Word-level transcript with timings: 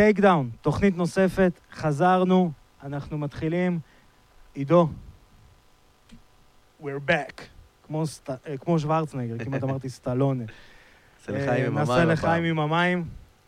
טייק 0.00 0.20
דאון, 0.20 0.50
תוכנית 0.60 0.96
נוספת, 0.96 1.60
חזרנו, 1.72 2.50
אנחנו 2.82 3.18
מתחילים. 3.18 3.78
עידו, 4.54 4.88
we're 6.82 7.10
back, 7.10 7.42
כמו, 7.86 8.06
סט... 8.06 8.30
אה, 8.30 8.56
כמו 8.60 8.78
שוורצנגר, 8.78 9.34
כמעט 9.44 9.62
אמרתי 9.62 9.88
סטלונה. 9.88 10.44
נעשה 11.28 11.32
לחיים 11.32 11.66
עם 11.66 11.78
אה, 11.78 11.82
המים 11.82 11.98
נעשה 11.98 12.04
לחיים. 12.04 12.44
עם 12.44 12.58
המים. 12.58 13.04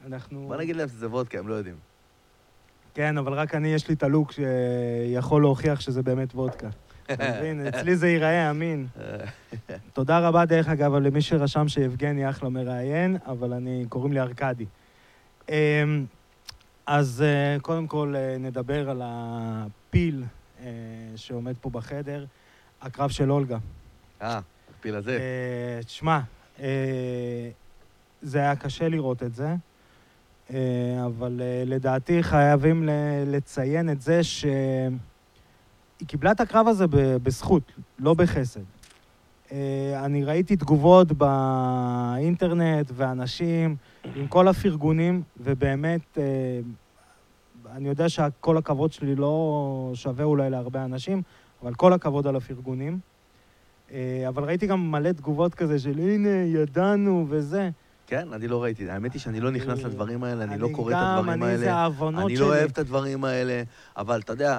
אנחנו... 0.07 0.45
בוא 0.49 0.57
נגיד 0.57 0.77
להם 0.77 0.89
שזה 0.89 1.09
וודקה, 1.09 1.39
הם 1.39 1.49
לא 1.49 1.55
יודעים. 1.55 1.77
כן, 2.95 3.19
אבל 3.19 3.33
רק 3.33 3.55
אני, 3.55 3.69
יש 3.69 3.89
לי 3.89 3.95
את 3.95 4.03
הלוק 4.03 4.33
שיכול 4.33 5.43
להוכיח 5.43 5.81
שזה 5.81 6.03
באמת 6.03 6.35
וודקה. 6.35 6.69
אתה 7.13 7.25
מבין? 7.39 7.67
אצלי 7.67 7.97
זה 7.97 8.09
ייראה 8.09 8.51
אמין. 8.51 8.87
תודה 9.93 10.19
רבה, 10.19 10.45
דרך 10.45 10.69
אגב, 10.69 10.95
למי 10.95 11.23
שרשם 11.23 11.69
שיבגני 11.69 12.31
אחלה 12.31 12.49
מראיין, 12.49 13.17
אבל 13.27 13.53
אני, 13.53 13.85
קוראים 13.89 14.13
לי 14.13 14.21
ארכדי. 14.21 14.67
אז 16.87 17.23
אה, 17.27 17.57
קודם 17.61 17.87
כל 17.87 18.15
אה, 18.17 18.37
נדבר 18.39 18.91
על 18.91 19.03
הפיל 19.05 20.25
אה, 20.61 20.67
שעומד 21.17 21.55
פה 21.61 21.71
בחדר, 21.71 22.25
הקרב 22.83 23.11
של 23.11 23.31
אולגה. 23.31 23.59
אה, 24.23 24.41
הפיל 24.79 24.95
הזה. 24.95 25.11
אה, 25.19 25.83
תשמע, 25.85 26.21
אה, 26.61 27.49
זה 28.23 28.39
היה 28.39 28.57
קשה 28.57 28.89
לראות 28.89 29.23
את 29.23 29.35
זה, 29.35 29.55
אה, 30.51 30.57
אבל 31.07 31.41
אה, 31.43 31.63
לדעתי 31.67 32.23
חייבים 32.23 32.85
ל- 32.87 32.91
לציין 33.27 33.91
את 33.91 34.03
זה 34.03 34.25
שהיא 34.25 34.49
קיבלה 36.07 36.33
את 36.33 36.41
הקרב 36.41 36.69
הזה 36.69 36.85
בזכות, 37.23 37.73
לא 37.99 38.15
בחסד. 38.15 38.61
אה, 39.53 39.59
אני 40.05 40.25
ראיתי 40.25 40.57
תגובות 40.57 41.09
באינטרנט 41.13 42.91
ואנשים 42.95 43.77
עם 44.15 44.27
כל 44.27 44.49
הפרגונים, 44.49 45.23
ובאמת, 45.41 46.19
אה, 46.19 46.25
אני 47.77 47.89
יודע 47.89 48.09
שכל 48.09 48.57
הכבוד 48.57 48.93
שלי 48.93 49.15
לא 49.15 49.91
שווה 49.95 50.25
אולי 50.25 50.51
להרבה 50.51 50.85
אנשים, 50.85 51.23
אבל 51.63 51.75
כל 51.75 51.93
הכבוד 51.93 52.27
על 52.27 52.37
הפרגונים. 52.37 52.99
אה, 53.93 54.25
אבל 54.29 54.45
ראיתי 54.45 54.67
גם 54.67 54.91
מלא 54.91 55.13
תגובות 55.13 55.55
כזה 55.55 55.79
של 55.79 55.99
הנה, 55.99 56.29
ידענו 56.29 57.27
וזה. 57.29 57.71
כן, 58.07 58.29
אני 58.33 58.49
לא 58.49 58.63
ראיתי. 58.63 58.91
האמת 58.91 59.13
היא 59.13 59.21
שאני 59.21 59.41
לא 59.41 59.51
נכנס 59.51 59.79
אני- 59.79 59.85
לדברים 59.85 60.25
האלה, 60.25 60.45
אני 60.45 60.59
לא 60.59 60.69
קורא 60.73 60.91
את 60.93 60.97
גם, 60.97 61.03
הדברים 61.19 61.43
אני, 61.43 61.59
זה 61.59 61.65
האלה. 61.71 61.81
העוונות 61.81 62.25
אני 62.27 62.37
שלי. 62.37 62.45
לא 62.45 62.51
אוהב 62.51 62.71
את 62.71 62.79
הדברים 62.79 63.25
האלה, 63.25 63.63
אבל 63.97 64.21
אתה 64.21 64.33
יודע, 64.33 64.59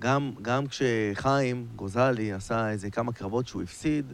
גם, 0.00 0.32
גם 0.42 0.64
כשחיים 0.66 1.66
גוזלי 1.76 2.32
עשה 2.32 2.70
איזה 2.70 2.90
כמה 2.90 3.12
קרבות 3.12 3.46
שהוא 3.46 3.62
הפסיד, 3.62 4.12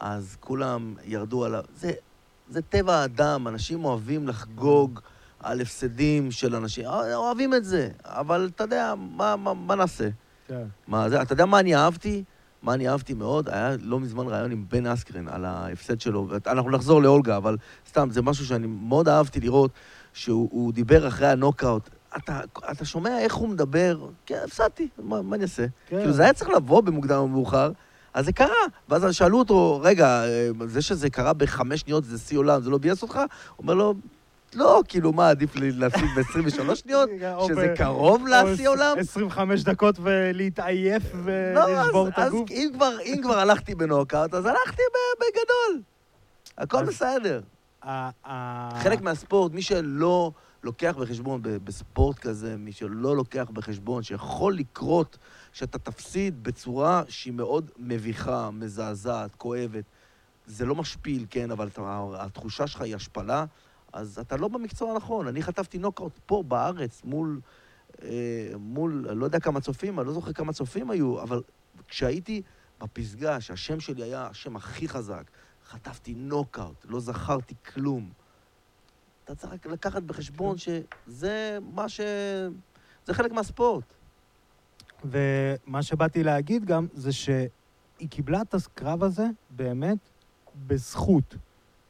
אז 0.00 0.36
כולם 0.40 0.94
ירדו 1.04 1.44
עליו. 1.44 1.64
זה, 1.76 1.92
זה 2.48 2.62
טבע 2.62 2.94
האדם, 2.94 3.48
אנשים 3.48 3.84
אוהבים 3.84 4.28
לחגוג 4.28 5.00
על 5.40 5.60
הפסדים 5.60 6.30
של 6.30 6.56
אנשים, 6.56 6.86
אוהבים 7.14 7.54
את 7.54 7.64
זה, 7.64 7.88
אבל 8.04 8.50
אתה 8.54 8.64
יודע, 8.64 8.94
מה, 8.98 9.36
מה, 9.36 9.54
מה 9.54 9.74
נעשה? 9.74 10.08
כן. 10.48 10.64
מה 10.86 11.10
זה, 11.10 11.22
אתה 11.22 11.32
יודע 11.32 11.46
מה 11.46 11.60
אני 11.60 11.76
אהבתי? 11.76 12.24
מה 12.62 12.74
אני 12.74 12.88
אהבתי 12.88 13.14
מאוד? 13.14 13.48
היה 13.48 13.76
לא 13.80 14.00
מזמן 14.00 14.26
ראיון 14.26 14.50
עם 14.50 14.64
בן 14.68 14.86
אסקרן 14.86 15.28
על 15.28 15.44
ההפסד 15.44 16.00
שלו. 16.00 16.28
אנחנו 16.46 16.70
נחזור 16.70 17.02
לאולגה, 17.02 17.36
אבל 17.36 17.56
סתם, 17.88 18.08
זה 18.10 18.22
משהו 18.22 18.46
שאני 18.46 18.66
מאוד 18.66 19.08
אהבתי 19.08 19.40
לראות, 19.40 19.70
שהוא 20.12 20.48
הוא 20.52 20.72
דיבר 20.72 21.08
אחרי 21.08 21.28
הנוקאוט. 21.28 21.90
אתה, 22.16 22.40
אתה 22.72 22.84
שומע 22.84 23.18
איך 23.18 23.34
הוא 23.34 23.48
מדבר? 23.48 23.98
כן, 24.26 24.38
הפסדתי, 24.44 24.88
מה, 24.98 25.22
מה 25.22 25.36
אני 25.36 25.42
אעשה? 25.42 25.66
כן. 25.86 25.96
כאילו, 25.98 26.12
זה 26.12 26.22
היה 26.22 26.32
צריך 26.32 26.50
לבוא 26.50 26.80
במוקדם 26.80 27.16
או 27.16 27.28
במאוחר, 27.28 27.72
אז 28.14 28.24
זה 28.24 28.32
קרה. 28.32 28.48
ואז 28.88 29.14
שאלו 29.14 29.38
אותו, 29.38 29.80
רגע, 29.84 30.24
אה, 30.24 30.48
זה 30.66 30.82
שזה 30.82 31.10
קרה 31.10 31.32
בחמש 31.32 31.80
שניות 31.80 32.04
זה 32.04 32.18
שיא 32.18 32.38
עולם, 32.38 32.62
זה 32.62 32.70
לא 32.70 32.78
ביאס 32.78 33.02
אותך? 33.02 33.16
הוא 33.16 33.24
אומר 33.58 33.74
לו, 33.74 33.94
לא, 34.54 34.82
כאילו, 34.88 35.12
מה, 35.12 35.28
עדיף 35.28 35.56
לי 35.56 35.72
להפסיד 35.72 36.04
ב-23 36.16 36.74
שניות? 36.74 37.08
שזה 37.48 37.74
קרוב 37.76 38.26
לשיא 38.26 38.68
עולם? 38.68 38.96
25 38.98 39.62
דקות 39.64 39.96
ולהתעייף 40.02 41.02
לא, 41.14 41.20
ולשבור 41.24 42.06
אז, 42.06 42.12
את 42.12 42.18
אז 42.18 42.28
הגוף. 42.28 42.50
אם, 42.50 42.70
כבר, 42.74 42.90
אם 43.04 43.20
כבר 43.22 43.38
הלכתי 43.38 43.74
בנוקאוט, 43.74 44.34
אז 44.34 44.46
הלכתי 44.46 44.82
בגדול. 45.20 45.82
הכל 46.58 46.78
אז- 46.78 46.88
בסדר. 46.88 47.40
חלק 48.82 49.00
מהספורט, 49.02 49.52
מי 49.52 49.62
שלא 49.62 50.30
לוקח 50.64 50.96
בחשבון 51.00 51.40
בספורט 51.42 52.18
כזה, 52.18 52.56
מי 52.56 52.72
שלא 52.72 53.16
לוקח 53.16 53.50
בחשבון 53.52 54.02
שיכול 54.02 54.54
לקרות 54.54 55.18
שאתה 55.52 55.78
תפסיד 55.78 56.42
בצורה 56.42 57.02
שהיא 57.08 57.32
מאוד 57.32 57.70
מביכה, 57.78 58.50
מזעזעת, 58.50 59.34
כואבת. 59.34 59.84
זה 60.46 60.66
לא 60.66 60.74
משפיל, 60.74 61.26
כן, 61.30 61.50
אבל 61.50 61.68
התחושה 62.14 62.66
שלך 62.66 62.80
היא 62.80 62.96
השפלה, 62.96 63.44
אז 63.92 64.18
אתה 64.18 64.36
לא 64.36 64.48
במקצוע 64.48 64.92
הנכון. 64.92 65.26
אני 65.26 65.42
חטפתי 65.42 65.78
נוקאוט 65.78 66.18
פה 66.26 66.42
בארץ 66.48 67.02
מול, 67.04 67.40
אה, 68.02 68.08
מול, 68.58 69.06
לא 69.10 69.24
יודע 69.24 69.40
כמה 69.40 69.60
צופים, 69.60 70.00
אני 70.00 70.06
לא 70.06 70.12
זוכר 70.12 70.32
כמה 70.32 70.52
צופים 70.52 70.90
היו, 70.90 71.22
אבל 71.22 71.42
כשהייתי 71.88 72.42
בפסגה, 72.80 73.40
שהשם 73.40 73.80
שלי 73.80 74.02
היה 74.02 74.26
השם 74.26 74.56
הכי 74.56 74.88
חזק, 74.88 75.30
חטפתי 75.68 76.14
נוקאוט, 76.14 76.86
לא 76.88 77.00
זכרתי 77.00 77.54
כלום. 77.74 78.23
אתה 79.24 79.34
צריך 79.34 79.52
רק 79.52 79.66
לקחת 79.66 80.02
בחשבון 80.02 80.56
שזה 80.58 81.58
מה 81.74 81.88
ש... 81.88 82.00
זה 83.06 83.14
חלק 83.14 83.32
מהספורט. 83.32 83.84
ומה 85.04 85.82
שבאתי 85.82 86.22
להגיד 86.22 86.64
גם, 86.64 86.86
זה 86.94 87.12
שהיא 87.12 87.48
קיבלה 88.10 88.42
את 88.42 88.54
הקרב 88.54 89.04
הזה 89.04 89.26
באמת 89.50 89.98
בזכות. 90.66 91.36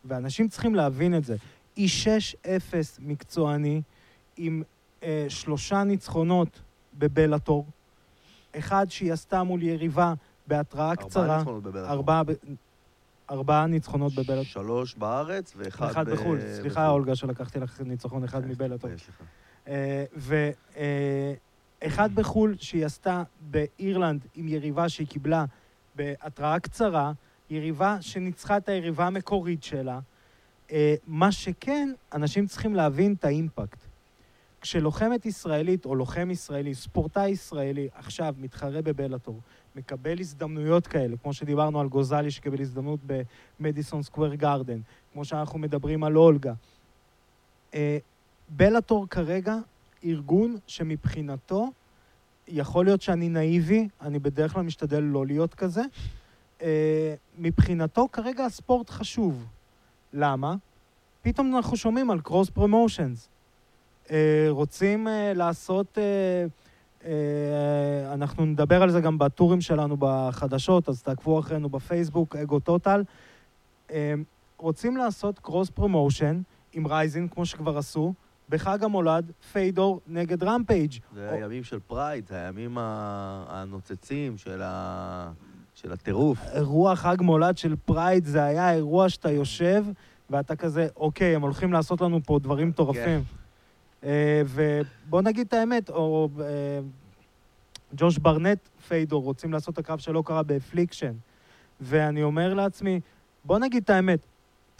ואנשים 0.05 0.49
צריכים 0.49 0.75
להבין 0.75 1.17
את 1.17 1.25
זה. 1.25 1.37
היא 1.77 1.89
6-0 2.45 2.47
מקצועני, 2.99 3.83
עם 4.37 4.63
אה, 5.03 5.27
שלושה 5.29 5.85
ניצחונות 5.85 6.61
בבלאטור. 6.99 7.67
אחד 8.59 8.87
שהיא 8.89 9.13
עשתה 9.13 9.43
מול 9.43 9.63
יריבה 9.63 10.15
בהתראה 10.47 10.97
קצרה. 10.97 11.23
ארבעה 11.23 11.39
ניצחונות 11.39 11.63
בבלאטור. 11.63 11.91
ארבעה, 11.91 12.25
ב... 12.25 12.33
ארבעה 13.31 13.67
ניצחונות 13.67 14.15
בבלאטור. 14.15 14.45
שלוש 14.45 14.95
בארץ 14.95 15.55
ואחד 15.57 15.91
אחד 15.91 16.09
ב- 16.09 16.13
בחו"ל. 16.13 16.39
סליחה, 16.41 16.81
בחו"ל. 16.81 16.99
אולגה, 16.99 17.17
שלקחתי 17.17 17.61
לך 17.61 17.81
ניצחון 17.81 18.25
אחד 18.25 18.47
מבלאטור. 18.47 18.91
ואחד 21.83 22.15
בחו"ל 22.15 22.57
שהיא 22.59 22.87
עשתה 22.87 23.23
באירלנד 23.41 24.27
עם 24.35 24.49
יריבה 24.49 24.89
שהיא 24.89 25.07
קיבלה 25.07 25.45
בהתראה 25.95 26.61
קצרה, 26.61 27.13
יריבה 27.51 27.97
שניצחה 28.01 28.57
את 28.57 28.69
היריבה 28.69 29.07
המקורית 29.07 29.63
שלה. 29.63 30.01
אה, 30.73 30.95
מה 31.07 31.33
שכן, 31.33 31.93
אנשים 32.13 32.47
צריכים 32.47 32.75
להבין 32.75 33.15
את 33.19 33.25
האימפקט. 33.25 33.84
כשלוחמת 34.65 35.27
ישראלית 35.27 35.85
או 35.85 35.95
לוחם 35.95 36.31
ישראלי, 36.31 36.75
ספורטאי 36.75 37.29
ישראלי, 37.29 37.89
עכשיו 37.95 38.35
מתחרה 38.39 38.83
בבלאטור, 38.83 39.41
מקבל 39.77 40.21
הזדמנויות 40.21 40.87
כאלה, 40.87 41.17
כמו 41.17 41.33
שדיברנו 41.33 41.81
על 41.81 41.89
גוזלי 41.89 42.31
שקיבל 42.31 42.61
הזדמנות 42.61 43.01
במדיסון 43.61 44.03
סקוואר 44.03 44.35
גארדן, 44.35 44.81
כמו 45.13 45.25
שאנחנו 45.25 45.59
מדברים 45.59 46.05
על 46.05 46.17
אולגה. 46.17 46.53
אה, 47.75 47.99
בלאטור 48.49 49.07
כרגע 49.09 49.57
ארגון 50.05 50.57
שמבחינתו, 50.67 51.71
יכול 52.49 52.85
להיות 52.85 53.03
שאני 53.03 53.29
נאיבי, 53.29 53.89
אני 54.01 54.19
בדרך 54.19 54.53
כלל 54.53 54.63
משתדל 54.63 55.01
לא 55.01 55.27
להיות 55.27 55.55
כזה, 55.55 55.83
אה, 56.63 57.15
מבחינתו 57.39 58.09
כרגע 58.13 58.45
הספורט 58.45 58.91
חשוב. 58.91 59.47
למה? 60.13 60.55
פתאום 61.23 61.57
אנחנו 61.57 61.77
שומעים 61.77 62.11
על 62.11 62.21
קרוס 62.21 62.51
פרומושנס. 62.51 63.29
רוצים 64.51 65.09
אה, 65.09 65.33
לעשות... 65.35 65.99
אה, 65.99 66.47
אה, 67.05 68.13
אנחנו 68.15 68.45
נדבר 68.45 68.83
על 68.83 68.91
זה 68.91 69.01
גם 69.01 69.19
בטורים 69.19 69.61
שלנו 69.61 69.97
בחדשות, 69.99 70.89
אז 70.89 71.03
תעקבו 71.03 71.39
אחרינו 71.41 71.69
בפייסבוק, 71.69 72.37
אגו 72.37 72.61
טוטל. 72.61 73.03
אה, 73.91 74.15
רוצים 74.59 74.97
לעשות 74.97 75.39
cross 75.39 75.71
promotion 75.71 76.41
עם 76.73 76.87
רייזין, 76.87 77.29
כמו 77.29 77.47
שכבר 77.47 77.79
עשו, 77.79 78.15
בחג 78.49 78.85
המולד, 78.85 79.31
פדור 79.53 80.01
נגד 80.07 80.43
רמפייג'. 80.43 80.93
זה 81.15 81.29
או- 81.31 81.35
הימים 81.35 81.65
של 81.65 81.79
פרייד, 81.87 82.27
זה 82.27 82.37
הימים 82.45 82.77
הנוצצים 83.49 84.37
של 84.37 84.61
ה- 84.65 85.31
של 85.75 85.93
הטירוף. 85.93 86.39
אירוע 86.55 86.97
חג 86.97 87.17
מולד 87.21 87.59
של 87.59 87.77
פרייד 87.85 88.25
זה 88.25 88.45
היה 88.45 88.73
אירוע 88.73 89.09
שאתה 89.09 89.31
יושב 89.31 89.85
ואתה 90.31 90.57
כזה, 90.57 90.89
אוקיי, 90.97 91.35
הם 91.35 91.43
הולכים 91.43 91.73
לעשות 91.73 92.01
לנו 92.01 92.21
פה 92.27 92.39
דברים 92.39 92.69
מטורפים. 92.69 93.03
אה, 93.19 93.44
ובוא 94.47 95.23
נגיד 95.23 95.47
את 95.47 95.53
האמת, 95.53 95.91
או 95.91 96.29
אה, 96.41 96.81
ג'וש 97.97 98.19
ברנט 98.19 98.59
פדור 98.89 99.23
רוצים 99.23 99.53
לעשות 99.53 99.75
את 99.75 99.79
הקרב 99.79 99.99
שלא 99.99 100.23
קרה 100.27 100.43
באפליקשן. 100.43 101.13
ואני 101.81 102.23
אומר 102.23 102.55
לעצמי, 102.55 103.01
בוא 103.45 103.59
נגיד 103.59 103.83
את 103.83 103.91
האמת, 103.91 104.27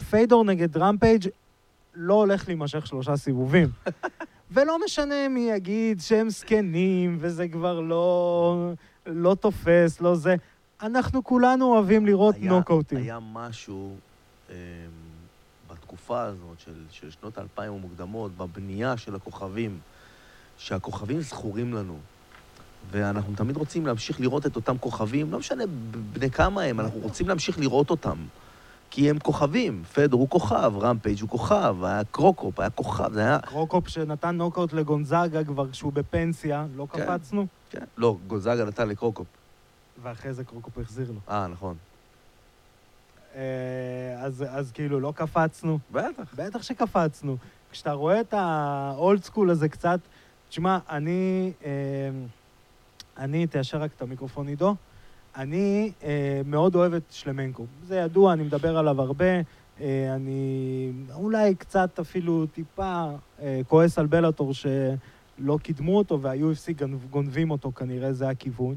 פיידור 0.09 0.43
נגד 0.43 0.77
רמפייג' 0.77 1.27
לא 1.95 2.13
הולך 2.13 2.47
להימשך 2.47 2.87
שלושה 2.87 3.17
סיבובים. 3.17 3.69
ולא 4.51 4.85
משנה 4.85 5.27
מי 5.29 5.49
יגיד 5.51 6.01
שהם 6.01 6.29
זקנים, 6.29 7.17
וזה 7.19 7.47
כבר 7.47 7.79
לא, 7.79 8.71
לא 9.05 9.35
תופס, 9.35 10.01
לא 10.01 10.15
זה. 10.15 10.35
אנחנו 10.81 11.23
כולנו 11.23 11.65
אוהבים 11.65 12.05
לראות 12.05 12.35
נוקאוטים. 12.39 12.97
היה 12.97 13.19
משהו 13.33 13.95
אמ, 14.49 14.55
בתקופה 16.05 16.31
בתקופה 16.31 16.45
הזאת 16.45 16.59
של, 16.59 16.73
של 16.91 17.11
שנות 17.11 17.37
האלפיים 17.37 17.73
המוקדמות, 17.73 18.31
בבנייה 18.37 18.97
של 18.97 19.15
הכוכבים, 19.15 19.79
שהכוכבים 20.57 21.21
זכורים 21.21 21.73
לנו. 21.73 21.97
ואנחנו 22.91 23.35
תמיד 23.35 23.57
רוצים 23.57 23.85
להמשיך 23.85 24.19
לראות 24.19 24.45
את 24.45 24.55
אותם 24.55 24.77
כוכבים, 24.77 25.31
לא 25.31 25.39
משנה 25.39 25.63
בני 26.13 26.31
כמה 26.31 26.61
הם, 26.61 26.79
אנחנו 26.79 26.99
רוצים 26.99 27.27
להמשיך 27.27 27.59
לראות 27.59 27.89
אותם. 27.89 28.17
כי 28.91 29.09
הם 29.09 29.19
כוכבים. 29.19 29.83
פדור 29.93 30.17
הוא 30.17 30.29
כוכב, 30.29 30.73
רמפייג' 30.79 31.21
הוא 31.21 31.29
כוכב, 31.29 31.75
היה 31.83 32.03
קרוקופ, 32.03 32.59
היה 32.59 32.69
כוכב, 32.69 33.13
זה 33.13 33.19
היה... 33.19 33.39
קרוקופ 33.39 33.87
שנתן 33.87 34.35
נוקאוט 34.35 34.73
לגונזאגה 34.73 35.43
כבר 35.43 35.71
כשהוא 35.71 35.93
בפנסיה, 35.93 36.65
לא 36.75 36.87
כן. 36.93 37.05
קפצנו, 37.05 37.47
כן. 37.69 37.83
לא, 37.97 38.17
גונזאגה 38.27 38.65
נתן 38.65 38.87
לקרוקופ. 38.87 39.27
ואחרי 40.03 40.33
זה 40.33 40.43
קרוקופ 40.43 40.77
החזיר 40.77 41.11
לו. 41.11 41.19
אה, 41.29 41.47
נכון. 41.47 41.75
אה, 43.35 44.23
אז, 44.25 44.45
אז 44.49 44.71
כאילו 44.71 44.99
לא 44.99 45.13
קפצנו. 45.15 45.79
בטח. 45.91 46.33
בטח 46.35 46.63
שקפצנו. 46.63 47.37
כשאתה 47.71 47.91
רואה 47.91 48.21
את 48.21 48.33
ה 48.37 48.59
old 48.59 49.23
school 49.23 49.49
הזה 49.49 49.69
קצת, 49.69 49.99
תשמע, 50.49 50.79
אני, 50.89 51.51
אה, 51.65 51.71
אני, 53.17 53.47
תיישר 53.47 53.77
רק 53.77 53.91
את 53.95 54.01
המיקרופון 54.01 54.47
עידו, 54.47 54.75
אני 55.35 55.91
אה, 56.03 56.41
מאוד 56.45 56.75
אוהב 56.75 56.93
את 56.93 57.03
שלמנקו. 57.09 57.65
זה 57.87 57.95
ידוע, 57.95 58.33
אני 58.33 58.43
מדבר 58.43 58.77
עליו 58.77 59.01
הרבה. 59.01 59.25
אני 60.15 60.91
אולי 61.13 61.55
קצת 61.55 61.99
אפילו 61.99 62.45
טיפה 62.45 63.05
כועס 63.67 63.99
על 63.99 64.05
בלאטור 64.05 64.53
שלא 64.53 65.57
קידמו 65.63 65.97
אותו 65.97 66.21
וה-UFC 66.21 66.83
גונבים 67.09 67.51
אותו, 67.51 67.71
כנראה 67.71 68.13
זה 68.13 68.29
הכיוון. 68.29 68.75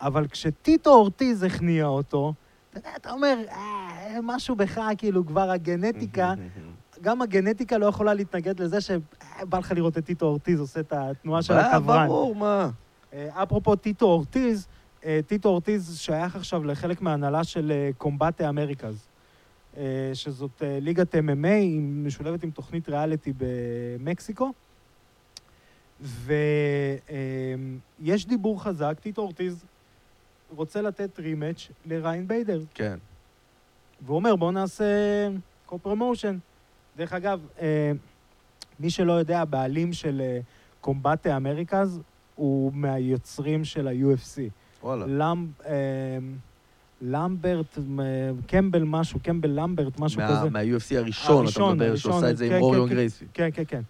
אבל 0.00 0.26
כשטיטו 0.26 0.90
אורטיז 0.90 1.42
הכניע 1.42 1.86
אותו, 1.86 2.34
אתה 2.70 2.78
יודע, 2.78 2.90
אתה 2.96 3.10
אומר, 3.10 3.38
אה, 3.50 4.18
משהו 4.22 4.56
בך, 4.56 4.80
כאילו, 4.98 5.26
כבר 5.26 5.50
הגנטיקה, 5.50 6.34
גם 7.00 7.22
הגנטיקה 7.22 7.78
לא 7.78 7.86
יכולה 7.86 8.14
להתנגד 8.14 8.60
לזה 8.60 8.80
שבא 8.80 9.58
לך 9.58 9.72
לראות 9.72 9.98
את 9.98 10.04
טיטו 10.04 10.26
אורטיז 10.26 10.60
עושה 10.60 10.80
את 10.80 10.92
התנועה 10.92 11.42
של 11.42 11.54
אה, 11.54 11.76
הקברן. 11.76 12.06
ברור, 12.06 12.34
מה? 12.36 12.70
אה, 13.12 13.42
אפרופו 13.42 13.76
טיטו 13.76 14.06
אורטיז, 14.06 14.66
אה, 15.04 15.20
טיטו 15.26 15.48
אורטיז 15.48 15.98
שייך 15.98 16.36
עכשיו 16.36 16.64
לחלק 16.64 17.00
מההנהלה 17.00 17.44
של 17.44 17.70
אה, 17.70 17.90
קומבטה 17.98 18.48
אמריקאז, 18.48 19.06
אה, 19.76 20.10
שזאת 20.14 20.62
אה, 20.62 20.78
ליגת 20.80 21.14
MMA, 21.14 21.80
משולבת 21.80 22.42
עם 22.42 22.50
תוכנית 22.50 22.88
ריאליטי 22.88 23.32
במקסיקו. 23.38 24.52
ויש 28.00 28.26
דיבור 28.26 28.62
חזק, 28.62 28.96
טיטו 29.00 29.22
אורטיז 29.22 29.64
רוצה 30.56 30.82
לתת 30.82 31.18
rematch 31.18 31.68
לריין 31.86 32.28
ביידר. 32.28 32.60
כן. 32.74 32.98
והוא 34.06 34.16
אומר, 34.16 34.36
בואו 34.36 34.50
נעשה 34.50 34.84
co-promotion. 35.66 36.38
דרך 36.96 37.12
אגב, 37.12 37.40
אה, 37.60 37.92
מי 38.80 38.90
שלא 38.90 39.12
יודע, 39.12 39.40
הבעלים 39.40 39.92
של 39.92 40.20
אה, 40.20 40.40
קומבטה 40.80 41.36
אמריקאז 41.36 42.00
הוא 42.34 42.72
מהיוצרים 42.74 43.64
של 43.64 43.88
ה-UFC. 43.88 44.40
וואלה. 44.82 45.04
למב, 45.08 45.48
אה, 45.66 45.72
למברט, 47.02 47.78
אה, 47.78 48.02
קמבל 48.46 48.82
משהו, 48.82 49.20
קמבל 49.22 49.50
למברט, 49.50 50.00
משהו 50.00 50.20
מה- 50.20 50.28
כזה. 50.28 50.50
מה-UFC 50.50 50.96
הראשון, 50.96 51.34
אתה 51.34 51.42
הראשון, 51.42 51.74
מדבר, 51.76 51.88
הראשון, 51.88 52.12
שעושה 52.12 52.30
את 52.30 52.36
זה 52.36 52.48
כן, 52.48 52.54
עם 52.54 52.62
רוריון 52.62 52.88
כן, 52.88 52.94
גרייסי. 52.94 53.24
כן, 53.34 53.48
כן, 53.54 53.62
כן. 53.68 53.80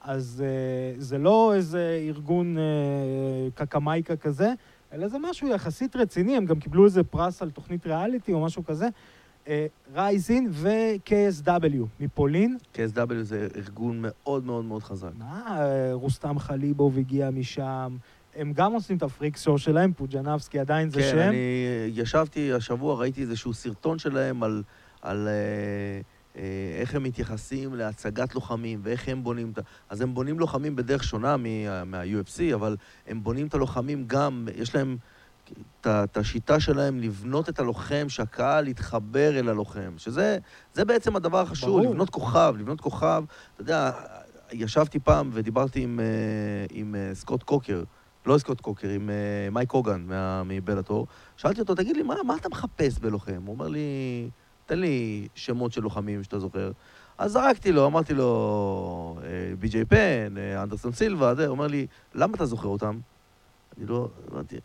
אז 0.00 0.44
אה, 0.46 1.00
זה 1.00 1.18
לא 1.18 1.52
איזה 1.54 1.98
ארגון 2.08 2.58
אה, 2.58 2.62
קקמייקה 3.54 4.16
כזה, 4.16 4.52
אלא 4.92 5.08
זה 5.08 5.18
משהו 5.20 5.48
יחסית 5.48 5.96
רציני, 5.96 6.36
הם 6.36 6.44
גם 6.44 6.58
קיבלו 6.58 6.84
איזה 6.84 7.04
פרס 7.04 7.42
על 7.42 7.50
תוכנית 7.50 7.86
ריאליטי 7.86 8.32
או 8.32 8.44
משהו 8.44 8.64
כזה. 8.64 8.88
אה, 9.48 9.66
רייזין 9.94 10.48
ו-KSW 10.50 11.86
מפולין. 12.00 12.56
KSW 12.74 13.14
זה 13.22 13.48
ארגון 13.56 13.98
מאוד 14.02 14.46
מאוד 14.46 14.64
מאוד 14.64 14.82
חזק. 14.82 15.10
מה, 15.18 15.58
אה, 15.60 15.92
רוסטם 15.92 16.38
חליבוב 16.38 16.98
הגיע 16.98 17.30
משם. 17.30 17.96
הם 18.36 18.52
גם 18.52 18.72
עושים 18.72 18.96
את 18.96 19.02
ה 19.02 19.09
freak 19.09 19.42
show 19.42 19.58
שלהם, 19.58 19.92
פודז'יאנובסקי 19.92 20.58
עדיין 20.58 20.90
זה 20.90 21.00
כן, 21.00 21.10
שם. 21.10 21.18
אני 21.18 21.36
ישבתי 21.86 22.52
השבוע, 22.52 22.94
ראיתי 22.94 23.22
איזשהו 23.22 23.54
סרטון 23.54 23.98
שלהם 23.98 24.42
על, 24.42 24.62
על 25.02 25.28
אה, 25.28 25.32
אה, 25.32 26.00
איך 26.80 26.94
הם 26.94 27.02
מתייחסים 27.02 27.74
להצגת 27.74 28.34
לוחמים 28.34 28.80
ואיך 28.82 29.08
הם 29.08 29.24
בונים 29.24 29.50
את 29.50 29.58
ה... 29.58 29.62
אז 29.88 30.00
הם 30.00 30.14
בונים 30.14 30.38
לוחמים 30.38 30.76
בדרך 30.76 31.04
שונה 31.04 31.36
מה- 31.36 31.84
מה-UFC, 31.84 32.54
אבל 32.54 32.76
הם 33.06 33.22
בונים 33.22 33.46
את 33.46 33.54
הלוחמים 33.54 34.04
גם, 34.06 34.48
יש 34.54 34.74
להם 34.74 34.96
את 35.80 36.16
השיטה 36.16 36.60
שלהם 36.60 37.00
לבנות 37.00 37.48
את 37.48 37.58
הלוחם, 37.58 38.08
שהקהל 38.08 38.68
יתחבר 38.68 39.38
אל 39.38 39.48
הלוחם, 39.48 39.92
שזה 39.96 40.38
זה 40.74 40.84
בעצם 40.84 41.16
הדבר 41.16 41.40
החשוב, 41.40 41.70
ברור. 41.70 41.92
לבנות 41.92 42.10
כוכב, 42.10 42.54
לבנות 42.58 42.80
כוכב. 42.80 43.24
אתה 43.54 43.62
יודע, 43.62 43.90
ישבתי 44.52 44.98
פעם 44.98 45.30
ודיברתי 45.32 45.82
עם, 45.82 46.00
אה, 46.00 46.04
עם 46.70 46.94
אה, 46.94 47.14
סקוט 47.14 47.42
קוקר, 47.42 47.82
לא 48.26 48.38
סקוט 48.38 48.60
קוקר, 48.60 48.88
עם 48.88 49.10
אה, 49.10 49.50
מייק 49.50 49.70
הוגן 49.70 50.06
מבלאטור. 50.44 51.06
שאלתי 51.36 51.60
אותו, 51.60 51.74
תגיד 51.74 51.96
לי, 51.96 52.02
מה, 52.02 52.14
מה 52.26 52.36
אתה 52.36 52.48
מחפש 52.48 52.98
בלוחם? 52.98 53.42
הוא 53.46 53.54
אומר 53.54 53.68
לי, 53.68 53.80
תן 54.66 54.78
לי 54.78 55.28
שמות 55.34 55.72
של 55.72 55.82
לוחמים 55.82 56.22
שאתה 56.22 56.38
זוכר. 56.38 56.72
אז 57.18 57.32
זרקתי 57.32 57.72
לו, 57.72 57.86
אמרתי 57.86 58.14
לו, 58.14 59.18
אה, 59.22 59.28
בי.ג'יי 59.58 59.84
פן, 59.84 60.34
אה, 60.38 60.62
אנדרסון 60.62 60.92
סילבה, 60.92 61.34
זה, 61.34 61.46
הוא 61.46 61.50
אומר 61.50 61.66
לי, 61.66 61.86
למה 62.14 62.34
אתה 62.34 62.46
זוכר 62.46 62.68
אותם? 62.68 62.98
אני 63.78 63.86
לא, 63.86 64.08
אמרתי, 64.32 64.56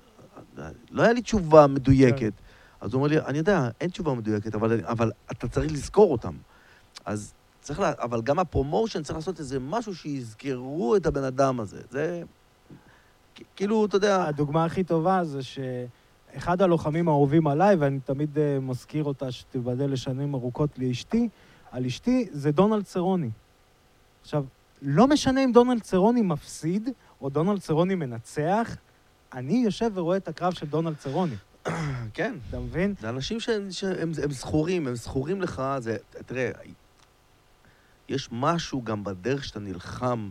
לא 0.92 1.04
היה 1.04 1.14
לי 1.14 1.22
תשובה 1.22 1.68
מדויקת. 1.68 2.34
אז 2.82 2.94
הוא 2.94 3.00
אומר 3.00 3.10
לי, 3.10 3.20
אני 3.20 3.38
יודע, 3.38 3.70
אין 3.82 3.90
תשובה 3.90 4.14
מדויקת, 4.14 4.56
אבל, 4.56 4.86
אבל 4.86 5.12
אתה 5.32 5.48
צריך 5.48 5.72
לזכור 5.72 6.12
אותם. 6.12 6.34
אז 7.06 7.34
צריך, 7.62 7.80
לה, 7.80 7.92
אבל 8.00 8.22
גם 8.22 8.40
הפרומושן 8.40 9.04
צריך 9.04 9.16
לעשות 9.16 9.40
איזה 9.40 9.60
משהו 9.60 9.96
שיזכרו 9.96 10.96
את 10.96 11.06
הבן 11.06 11.24
אדם 11.24 11.60
הזה. 11.60 11.82
זה, 11.90 12.22
כאילו, 13.56 13.86
אתה 13.86 13.96
יודע, 13.96 14.28
הדוגמה 14.28 14.66
הכי 14.66 14.84
טובה 14.84 15.24
זה 15.24 15.40
שאחד 16.38 16.62
הלוחמים 16.62 17.08
האהובים 17.08 17.48
עליי, 17.48 17.76
ואני 17.76 18.00
תמיד 18.00 18.38
אה, 18.38 18.60
מזכיר 18.60 19.04
אותה 19.04 19.32
שתיבדל 19.32 19.92
לשנים 19.92 20.34
ארוכות 20.34 20.70
לאשתי, 20.78 21.30
על 21.72 21.86
אשתי, 21.86 22.28
זה 22.32 22.52
דונלד 22.52 22.84
צרוני. 22.84 23.30
עכשיו, 24.22 24.46
לא 24.82 25.08
משנה 25.08 25.44
אם 25.44 25.52
דונלד 25.52 25.82
צרוני 25.82 26.22
מפסיד 26.22 26.90
או 27.22 27.30
דונלד 27.30 27.60
צרוני 27.60 27.96
מנצח, 27.96 28.76
אני 29.34 29.54
יושב 29.54 29.92
ורואה 29.94 30.18
את 30.18 30.28
הקרב 30.28 30.54
של 30.54 30.66
דונלד 30.66 30.96
צרוני, 30.98 31.36
כן, 32.14 32.36
אתה 32.50 32.60
מבין? 32.60 32.96
זה 33.02 33.10
אנשים 33.10 33.40
שהם, 33.40 33.72
שהם 33.72 34.12
הם 34.24 34.32
זכורים, 34.32 34.88
הם 34.88 34.96
זכורים 34.96 35.42
לך, 35.42 35.62
זה, 35.80 35.98
תראה, 36.26 36.52
יש 38.10 38.30
משהו 38.32 38.82
גם 38.84 39.04
בדרך 39.04 39.44
שאתה 39.44 39.60
נלחם, 39.60 40.30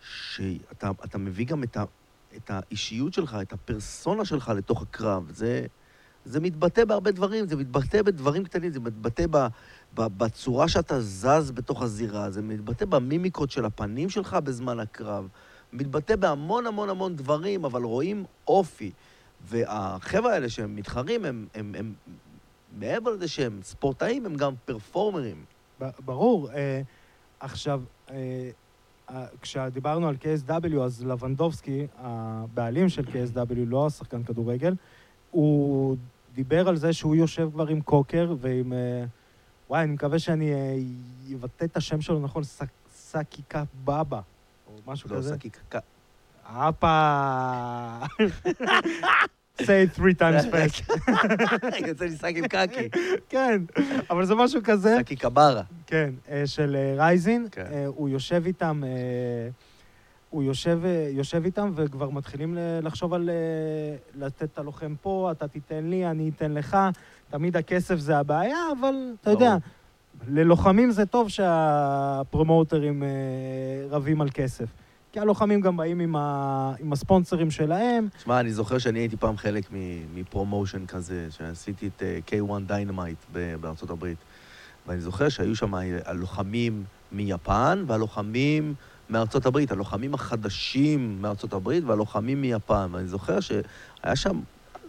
שאתה 0.00 0.90
אתה 1.04 1.18
מביא 1.18 1.46
גם 1.46 1.62
את, 1.62 1.76
ה, 1.76 1.84
את 2.36 2.50
האישיות 2.50 3.14
שלך, 3.14 3.36
את 3.42 3.52
הפרסונה 3.52 4.24
שלך 4.24 4.52
לתוך 4.56 4.82
הקרב. 4.82 5.30
זה, 5.30 5.66
זה 6.24 6.40
מתבטא 6.40 6.84
בהרבה 6.84 7.10
דברים, 7.10 7.46
זה 7.46 7.56
מתבטא 7.56 8.02
בדברים 8.02 8.44
קטנים, 8.44 8.72
זה 8.72 8.80
מתבטא 8.80 9.26
ב, 9.30 9.46
ב, 9.94 10.06
בצורה 10.16 10.68
שאתה 10.68 11.00
זז 11.00 11.50
בתוך 11.50 11.82
הזירה, 11.82 12.30
זה 12.30 12.42
מתבטא 12.42 12.84
במימיקות 12.84 13.50
של 13.50 13.64
הפנים 13.64 14.10
שלך 14.10 14.34
בזמן 14.34 14.80
הקרב, 14.80 15.28
מתבטא 15.72 16.16
בהמון 16.16 16.66
המון 16.66 16.88
המון 16.88 17.16
דברים, 17.16 17.64
אבל 17.64 17.82
רואים 17.82 18.24
אופי. 18.48 18.90
והחבר'ה 19.48 20.32
האלה 20.32 20.48
שהם 20.48 20.76
מתחרים, 20.76 21.24
הם, 21.24 21.46
הם, 21.54 21.74
הם, 21.78 21.94
מעבר 22.78 23.10
לזה 23.10 23.28
שהם 23.28 23.60
ספורטאים, 23.62 24.26
הם 24.26 24.34
גם 24.36 24.54
פרפורמרים. 24.64 25.44
ברור. 26.04 26.50
אה, 26.50 26.80
עכשיו, 27.40 27.82
אה, 28.10 28.50
כשדיברנו 29.42 30.08
על 30.08 30.16
KSW, 30.20 30.80
אז 30.80 31.04
לבנדובסקי, 31.04 31.86
הבעלים 31.98 32.88
של 32.88 33.02
KSW, 33.04 33.38
לא 33.66 33.86
השחקן 33.86 34.22
כדורגל, 34.22 34.74
הוא 35.30 35.96
דיבר 36.34 36.68
על 36.68 36.76
זה 36.76 36.92
שהוא 36.92 37.16
יושב 37.16 37.48
כבר 37.52 37.68
עם 37.68 37.80
קוקר 37.80 38.34
ועם... 38.40 38.72
אה, 38.72 39.04
וואי, 39.70 39.82
אני 39.84 39.92
מקווה 39.92 40.18
שאני 40.18 40.52
אה, 40.54 40.76
אבטא 41.34 41.64
את 41.64 41.76
השם 41.76 42.00
שלו 42.00 42.20
נכון, 42.20 42.42
סק- 42.44 42.88
סקיקה 42.94 43.64
בבא, 43.84 44.20
או 44.66 44.72
משהו 44.86 45.10
לא, 45.10 45.16
כזה. 45.16 45.34
שקי 45.34 45.50
קקה. 45.50 45.78
הפה. 46.44 46.86
say 49.62 49.82
it 49.82 49.92
three 49.92 50.14
times 50.14 50.44
fast. 50.52 50.82
יוצא 51.86 52.04
לי 52.04 52.16
שק 52.16 52.32
עם 52.36 52.48
קקי. 52.48 52.88
כן, 53.28 53.62
אבל 54.10 54.24
זה 54.24 54.34
משהו 54.34 54.60
כזה. 54.64 54.96
שקי 55.00 55.16
קברה. 55.16 55.62
כן, 55.86 56.10
אה, 56.30 56.42
של 56.46 56.76
אה, 56.76 56.94
רייזין. 56.96 57.46
כן. 57.50 57.64
אה, 57.72 57.86
הוא 57.86 58.08
יושב 58.08 58.42
איתם, 58.46 58.82
הוא 60.30 60.42
יושב, 60.42 60.80
יושב 61.10 61.44
איתם 61.44 61.72
וכבר 61.74 62.10
מתחילים 62.10 62.58
לחשוב 62.82 63.14
על 63.14 63.30
לתת 64.14 64.42
את 64.42 64.58
הלוחם 64.58 64.94
פה, 65.02 65.28
אתה 65.32 65.48
תיתן 65.48 65.84
לי, 65.84 66.06
אני 66.06 66.30
אתן 66.36 66.52
לך. 66.52 66.76
תמיד 67.30 67.56
הכסף 67.56 67.96
זה 67.96 68.18
הבעיה, 68.18 68.58
אבל 68.80 68.94
אתה 69.20 69.30
יודע. 69.30 69.56
ללוחמים 70.28 70.90
זה 70.90 71.06
טוב 71.06 71.28
שהפרומוטרים 71.28 73.02
רבים 73.90 74.20
על 74.20 74.28
כסף. 74.30 74.66
כי 75.16 75.20
הלוחמים 75.20 75.60
גם 75.60 75.76
באים 75.76 76.00
עם, 76.00 76.16
ה... 76.16 76.72
עם 76.78 76.92
הספונסרים 76.92 77.50
שלהם. 77.50 78.08
שמע, 78.24 78.40
אני 78.40 78.52
זוכר 78.52 78.78
שאני 78.78 78.98
הייתי 78.98 79.16
פעם 79.16 79.36
חלק 79.36 79.64
מפרומושן 80.14 80.86
כזה, 80.86 81.26
שעשיתי 81.30 81.86
את 81.86 82.02
אה, 82.02 82.18
K1 82.28 82.70
Dynamite 82.70 83.26
ב- 83.32 83.54
בארצות 83.60 83.90
הברית. 83.90 84.18
ואני 84.86 85.00
זוכר 85.00 85.28
שהיו 85.28 85.56
שם 85.56 85.74
הלוחמים 86.04 86.84
מיפן 87.12 87.84
והלוחמים 87.86 88.74
מארצות 89.10 89.46
הברית, 89.46 89.72
הלוחמים 89.72 90.14
החדשים 90.14 91.22
מארצות 91.22 91.52
הברית 91.52 91.84
והלוחמים 91.84 92.40
מיפן. 92.40 92.88
ואני 92.92 93.08
זוכר 93.08 93.40
שהיה 93.40 94.16
שם, 94.16 94.40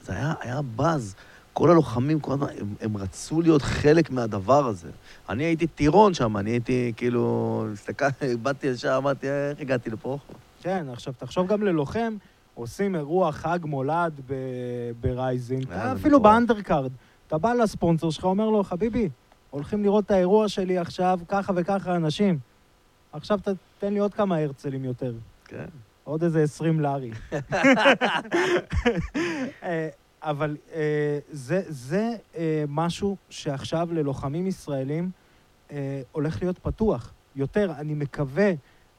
זה 0.01 0.13
היה, 0.13 0.33
היה 0.41 0.61
באז. 0.61 1.15
כל 1.57 1.71
הלוחמים, 1.71 2.19
כל 2.19 2.31
הזמן, 2.33 2.47
הם, 2.59 2.75
הם 2.81 2.97
רצו 2.97 3.41
להיות 3.41 3.61
חלק 3.61 4.11
מהדבר 4.11 4.67
הזה. 4.67 4.89
אני 5.29 5.43
הייתי 5.43 5.67
טירון 5.67 6.13
שם, 6.13 6.37
אני 6.37 6.51
הייתי 6.51 6.93
כאילו, 6.97 7.65
הסתכלתי, 7.73 8.35
באתי 8.43 8.67
ישר, 8.67 8.97
אמרתי, 8.97 9.27
איך 9.27 9.59
הגעתי 9.59 9.89
לפה? 9.89 10.17
כן, 10.61 10.85
עכשיו 10.93 11.13
תחשוב 11.17 11.47
גם 11.47 11.63
ללוחם, 11.63 12.15
עושים 12.55 12.95
אירוע 12.95 13.31
חג 13.31 13.59
מולד 13.63 14.21
ברייזין, 15.01 15.61
אפילו 15.71 16.19
ב 16.19 16.26
undercard. 16.26 16.91
אתה 17.27 17.37
בא 17.37 17.53
לספונסר 17.53 18.09
שלך, 18.09 18.23
אומר 18.23 18.49
לו, 18.49 18.63
חביבי, 18.63 19.09
הולכים 19.49 19.83
לראות 19.83 20.05
את 20.05 20.11
האירוע 20.11 20.49
שלי 20.49 20.77
עכשיו, 20.77 21.19
ככה 21.27 21.53
וככה 21.55 21.95
אנשים. 21.95 22.39
עכשיו 23.13 23.39
תן 23.79 23.93
לי 23.93 23.99
עוד 23.99 24.13
כמה 24.13 24.37
הרצלים 24.37 24.85
יותר. 24.85 25.13
כן. 25.45 25.65
עוד 26.03 26.23
איזה 26.23 26.43
עשרים 26.43 26.79
לארי. 26.79 27.11
אבל 30.21 30.57
אה, 30.73 31.19
זה, 31.31 31.61
זה 31.67 32.15
אה, 32.35 32.63
משהו 32.67 33.17
שעכשיו 33.29 33.93
ללוחמים 33.93 34.47
ישראלים 34.47 35.09
אה, 35.71 36.01
הולך 36.11 36.41
להיות 36.41 36.59
פתוח. 36.59 37.13
יותר, 37.35 37.71
אני 37.77 37.93
מקווה, 37.93 38.51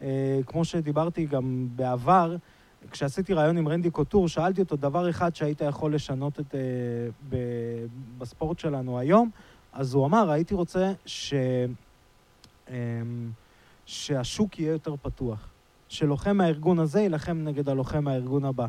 אה, 0.02 0.38
כמו 0.46 0.64
שדיברתי 0.64 1.26
גם 1.26 1.68
בעבר, 1.76 2.36
כשעשיתי 2.90 3.34
ראיון 3.34 3.56
עם 3.56 3.68
רנדי 3.68 3.90
קוטור, 3.90 4.28
שאלתי 4.28 4.60
אותו 4.60 4.76
דבר 4.76 5.10
אחד 5.10 5.34
שהיית 5.34 5.60
יכול 5.60 5.94
לשנות 5.94 6.40
את, 6.40 6.54
אה, 6.54 6.60
ב, 7.28 7.36
בספורט 8.18 8.58
שלנו 8.58 8.98
היום, 8.98 9.30
אז 9.72 9.94
הוא 9.94 10.06
אמר, 10.06 10.30
הייתי 10.30 10.54
רוצה 10.54 10.92
ש, 11.06 11.34
אה, 12.70 12.74
שהשוק 13.86 14.58
יהיה 14.58 14.72
יותר 14.72 14.94
פתוח. 15.02 15.48
שלוחם 15.88 16.36
מהארגון 16.36 16.78
הזה 16.78 17.00
יילחם 17.00 17.38
נגד 17.44 17.68
הלוחם 17.68 18.04
מהארגון 18.04 18.44
הבא. 18.44 18.66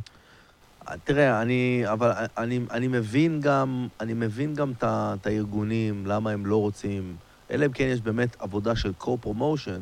תראה, 1.03 1.41
אני, 1.41 1.83
אבל 1.85 2.11
אני, 2.37 2.59
אני 2.71 2.87
מבין 2.87 3.39
גם, 3.41 3.87
אני 3.99 4.13
מבין 4.13 4.53
גם 4.53 4.71
את 4.81 5.27
הארגונים, 5.27 6.05
למה 6.05 6.31
הם 6.31 6.45
לא 6.45 6.57
רוצים, 6.57 7.15
אלא 7.51 7.65
אם 7.65 7.71
כן 7.71 7.83
יש 7.83 8.01
באמת 8.01 8.35
עבודה 8.39 8.75
של 8.75 8.91
co-promotion, 9.01 9.81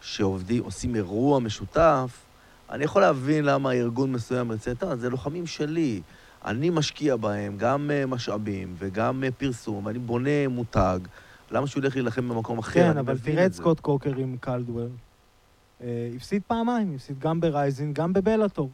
שעושים 0.00 0.96
אירוע 0.96 1.40
משותף, 1.40 2.24
אני 2.70 2.84
יכול 2.84 3.02
להבין 3.02 3.44
למה 3.44 3.72
ארגון 3.72 4.12
מסוים 4.12 4.50
ירצה, 4.50 4.74
טוב, 4.74 4.94
זה 4.94 5.10
לוחמים 5.10 5.46
שלי. 5.46 6.00
אני 6.44 6.70
משקיע 6.70 7.16
בהם 7.16 7.56
גם 7.56 7.90
אה, 7.90 8.06
משאבים 8.06 8.74
וגם 8.78 9.24
אה, 9.24 9.30
פרסום, 9.30 9.86
ואני 9.86 9.98
בונה 9.98 10.48
מותג. 10.48 10.98
למה 11.50 11.66
שהוא 11.66 11.82
ילך 11.82 11.96
להילחם 11.96 12.28
במקום 12.28 12.58
אחר? 12.58 12.92
כן, 12.92 12.98
אבל 12.98 13.18
תראה 13.18 13.46
את 13.46 13.52
סקוט 13.52 13.80
קוקר 13.80 14.16
עם 14.16 14.36
קלדוול. 14.40 14.88
אה, 15.82 16.10
הפסיד 16.16 16.42
פעמיים, 16.46 16.94
הפסיד 16.94 17.18
גם 17.18 17.40
ברייזין, 17.40 17.92
גם 17.92 18.12
בבלאטור. 18.12 18.70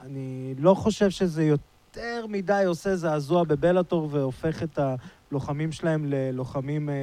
אני 0.00 0.54
לא 0.58 0.74
חושב 0.74 1.10
שזה 1.10 1.44
יותר 1.44 2.26
מדי 2.28 2.62
עושה 2.66 2.96
זעזוע 2.96 3.44
בבלאטור 3.44 4.08
והופך 4.10 4.62
את 4.62 4.78
הלוחמים 4.78 5.72
שלהם 5.72 6.04
ללוחמים 6.06 6.90
אה, 6.90 6.94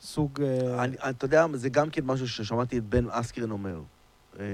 סוג... 0.00 0.40
אה... 0.40 0.84
אני, 0.84 0.96
אתה 1.10 1.24
יודע, 1.24 1.46
זה 1.54 1.68
גם 1.68 1.90
כן 1.90 2.04
משהו 2.04 2.28
ששמעתי 2.28 2.78
את 2.78 2.84
בן 2.84 3.04
אסקרן 3.10 3.50
אומר. 3.50 3.80
אה, 4.38 4.44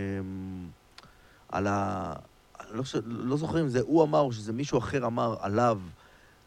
על 1.49 1.67
ה... 1.67 2.13
לא, 2.71 2.83
לא 3.05 3.37
זוכר 3.37 3.61
אם 3.61 3.69
זה 3.69 3.81
הוא 3.81 4.05
אמר 4.05 4.21
או 4.21 4.33
שזה 4.33 4.53
מישהו 4.53 4.79
אחר 4.79 5.07
אמר 5.07 5.37
עליו. 5.41 5.81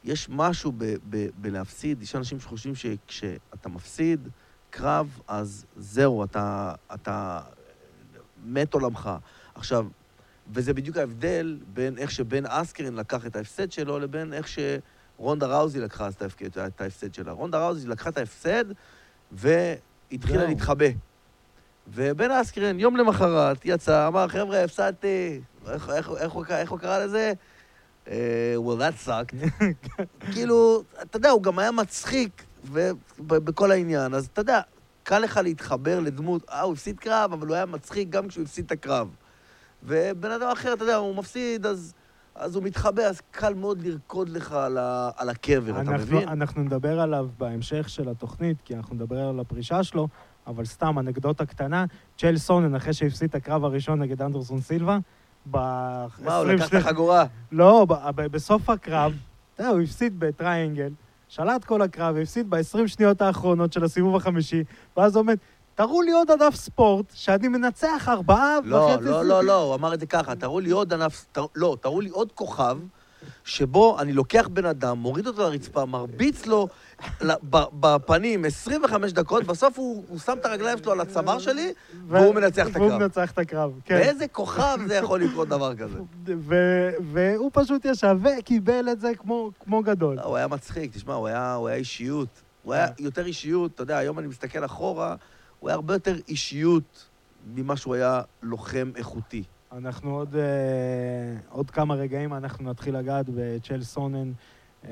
יש 0.03 0.29
משהו 0.29 0.71
ב, 0.77 0.95
ב, 1.09 1.27
בלהפסיד, 1.37 2.01
יש 2.01 2.15
אנשים 2.15 2.39
שחושבים 2.39 2.75
שכשאתה 2.75 3.69
מפסיד 3.69 4.27
קרב, 4.69 5.19
אז 5.27 5.65
זהו, 5.77 6.23
אתה, 6.23 6.73
אתה 6.93 7.41
מת 8.45 8.73
עולמך. 8.73 9.09
עכשיו, 9.55 9.87
וזה 10.53 10.73
בדיוק 10.73 10.97
ההבדל 10.97 11.57
בין 11.73 11.97
איך 11.97 12.11
שבן 12.11 12.45
אסקרין 12.45 12.95
לקח 12.95 13.25
את 13.25 13.35
ההפסד 13.35 13.71
שלו 13.71 13.99
לבין 13.99 14.33
איך 14.33 14.47
שרונדה 14.47 15.47
ראוזי 15.47 15.79
לקחה 15.79 16.09
את 16.65 16.81
ההפסד 16.81 17.13
שלה. 17.13 17.31
רונדה 17.31 17.65
ראוזי 17.65 17.87
לקחה 17.87 18.09
את 18.09 18.17
ההפסד 18.17 18.65
והתחילה 19.31 20.45
להתחבא. 20.45 20.85
ובן 21.87 22.31
אסקרין, 22.31 22.79
יום 22.79 22.97
למחרת, 22.97 23.57
יצא, 23.65 24.07
אמר, 24.07 24.27
חבר'ה, 24.27 24.63
הפסדתי. 24.63 25.41
איך, 25.67 25.89
איך, 25.89 26.09
איך, 26.17 26.33
איך 26.51 26.71
הוא 26.71 26.79
קרא 26.79 27.05
לזה? 27.05 27.33
Uh, 28.05 28.09
well, 28.57 28.77
that 28.77 29.07
sucked. 29.07 29.35
כאילו, 30.33 30.83
אתה 31.01 31.17
יודע, 31.17 31.29
הוא 31.29 31.43
גם 31.43 31.59
היה 31.59 31.71
מצחיק 31.71 32.43
בכל 33.19 33.71
העניין, 33.71 34.13
אז 34.13 34.25
אתה 34.33 34.41
יודע, 34.41 34.61
קל 35.03 35.19
לך 35.19 35.39
להתחבר 35.43 35.99
לדמות, 35.99 36.49
אה, 36.49 36.61
הוא 36.61 36.73
הפסיד 36.73 36.99
קרב, 36.99 37.33
אבל 37.33 37.47
הוא 37.47 37.55
היה 37.55 37.65
מצחיק 37.65 38.09
גם 38.09 38.27
כשהוא 38.27 38.43
הפסיד 38.43 38.65
את 38.65 38.71
הקרב. 38.71 39.07
ובן 39.83 40.31
אדם 40.31 40.47
אחר, 40.53 40.73
אתה 40.73 40.83
יודע, 40.83 40.95
הוא 40.95 41.15
מפסיד, 41.15 41.65
אז, 41.65 41.93
אז 42.35 42.55
הוא 42.55 42.63
מתחבא, 42.63 43.03
אז 43.03 43.21
קל 43.31 43.53
מאוד 43.53 43.81
לרקוד 43.81 44.29
לך 44.29 44.51
על, 44.51 44.77
ה, 44.77 45.09
על 45.17 45.29
הקבר, 45.29 45.79
אנחנו, 45.79 45.95
אתה 45.95 46.01
מבין? 46.01 46.27
אנחנו 46.29 46.63
נדבר 46.63 46.99
עליו 46.99 47.27
בהמשך 47.37 47.89
של 47.89 48.09
התוכנית, 48.09 48.57
כי 48.65 48.75
אנחנו 48.75 48.95
נדבר 48.95 49.19
על 49.19 49.39
הפרישה 49.39 49.83
שלו, 49.83 50.07
אבל 50.47 50.65
סתם, 50.65 50.99
אנקדוטה 50.99 51.45
קטנה, 51.45 51.85
צ'ל 52.17 52.37
סונן, 52.37 52.75
אחרי 52.75 52.93
שהפסיד 52.93 53.29
את 53.29 53.35
הקרב 53.35 53.65
הראשון 53.65 54.01
נגד 54.01 54.21
אנדרסון 54.21 54.61
סילבה, 54.61 54.97
ב... 55.51 55.57
מה, 55.57 56.37
הוא 56.37 56.45
לקח 56.45 56.67
את 56.67 56.73
החגורה? 56.73 57.25
לא, 57.51 57.85
בסוף 58.15 58.69
הקרב, 58.69 59.13
אתה 59.53 59.63
יודע, 59.63 59.71
הוא 59.71 59.81
הפסיד 59.81 60.19
בטריינגל, 60.19 60.89
שלט 61.27 61.65
כל 61.65 61.81
הקרב, 61.81 62.15
הפסיד 62.17 62.49
ב-20 62.49 62.87
שניות 62.87 63.21
האחרונות 63.21 63.73
של 63.73 63.83
הסיבוב 63.83 64.15
החמישי, 64.15 64.63
ואז 64.97 65.15
הוא 65.15 65.21
אומר, 65.21 65.33
תראו 65.81 66.01
לי 66.01 66.11
עוד 66.11 66.31
ענף 66.31 66.55
ספורט 66.55 67.05
שאני 67.13 67.47
מנצח 67.47 68.05
ארבעה 68.09 68.57
לא, 68.63 68.75
וחצי... 68.75 69.05
לא, 69.05 69.11
לא, 69.11 69.25
לא, 69.25 69.43
לא, 69.43 69.61
הוא 69.61 69.75
אמר 69.75 69.93
את 69.93 69.99
זה 69.99 70.05
ככה, 70.05 70.35
תראו 70.35 70.59
לי 70.59 70.69
עוד 70.69 70.93
ענף... 70.93 71.25
לא, 71.55 71.77
תראו 71.81 72.01
לי 72.01 72.09
עוד 72.09 72.31
כוכב 72.31 72.77
שבו 73.43 73.99
אני 73.99 74.13
לוקח 74.13 74.47
בן 74.47 74.65
אדם, 74.65 74.97
מוריד 74.97 75.27
אותו 75.27 75.41
לרצפה, 75.41 75.85
מרביץ 75.85 76.45
לו 76.45 76.67
בפנים 77.73 78.45
25 78.45 79.13
דקות, 79.13 79.43
בסוף 79.43 79.79
הוא, 79.79 80.03
הוא 80.07 80.19
שם 80.19 80.37
את 80.39 80.45
הרגליים 80.45 80.77
שלו 80.77 80.91
על 80.91 81.01
הצוואר 81.01 81.39
שלי, 81.39 81.73
והוא 82.07 82.35
מנצח 82.35 82.67
את 82.67 82.75
הקרב. 82.75 82.87
והוא 82.87 82.99
מנצח 82.99 83.31
את 83.31 83.39
הקרב, 83.39 83.71
כן. 83.85 83.95
באיזה 83.95 84.27
כוכב 84.27 84.77
זה 84.87 84.95
יכול 84.95 85.23
לקרות 85.23 85.47
דבר 85.47 85.75
כזה? 85.75 85.99
והוא 87.13 87.51
פשוט 87.53 87.85
ישב 87.85 88.17
וקיבל 88.23 88.89
את 88.91 88.99
זה 88.99 89.11
כמו, 89.17 89.51
כמו 89.59 89.83
גדול. 89.83 90.15
לא, 90.15 90.21
הוא 90.21 90.37
היה 90.37 90.47
מצחיק, 90.47 90.91
תשמע, 90.93 91.13
הוא 91.13 91.27
היה, 91.27 91.53
הוא 91.53 91.67
היה 91.67 91.77
אישיות. 91.77 92.41
הוא 92.63 92.73
היה 92.73 92.87
יותר 92.99 93.25
אישיות, 93.25 93.71
אתה 93.75 93.83
יודע, 93.83 93.97
היום 93.97 94.19
אני 94.19 94.27
מסתכל 94.27 94.65
אחורה, 94.65 95.15
הוא 95.61 95.69
היה 95.69 95.75
הרבה 95.75 95.93
יותר 95.93 96.15
אישיות 96.27 97.09
ממה 97.55 97.77
שהוא 97.77 97.95
היה 97.95 98.21
לוחם 98.41 98.91
איכותי. 98.95 99.43
אנחנו 99.71 100.15
עוד, 100.15 100.35
אה, 100.35 100.41
עוד 101.49 101.71
כמה 101.71 101.95
רגעים, 101.95 102.33
אנחנו 102.33 102.69
נתחיל 102.69 102.97
לגעת 102.97 103.25
בצ'ל 103.35 103.81
סונן 103.81 104.31
אה, 104.85 104.89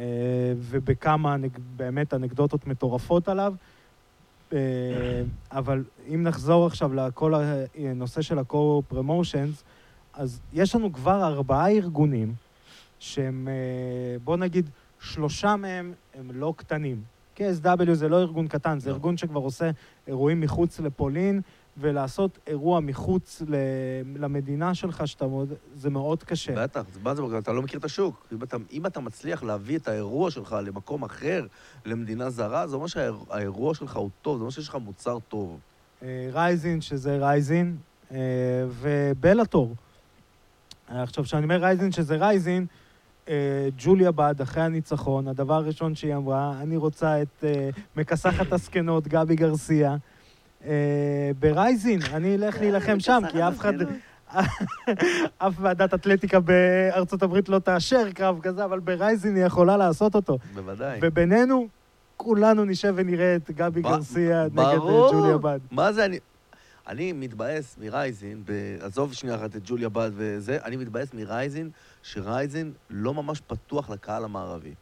ובכמה 0.58 1.36
באמת 1.76 2.14
אנקדוטות 2.14 2.68
מטורפות 2.68 3.28
עליו. 3.28 3.54
אה, 4.54 4.58
אבל 5.52 5.84
אם 6.14 6.24
נחזור 6.24 6.66
עכשיו 6.66 6.94
לכל 6.94 7.34
הנושא 7.34 8.22
של 8.22 8.40
ה-co-promotions, 8.40 9.64
אז 10.14 10.42
יש 10.54 10.76
לנו 10.76 10.94
כבר 10.94 11.24
ארבעה 11.28 11.72
ארגונים 11.72 12.34
שהם, 13.00 13.48
אה, 13.48 14.18
בוא 14.24 14.38
נגיד, 14.38 14.70
שלושה 15.00 15.56
מהם 15.56 15.94
הם 16.14 16.32
לא 16.34 16.54
קטנים. 16.58 17.04
KSW 17.40 17.94
זה 17.94 18.10
לא 18.10 18.20
ארגון 18.20 18.48
קטן, 18.48 18.80
זה 18.80 18.90
לא. 18.90 18.96
ארגון 18.96 19.18
שכבר 19.18 19.40
עושה 19.40 19.72
אירועים 20.08 20.42
מחוץ 20.42 20.80
לפולין, 20.80 21.42
ולעשות 21.78 22.40
אירוע 22.48 22.80
מחוץ 22.80 23.42
למדינה 24.16 24.74
שלך, 24.74 25.08
שאתה 25.08 25.28
מאוד, 25.28 25.54
זה 25.76 25.90
מאוד 25.90 26.24
קשה. 26.24 26.64
בטח, 26.64 26.84
מה 27.04 27.16
זה, 27.16 27.22
אתה 27.38 27.54
לא 27.54 27.62
מכיר 27.62 27.80
את 27.80 27.86
השוק. 27.86 28.28
אם 28.32 28.44
אתה, 28.44 28.58
אם 28.72 28.86
אתה 28.86 29.00
מצליח 29.00 29.44
להביא 29.44 29.78
את 29.78 29.88
האירוע 29.88 30.32
שלך 30.32 30.56
למקום 30.64 31.04
אחר, 31.04 31.46
למדינה 31.86 32.30
זרה, 32.30 32.68
זה 32.68 32.76
אומר 32.76 32.88
שהאירוע 32.88 33.74
שלך 33.74 33.96
הוא 33.96 34.10
טוב, 34.22 34.38
זה 34.38 34.42
אומר 34.42 34.52
שיש 34.52 34.68
לך 34.68 34.76
מוצר 34.76 35.18
טוב. 35.28 35.60
רייזין, 36.34 36.76
אה, 36.76 36.82
שזה 36.82 37.18
רייזין, 37.18 37.78
אה, 38.12 38.18
ובלאטור. 38.70 39.76
עכשיו, 40.88 41.24
כשאני 41.24 41.44
אומר 41.44 41.58
רייזין, 41.58 41.92
שזה 41.92 42.16
רייזין, 42.16 42.66
ג'וליה 43.78 44.12
באד 44.12 44.42
אחרי 44.42 44.64
הניצחון, 44.64 45.28
הדבר 45.28 45.54
הראשון 45.54 45.96
שהיא 45.96 46.16
אמרה, 46.16 46.54
אני 46.62 46.78
רוצה 46.78 47.22
את 47.22 47.44
מכסחת 47.96 48.52
הזקנות, 48.52 49.08
גבי 49.08 49.36
גרסיה. 49.36 49.96
אה, 50.66 51.32
ב 51.40 51.48
Rizin, 51.48 52.00
אני 52.14 52.36
אלך 52.36 52.56
אה, 52.56 52.62
להילחם 52.62 53.00
שם, 53.00 53.22
כי 53.32 53.48
אף 53.48 53.60
אחד... 53.60 53.74
אף 55.38 55.54
ועדת 55.60 55.94
אתלטיקה 55.94 56.40
בארצות 56.40 57.24
הברית 57.24 57.50
לא 57.50 57.60
תאשר 57.60 58.12
קרב 58.12 58.40
כזה, 58.42 58.66
אבל 58.66 58.80
ב 58.80 58.89
Rizin 58.89 59.36
היא 59.36 59.46
יכולה 59.46 59.78
לעשות 59.78 60.16
אותו. 60.16 60.38
בוודאי. 60.54 61.00
ובינינו, 61.02 61.68
כולנו 62.18 62.66
נשב 62.66 62.94
ונראה 62.96 63.36
את 63.36 63.52
גבי 63.52 63.82
גרסיה 63.82 64.44
נגד 64.44 64.58
אה, 64.60 64.78
ג'וליה 65.12 65.38
בד. 65.38 65.60
מה 65.72 65.94
זה 65.94 66.06
אני... 66.06 66.20
אני 66.90 67.14
מתבאס 67.14 67.78
מ 67.78 67.87
Rizin, 67.87 68.44
עזוב 68.82 69.14
שנייה 69.14 69.36
אחת 69.36 69.56
את 69.56 69.62
ג'וליה 69.66 69.90
בד 69.90 70.12
וזה, 70.14 70.58
אני 70.64 70.78
מתבאס 70.78 71.14
מ 71.14 71.22
Rizin, 71.22 71.70
ש 72.04 72.24
Rizin 72.24 72.74
לא 72.90 73.14
ממש 73.14 73.42
פתוח 73.48 73.90
לקהל 73.90 74.24
המערבי. 74.24 74.74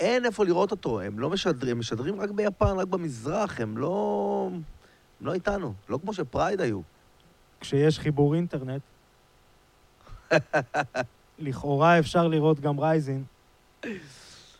אין 0.00 0.24
איפה 0.24 0.44
לראות 0.44 0.70
אותו, 0.70 1.00
הם 1.00 1.18
לא 1.18 1.30
משדרים, 1.30 1.72
הם 1.72 1.78
משדרים 1.78 2.20
רק 2.20 2.30
ביפן, 2.30 2.76
רק 2.76 2.88
במזרח, 2.88 3.60
הם 3.60 3.78
לא... 3.78 4.50
הם 5.20 5.26
לא 5.26 5.34
איתנו, 5.34 5.74
לא 5.88 5.98
כמו 6.02 6.12
ש 6.12 6.26
Pride 6.26 6.60
היו. 6.60 6.80
כשיש 7.60 7.98
חיבור 7.98 8.34
אינטרנט, 8.34 8.82
לכאורה 11.38 11.98
אפשר 11.98 12.28
לראות 12.28 12.60
גם 12.60 12.80
Rizin. 12.80 13.24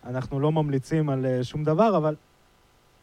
אנחנו 0.04 0.40
לא 0.40 0.52
ממליצים 0.52 1.10
על 1.10 1.26
אה, 1.26 1.44
שום 1.44 1.64
דבר, 1.64 1.96
אבל 1.96 2.16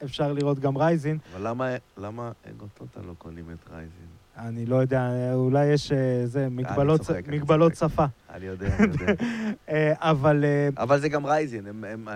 אפשר 0.04 0.34
לראות 0.34 0.60
גם 0.60 0.78
רייזין. 0.78 1.18
אבל 1.34 1.48
למה, 1.48 1.76
למה 1.98 2.32
אגו 2.50 2.66
טוטאל 2.74 3.00
לא 3.08 3.14
קונים 3.18 3.46
את 3.52 3.70
Rizin? 3.72 4.08
אני 4.38 4.66
לא 4.66 4.76
יודע, 4.76 5.10
אולי 5.34 5.66
יש 5.66 5.92
אה, 5.92 6.22
זה, 6.26 6.50
מגבלות, 6.50 7.02
צוחק, 7.02 7.28
אני 7.28 7.38
מגבלות 7.38 7.72
צוחק. 7.72 7.94
שפה. 7.94 8.06
אני 8.30 8.46
יודע, 8.46 8.78
אני 8.80 8.88
יודע. 9.02 9.14
אה, 9.70 9.94
אבל 9.98 10.44
אה, 10.46 10.70
אבל 10.78 11.00
זה 11.00 11.10
גם 11.10 11.26
Rizin, 11.26 11.68
הם, 11.68 11.84
הם, 11.84 12.08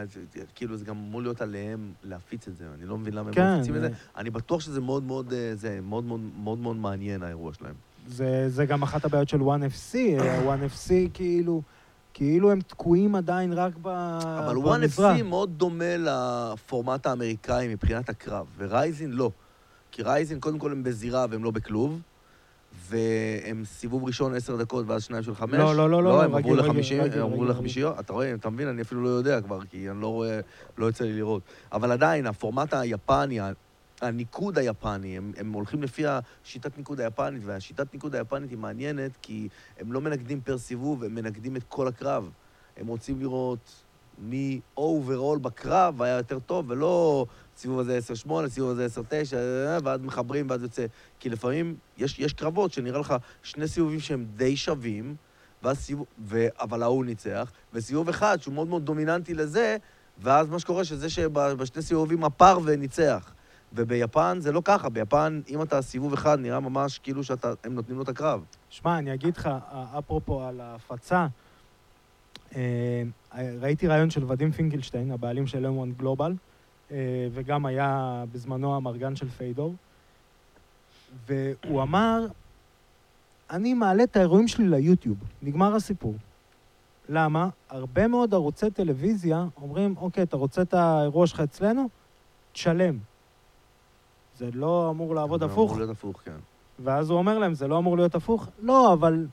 כאילו 0.56 0.77
זה 0.77 0.86
גם 0.86 0.96
אמור 0.98 1.22
להיות 1.22 1.41
עליהם 1.41 1.91
להפיץ 2.03 2.48
את 2.48 2.58
זה, 2.58 2.65
אני 2.77 2.86
לא 2.86 2.98
מבין 2.98 3.13
למה 3.13 3.27
הם 3.27 3.34
כן, 3.34 3.44
לא 3.44 3.56
מפיצים 3.56 3.75
את 3.75 3.82
זה. 3.82 3.88
אה. 3.88 3.94
אני 4.17 4.29
בטוח 4.29 4.62
שזה 4.62 4.82
מאוד 4.82 5.03
מאוד, 5.03 5.34
אה, 5.34 5.51
זה 5.56 5.79
מאוד 5.84 6.03
מאוד 6.03 6.20
מאוד 6.44 6.60
מאוד 6.60 6.75
מעניין 6.75 7.24
האירוע 7.24 7.53
שלהם. 7.53 7.75
זה, 8.08 8.50
זה 8.50 8.65
גם 8.65 8.84
אחת 8.84 9.06
הבעיות 9.06 9.29
של 9.29 9.39
1FC. 9.39 9.96
אה, 10.20 10.56
1FC 10.56 10.91
כאילו, 11.13 11.62
כאילו 12.17 12.51
הם 12.51 12.62
תקועים 12.62 13.15
עדיין 13.15 13.53
רק 13.53 13.74
ב, 13.81 13.88
אבל 13.88 14.55
במזרח. 14.55 15.17
1FC 15.17 15.24
מאוד 15.24 15.50
דומה 15.57 15.95
לפורמט 15.97 17.05
האמריקאי 17.07 17.67
מבחינת 17.67 18.09
הקרב, 18.09 18.45
ו 18.58 18.66
Rizin 18.66 19.12
לא. 19.12 19.31
כי 19.91 20.03
Rizin, 20.03 20.39
קודם 20.39 20.59
כל 20.59 20.71
הם 20.71 20.83
בזירה 20.83 21.25
והם 21.29 21.43
לא 21.43 21.51
בכלוב, 21.51 22.01
והם 22.89 23.65
סיבוב 23.65 24.03
ראשון 24.03 24.36
עשר 24.36 24.55
דקות 24.55 24.86
ואז 24.88 25.03
שניים 25.03 25.24
של 25.24 25.36
חמש. 25.36 25.53
לא, 25.53 25.75
לא, 25.75 25.89
לא, 25.89 26.03
לא, 26.03 26.09
לא, 26.09 26.24
הם 26.24 26.36
רגיל, 26.36 26.51
עברו 26.51 26.51
רגיל, 26.51 26.65
לחמישי, 26.65 27.00
רגיל, 27.00 27.21
הם 27.21 27.25
עברו 27.27 27.45
לחמישיות. 27.45 28.00
אתה 28.00 28.13
רואה, 28.13 28.33
אתה 28.33 28.50
מבין, 28.50 28.67
אני 28.67 28.81
אפילו 28.81 29.03
לא 29.03 29.09
יודע 29.09 29.41
כבר, 29.41 29.59
כי 29.65 29.89
אני 29.89 30.01
לא 30.01 30.07
רואה, 30.07 30.39
לא 30.77 30.86
יוצא 30.86 31.03
לי 31.03 31.13
לראות. 31.13 31.41
אבל 31.71 31.91
עדיין, 31.91 32.27
הפורמט 32.27 32.74
היפני, 32.74 33.39
הניקוד 34.01 34.58
היפני, 34.58 35.18
הם, 35.18 35.32
הם 35.38 35.51
הולכים 35.51 35.84
לפי 35.84 36.04
השיטת 36.08 36.77
ניקוד 36.77 37.00
היפנית, 37.00 37.42
והשיטת 37.46 37.94
ניקוד 37.94 38.16
היפנית 38.16 38.50
היא 38.50 38.58
מעניינת, 38.58 39.12
כי 39.22 39.48
הם 39.80 39.94
לא 39.94 40.01
מנקדים 40.01 40.42
per 40.41 40.58
סיבוב, 40.58 41.04
הם 41.04 41.16
מנקדים 41.16 41.56
את 41.56 41.63
כל 41.63 41.88
הקרב. 41.88 42.30
הם 42.77 42.88
רוצים 42.88 43.20
לראות 43.20 43.84
מי 44.18 44.62
overall 44.77 45.39
בקרב 45.39 46.01
היה 46.01 46.18
יותר 46.18 46.39
טוב, 46.39 46.66
ולא 46.70 47.25
סיבוב 47.58 47.80
הזה 47.80 48.00
10-8, 48.27 48.32
סיבוב 48.48 48.70
הזה 48.70 48.88
10-9, 49.01 49.04
ואז 49.84 50.01
מחברים 50.01 50.50
ואז 50.50 50.62
יוצא. 50.62 50.86
כי 51.20 51.30
לפעמים 51.30 51.75
יש, 51.98 52.20
יש 52.20 52.34
קרבות 52.34 52.74
שנראה 52.74 53.00
לך 53.00 53.16
שני 53.44 53.68
סיבובים 53.68 54.00
שהם 54.00 54.25
די 54.36 54.58
שווים, 54.58 55.16
ואז 55.63 55.77
סיבוב, 55.77 56.06
ו, 56.25 56.48
אבל 56.60 56.84
ההוא 56.84 57.06
ניצח, 57.06 57.51
וסיבוב 57.74 58.10
אחד 58.10 58.42
שהוא 58.42 58.54
מאוד 58.54 58.68
מאוד 58.68 58.86
דומיננטי 58.86 59.34
לזה, 59.34 59.77
ואז 60.20 60.50
מה 60.50 60.60
שקורה 60.60 60.84
שזה 60.84 61.10
שבשני 61.10 61.82
סיבובים 61.82 62.24
הפר 62.24 62.60
וניצח. 62.66 63.32
וביפן 63.74 64.38
זה 64.39 64.51
לא 64.51 64.62
ככה, 64.65 64.89
ביפן, 64.89 65.41
אם 65.50 65.62
אתה 65.62 65.81
סיבוב 65.81 66.13
אחד, 66.13 66.39
נראה 66.39 66.59
ממש 66.59 67.00
כאילו 67.00 67.24
שהם 67.24 67.74
נותנים 67.74 67.97
לו 67.97 68.03
את 68.03 68.09
הקרב. 68.09 68.43
שמע, 68.69 68.97
אני 68.97 69.13
אגיד 69.13 69.38
לך, 69.38 69.50
אפרופו 69.97 70.43
על 70.43 70.62
ההפצה, 70.62 71.27
אה, 72.55 73.03
ראיתי 73.62 73.88
רעיון 73.88 74.09
של 74.09 74.24
ודים 74.31 74.51
פינקלשטיין, 74.51 75.12
הבעלים 75.12 75.47
של 75.47 75.65
M1 75.65 76.00
גלובל, 76.00 76.33
אה, 76.91 77.27
וגם 77.33 77.65
היה 77.65 78.24
בזמנו 78.31 78.75
המרגן 78.75 79.15
של 79.15 79.29
פיידור, 79.29 79.75
והוא 81.27 81.81
אמר, 81.81 82.25
אני 83.50 83.74
מעלה 83.74 84.03
את 84.03 84.17
האירועים 84.17 84.47
שלי 84.47 84.67
ליוטיוב, 84.67 85.17
נגמר 85.41 85.75
הסיפור. 85.75 86.15
למה? 87.09 87.50
הרבה 87.69 88.07
מאוד 88.07 88.33
ערוצי 88.33 88.71
טלוויזיה 88.71 89.45
אומרים, 89.62 89.95
אוקיי, 89.97 90.24
אתה 90.24 90.38
רוצה 90.38 90.62
את 90.62 90.74
האירוע 90.74 91.27
שלך 91.27 91.39
אצלנו? 91.39 91.89
תשלם. 92.51 92.97
זה 94.38 94.50
לא 94.54 94.89
אמור 94.89 95.15
לעבוד 95.15 95.39
זה 95.39 95.45
הפוך. 95.45 95.71
אמור 95.71 95.78
להיות 95.78 95.97
הפוך, 95.97 96.21
כן. 96.26 96.32
ואז 96.80 97.10
הוא 97.10 97.17
אומר 97.17 97.39
להם, 97.39 97.54
זה 97.54 97.67
לא 97.67 97.78
אמור 97.78 97.97
להיות 97.97 98.15
הפוך? 98.15 98.47
לא, 98.62 98.93
אבל 98.93 99.26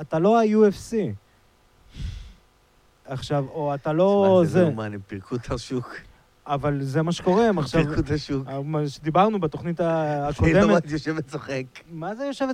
אתה 0.00 0.18
לא 0.18 0.40
ה-UFC. 0.40 0.94
עכשיו, 3.04 3.44
או 3.48 3.74
אתה 3.74 3.92
לא 3.92 4.40
זה 4.44 4.50
זה, 4.52 4.62
לא 4.62 4.66
אומן, 4.66 4.94
הם 4.94 5.00
פירקו 5.06 5.34
את 5.36 5.50
השוק. 5.50 5.94
אבל 6.46 6.82
זה 6.82 7.02
מה 7.02 7.12
שקורה, 7.12 7.48
הם 7.48 7.58
עכשיו... 7.62 7.84
פירקו 7.84 8.00
את 8.00 8.10
השוק. 8.10 8.46
מה 8.64 8.88
שדיברנו 8.88 9.40
בתוכנית 9.40 9.80
אני 9.80 9.88
הקודמת, 10.28 10.86
לא 10.86 10.92
יושב 10.92 11.14
וצוחק. 11.18 11.64
מה 11.90 12.14
זה 12.14 12.24
יושב 12.24 12.46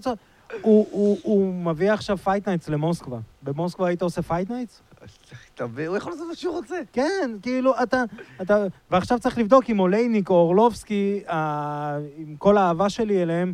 הוא, 0.90 1.18
הוא 1.22 1.54
מביא 1.54 1.92
עכשיו 1.92 2.18
Fight 2.18 2.48
Nights 2.48 2.68
למוסקבה. 2.68 3.18
במוסקבה 3.42 3.88
היית 3.88 4.02
עושה 4.02 4.22
Fight 4.22 4.50
Nights? 4.50 4.82
אתה 5.54 5.66
מבין? 5.66 5.86
הוא 5.86 5.96
יכול 5.96 6.12
לעשות 6.12 6.26
מה 6.28 6.34
שהוא 6.34 6.54
רוצה. 6.54 6.76
כן, 6.92 7.36
כאילו, 7.42 7.74
אתה, 7.82 8.02
אתה... 8.42 8.66
ועכשיו 8.90 9.18
צריך 9.18 9.38
לבדוק 9.38 9.70
אם 9.70 9.80
אולייניק 9.80 10.30
או 10.30 10.34
אורלובסקי, 10.34 11.20
אה, 11.28 11.98
עם 12.16 12.36
כל 12.36 12.56
האהבה 12.58 12.90
שלי 12.90 13.22
אליהם, 13.22 13.52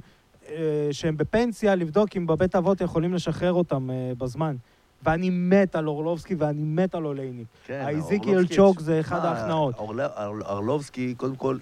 אה, 0.49 0.57
שהם 0.93 1.17
בפנסיה, 1.17 1.75
לבדוק 1.75 2.17
אם 2.17 2.27
בבית 2.27 2.57
אבות 2.57 2.81
יכולים 2.81 3.15
לשחרר 3.15 3.53
אותם 3.53 3.91
אה, 3.91 4.13
בזמן. 4.19 4.57
ואני 5.05 5.31
מת 5.31 5.77
על 5.77 5.89
אורלובסקי 5.89 6.35
ואני 6.35 6.63
מת 6.63 6.95
על 6.95 7.05
אולייניק. 7.07 7.47
כן, 7.67 7.83
האיזיקיאל 7.87 8.29
אורלובסקי, 8.35 8.57
צ'וק 8.57 8.81
זה 8.81 9.01
אחד 9.01 9.25
ההכנעות. 9.25 9.75
אורל- 9.79 10.01
אורל- 10.01 10.43
ארלובסקי, 10.43 11.15
קודם 11.15 11.37
כל, 11.37 11.57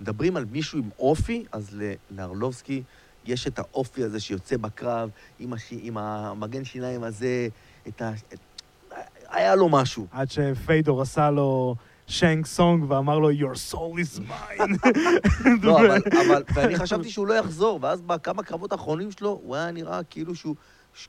מדברים 0.00 0.36
על 0.36 0.44
מישהו 0.52 0.78
עם 0.78 0.88
אופי, 0.98 1.44
אז 1.52 1.82
לארלובסקי 2.10 2.82
יש 3.24 3.46
את 3.46 3.58
האופי 3.58 4.02
הזה 4.04 4.20
שיוצא 4.20 4.56
בקרב, 4.56 5.10
עם, 5.38 5.52
הש... 5.52 5.72
עם 5.82 5.98
המגן 5.98 6.64
שיניים 6.64 7.02
הזה, 7.02 7.48
את 7.88 8.02
ה... 8.02 8.10
את... 8.34 8.38
היה 9.30 9.54
לו 9.54 9.68
משהו. 9.68 10.06
עד 10.12 10.30
שפיידור 10.30 11.02
עשה 11.02 11.30
לו 11.30 11.74
שנק 12.06 12.46
סונג 12.46 12.84
ואמר 12.90 13.18
לו, 13.18 13.30
your 13.30 13.72
soul 13.72 13.76
is 13.76 14.20
mine. 14.20 14.90
לא, 15.62 15.78
אבל, 15.78 16.02
אבל, 16.26 16.42
ואני 16.54 16.76
חשבתי 16.76 17.10
שהוא 17.10 17.26
לא 17.26 17.34
יחזור, 17.34 17.78
ואז 17.82 18.00
בכמה 18.00 18.42
קרבות 18.42 18.72
האחרונים 18.72 19.10
שלו, 19.10 19.40
הוא 19.42 19.56
היה 19.56 19.70
נראה 19.70 20.02
כאילו 20.02 20.34
שהוא, 20.34 20.54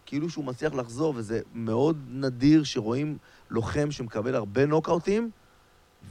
כאילו 0.05 0.29
שהוא 0.29 0.45
מצליח 0.45 0.73
לחזור, 0.73 1.13
וזה 1.17 1.41
מאוד 1.53 1.97
נדיר 2.09 2.63
שרואים 2.63 3.17
לוחם 3.49 3.91
שמקבל 3.91 4.35
הרבה 4.35 4.65
נוקאוטים, 4.65 5.29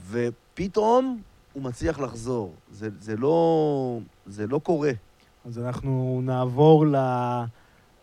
ופתאום 0.09 1.21
הוא 1.53 1.63
מצליח 1.63 1.99
לחזור. 1.99 2.53
זה, 2.71 2.89
זה, 2.99 3.15
לא, 3.17 3.99
זה 4.25 4.47
לא 4.47 4.59
קורה. 4.59 4.91
אז 5.45 5.59
אנחנו 5.59 6.21
נעבור 6.23 6.85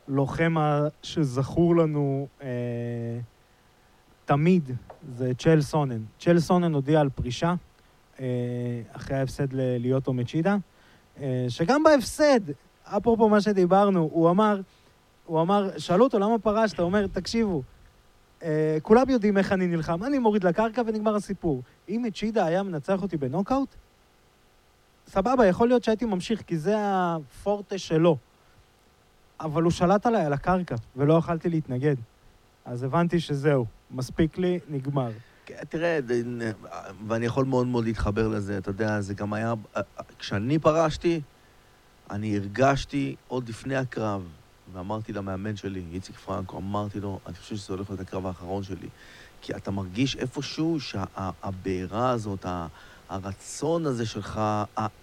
ללוחם 0.08 0.54
שזכור 1.02 1.76
לנו 1.76 2.28
אה, 2.42 2.48
תמיד, 4.26 4.70
זה 5.16 5.32
צ'ל 5.34 5.60
סונן. 5.60 6.02
צ'ל 6.20 6.38
סונן 6.38 6.74
הודיע 6.74 7.00
על 7.00 7.08
פרישה 7.08 7.54
אה, 8.20 8.26
אחרי 8.92 9.16
ההפסד 9.16 9.52
לליוטו 9.52 10.12
מצ'ידה, 10.12 10.56
אה, 11.20 11.46
שגם 11.48 11.82
בהפסד, 11.82 12.40
אפרופו 12.84 13.28
מה 13.28 13.40
שדיברנו, 13.40 14.08
הוא 14.12 14.30
אמר, 14.30 14.60
הוא 15.26 15.40
אמר, 15.40 15.78
שאלו 15.78 16.04
אותו 16.04 16.18
למה 16.18 16.38
פרשת, 16.38 16.78
הוא 16.78 16.86
אומר, 16.86 17.06
תקשיבו, 17.06 17.62
אה, 18.42 18.78
כולם 18.82 19.10
יודעים 19.10 19.38
איך 19.38 19.52
אני 19.52 19.66
נלחם, 19.66 20.04
אני 20.04 20.18
מוריד 20.18 20.44
לקרקע 20.44 20.82
ונגמר 20.86 21.16
הסיפור. 21.16 21.62
אם 21.88 22.02
מצ'ידה 22.06 22.46
היה 22.46 22.62
מנצח 22.62 23.02
אותי 23.02 23.16
בנוקאוט, 23.16 23.68
סבבה, 25.08 25.46
יכול 25.46 25.68
להיות 25.68 25.84
שהייתי 25.84 26.04
ממשיך, 26.04 26.42
כי 26.42 26.58
זה 26.58 26.74
הפורטה 26.78 27.78
שלו. 27.78 28.16
אבל 29.40 29.62
הוא 29.62 29.70
שלט 29.70 30.06
עליי 30.06 30.24
על 30.24 30.32
הקרקע, 30.32 30.74
ולא 30.96 31.14
יכלתי 31.14 31.48
להתנגד. 31.48 31.96
אז 32.66 32.82
הבנתי 32.82 33.20
שזהו, 33.20 33.66
מספיק 33.90 34.38
לי, 34.38 34.58
נגמר. 34.68 35.10
כן, 35.46 35.54
תראה, 35.68 35.98
ואני 37.08 37.26
יכול 37.26 37.44
מאוד 37.44 37.66
מאוד 37.66 37.84
להתחבר 37.84 38.28
לזה, 38.28 38.58
אתה 38.58 38.70
יודע, 38.70 39.00
זה 39.00 39.14
גם 39.14 39.32
היה... 39.32 39.54
כשאני 40.18 40.58
פרשתי, 40.58 41.20
אני 42.10 42.36
הרגשתי 42.36 43.16
עוד 43.28 43.48
לפני 43.48 43.76
הקרב, 43.76 44.22
ואמרתי 44.72 45.12
למאמן 45.12 45.56
שלי, 45.56 45.82
איציק 45.92 46.16
פרנקו, 46.16 46.58
אמרתי 46.58 47.00
לו, 47.00 47.18
אני 47.26 47.34
חושב 47.34 47.56
שזה 47.56 47.72
הולך 47.72 47.90
להיות 47.90 48.00
הקרב 48.00 48.26
האחרון 48.26 48.62
שלי. 48.62 48.88
כי 49.42 49.56
אתה 49.56 49.70
מרגיש 49.70 50.16
איפשהו 50.16 50.80
שהבעירה 50.80 52.10
הזאת, 52.10 52.44
ה- 52.46 52.66
הרצון 53.08 53.86
הזה 53.86 54.06
שלך, 54.06 54.40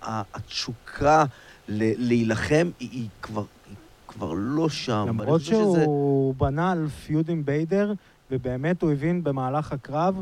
התשוקה 0.04 1.24
להילחם, 1.68 2.70
היא, 2.80 2.90
היא, 2.92 3.08
כבר, 3.22 3.44
היא 3.70 3.76
כבר 4.14 4.34
לא 4.36 4.70
שם. 4.70 5.06
למרות 5.08 5.40
חושב 5.42 5.54
שזה- 5.54 5.84
שהוא 5.84 6.36
בנה 6.38 6.72
על 6.72 6.88
פיוד 6.88 7.30
עם 7.30 7.46
ביידר, 7.46 7.94
ובאמת 8.32 8.82
הוא 8.82 8.92
הבין 8.92 9.24
במהלך 9.24 9.72
הקרב, 9.72 10.16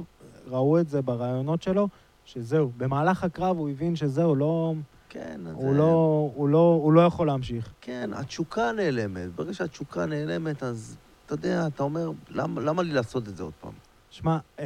ראו 0.47 0.79
את 0.79 0.89
זה 0.89 1.01
ברעיונות 1.01 1.61
שלו, 1.61 1.87
שזהו, 2.25 2.71
במהלך 2.77 3.23
הקרב 3.23 3.57
הוא 3.57 3.69
הבין 3.69 3.95
שזהו, 3.95 4.35
לא, 4.35 4.73
כן, 5.09 5.39
אז 5.47 5.55
הוא, 5.55 5.71
זה- 5.71 5.77
לא, 5.77 6.29
הוא, 6.35 6.49
לא, 6.49 6.79
הוא 6.83 6.93
לא 6.93 7.01
יכול 7.01 7.27
להמשיך. 7.27 7.73
כן, 7.81 8.09
התשוקה 8.13 8.71
נעלמת. 8.71 9.35
ברגע 9.35 9.53
שהתשוקה 9.53 10.05
נעלמת, 10.05 10.63
אז 10.63 10.97
אתה 11.25 11.33
יודע, 11.33 11.67
אתה 11.67 11.83
אומר, 11.83 12.11
למה, 12.29 12.61
למה 12.61 12.83
לי 12.83 12.93
לעשות 12.93 13.27
את 13.27 13.37
זה 13.37 13.43
עוד 13.43 13.53
פעם? 13.61 13.71
שמע, 14.09 14.37
אה, 14.59 14.65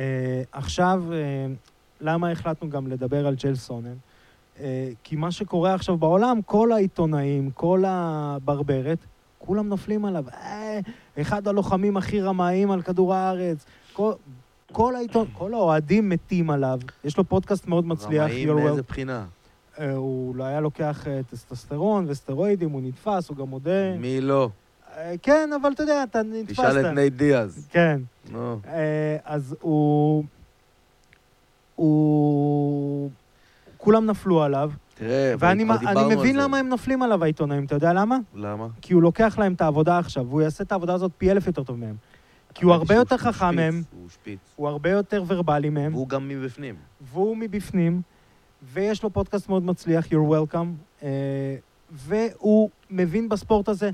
עכשיו, 0.52 1.04
אה, 1.12 1.18
למה 2.02 2.32
החלטנו 2.32 2.70
גם 2.70 2.88
לדבר 2.88 3.28
על 3.28 3.36
צ'ל 3.36 3.56
סונן? 3.56 3.96
אה, 4.60 4.90
כי 5.04 5.16
מה 5.16 5.32
שקורה 5.32 5.74
עכשיו 5.74 5.98
בעולם, 5.98 6.40
כל 6.46 6.72
העיתונאים, 6.72 7.52
כל 7.52 7.84
הברברת, 7.88 8.98
כולם 9.45 9.69
נופלים 9.69 10.05
עליו. 10.05 10.25
אה, 10.34 10.79
אחד 11.21 11.47
הלוחמים 11.47 11.97
הכי 11.97 12.21
רמאים 12.21 12.71
על 12.71 12.81
כדור 12.81 13.13
הארץ. 13.13 13.65
כל, 13.93 14.13
כל 14.71 14.95
העיתון, 14.95 15.27
כל 15.34 15.53
האוהדים 15.53 16.10
מתים 16.10 16.49
עליו. 16.49 16.79
יש 17.03 17.17
לו 17.17 17.23
פודקאסט 17.23 17.67
מאוד 17.67 17.86
מצליח, 17.86 18.23
רמאים 18.23 18.55
מאיזה. 18.55 18.81
בחינה? 18.81 19.25
אה, 19.79 19.91
הוא 19.93 20.36
לא 20.36 20.43
היה 20.43 20.60
לוקח 20.60 21.08
אה, 21.08 21.21
טסטוסטרון 21.31 22.05
וסטרואידים, 22.08 22.71
הוא 22.71 22.81
נתפס, 22.81 23.29
הוא 23.29 23.38
גם 23.38 23.47
מודה. 23.47 23.97
מי 23.99 24.21
לא? 24.21 24.49
אה, 24.97 25.15
כן, 25.21 25.49
אבל 25.62 25.71
אתה 25.71 25.84
יודע, 25.84 26.03
אתה 26.03 26.21
נתפסת. 26.23 26.51
תשאל 26.51 26.86
את 26.86 26.93
נייט 26.93 27.13
דיאז. 27.13 27.67
כן. 27.71 28.01
נו. 28.31 28.60
אז 29.25 29.55
הוא... 29.62 30.23
הוא... 31.75 33.10
כולם 33.77 34.05
נפלו 34.05 34.43
עליו, 34.43 34.71
תראה, 34.95 35.34
ואני 35.39 35.63
כבר 35.63 35.73
אני 35.73 35.79
דיברנו 35.88 35.99
על 35.99 36.17
מבין 36.17 36.36
זה. 36.36 36.41
למה 36.41 36.58
הם 36.58 36.69
נופלים 36.69 37.01
עליו, 37.01 37.23
העיתונאים. 37.23 37.65
אתה 37.65 37.75
יודע 37.75 37.93
למה? 37.93 38.17
למה? 38.36 38.67
כי 38.81 38.93
הוא 38.93 39.01
לוקח 39.01 39.38
להם 39.39 39.53
את 39.53 39.62
העבודה 39.62 39.97
עכשיו, 39.97 40.25
והוא 40.27 40.41
יעשה 40.41 40.63
את 40.63 40.71
העבודה 40.71 40.93
הזאת 40.93 41.12
פי 41.17 41.31
אלף 41.31 41.47
יותר 41.47 41.63
טוב 41.63 41.77
מהם. 41.79 41.95
כי 42.53 42.65
הוא 42.65 42.73
הרבה 42.73 42.95
יותר 42.95 43.17
חכם 43.17 43.31
שפיץ, 43.31 43.55
מהם, 43.55 43.81
הוא 43.91 44.10
שפיץ. 44.10 44.39
הוא 44.55 44.67
הרבה 44.67 44.89
יותר 44.89 45.23
ורבלי 45.27 45.69
מהם, 45.69 45.93
והוא 45.93 46.10
גם 46.10 46.27
מבפנים. 46.27 46.75
והוא 47.01 47.38
מבפנים, 47.38 48.01
ויש 48.73 49.03
לו 49.03 49.10
פודקאסט 49.10 49.49
מאוד 49.49 49.63
מצליח, 49.65 50.05
You're 50.05 50.53
Welcome, 50.53 51.03
אה, 51.03 51.55
והוא 51.91 52.69
מבין 52.89 53.29
בספורט 53.29 53.69
הזה 53.69 53.89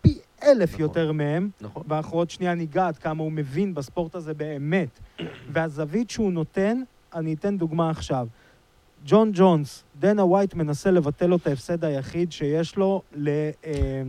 פי 0.00 0.18
אלף 0.42 0.70
נכון. 0.70 0.80
יותר 0.82 1.12
מהם, 1.12 1.50
נכון. 1.60 1.82
ואנחנו 1.88 2.18
עוד 2.18 2.30
שנייה 2.30 2.54
ניגע 2.54 2.86
עד 2.86 2.98
כמה 2.98 3.22
הוא 3.22 3.32
מבין 3.32 3.74
בספורט 3.74 4.14
הזה 4.14 4.34
באמת. 4.34 5.00
והזווית 5.52 6.10
שהוא 6.10 6.32
נותן, 6.32 6.82
אני 7.14 7.34
אתן 7.34 7.58
דוגמה 7.58 7.90
עכשיו. 7.90 8.26
ג'ון 9.06 9.30
ג'ונס, 9.34 9.84
דנה 9.98 10.24
ווייט 10.24 10.54
מנסה 10.54 10.90
לבטל 10.90 11.26
לו 11.26 11.36
את 11.36 11.46
ההפסד 11.46 11.84
היחיד 11.84 12.32
שיש 12.32 12.76
לו 12.76 13.02
ל... 13.12 13.28
אה, 13.66 14.02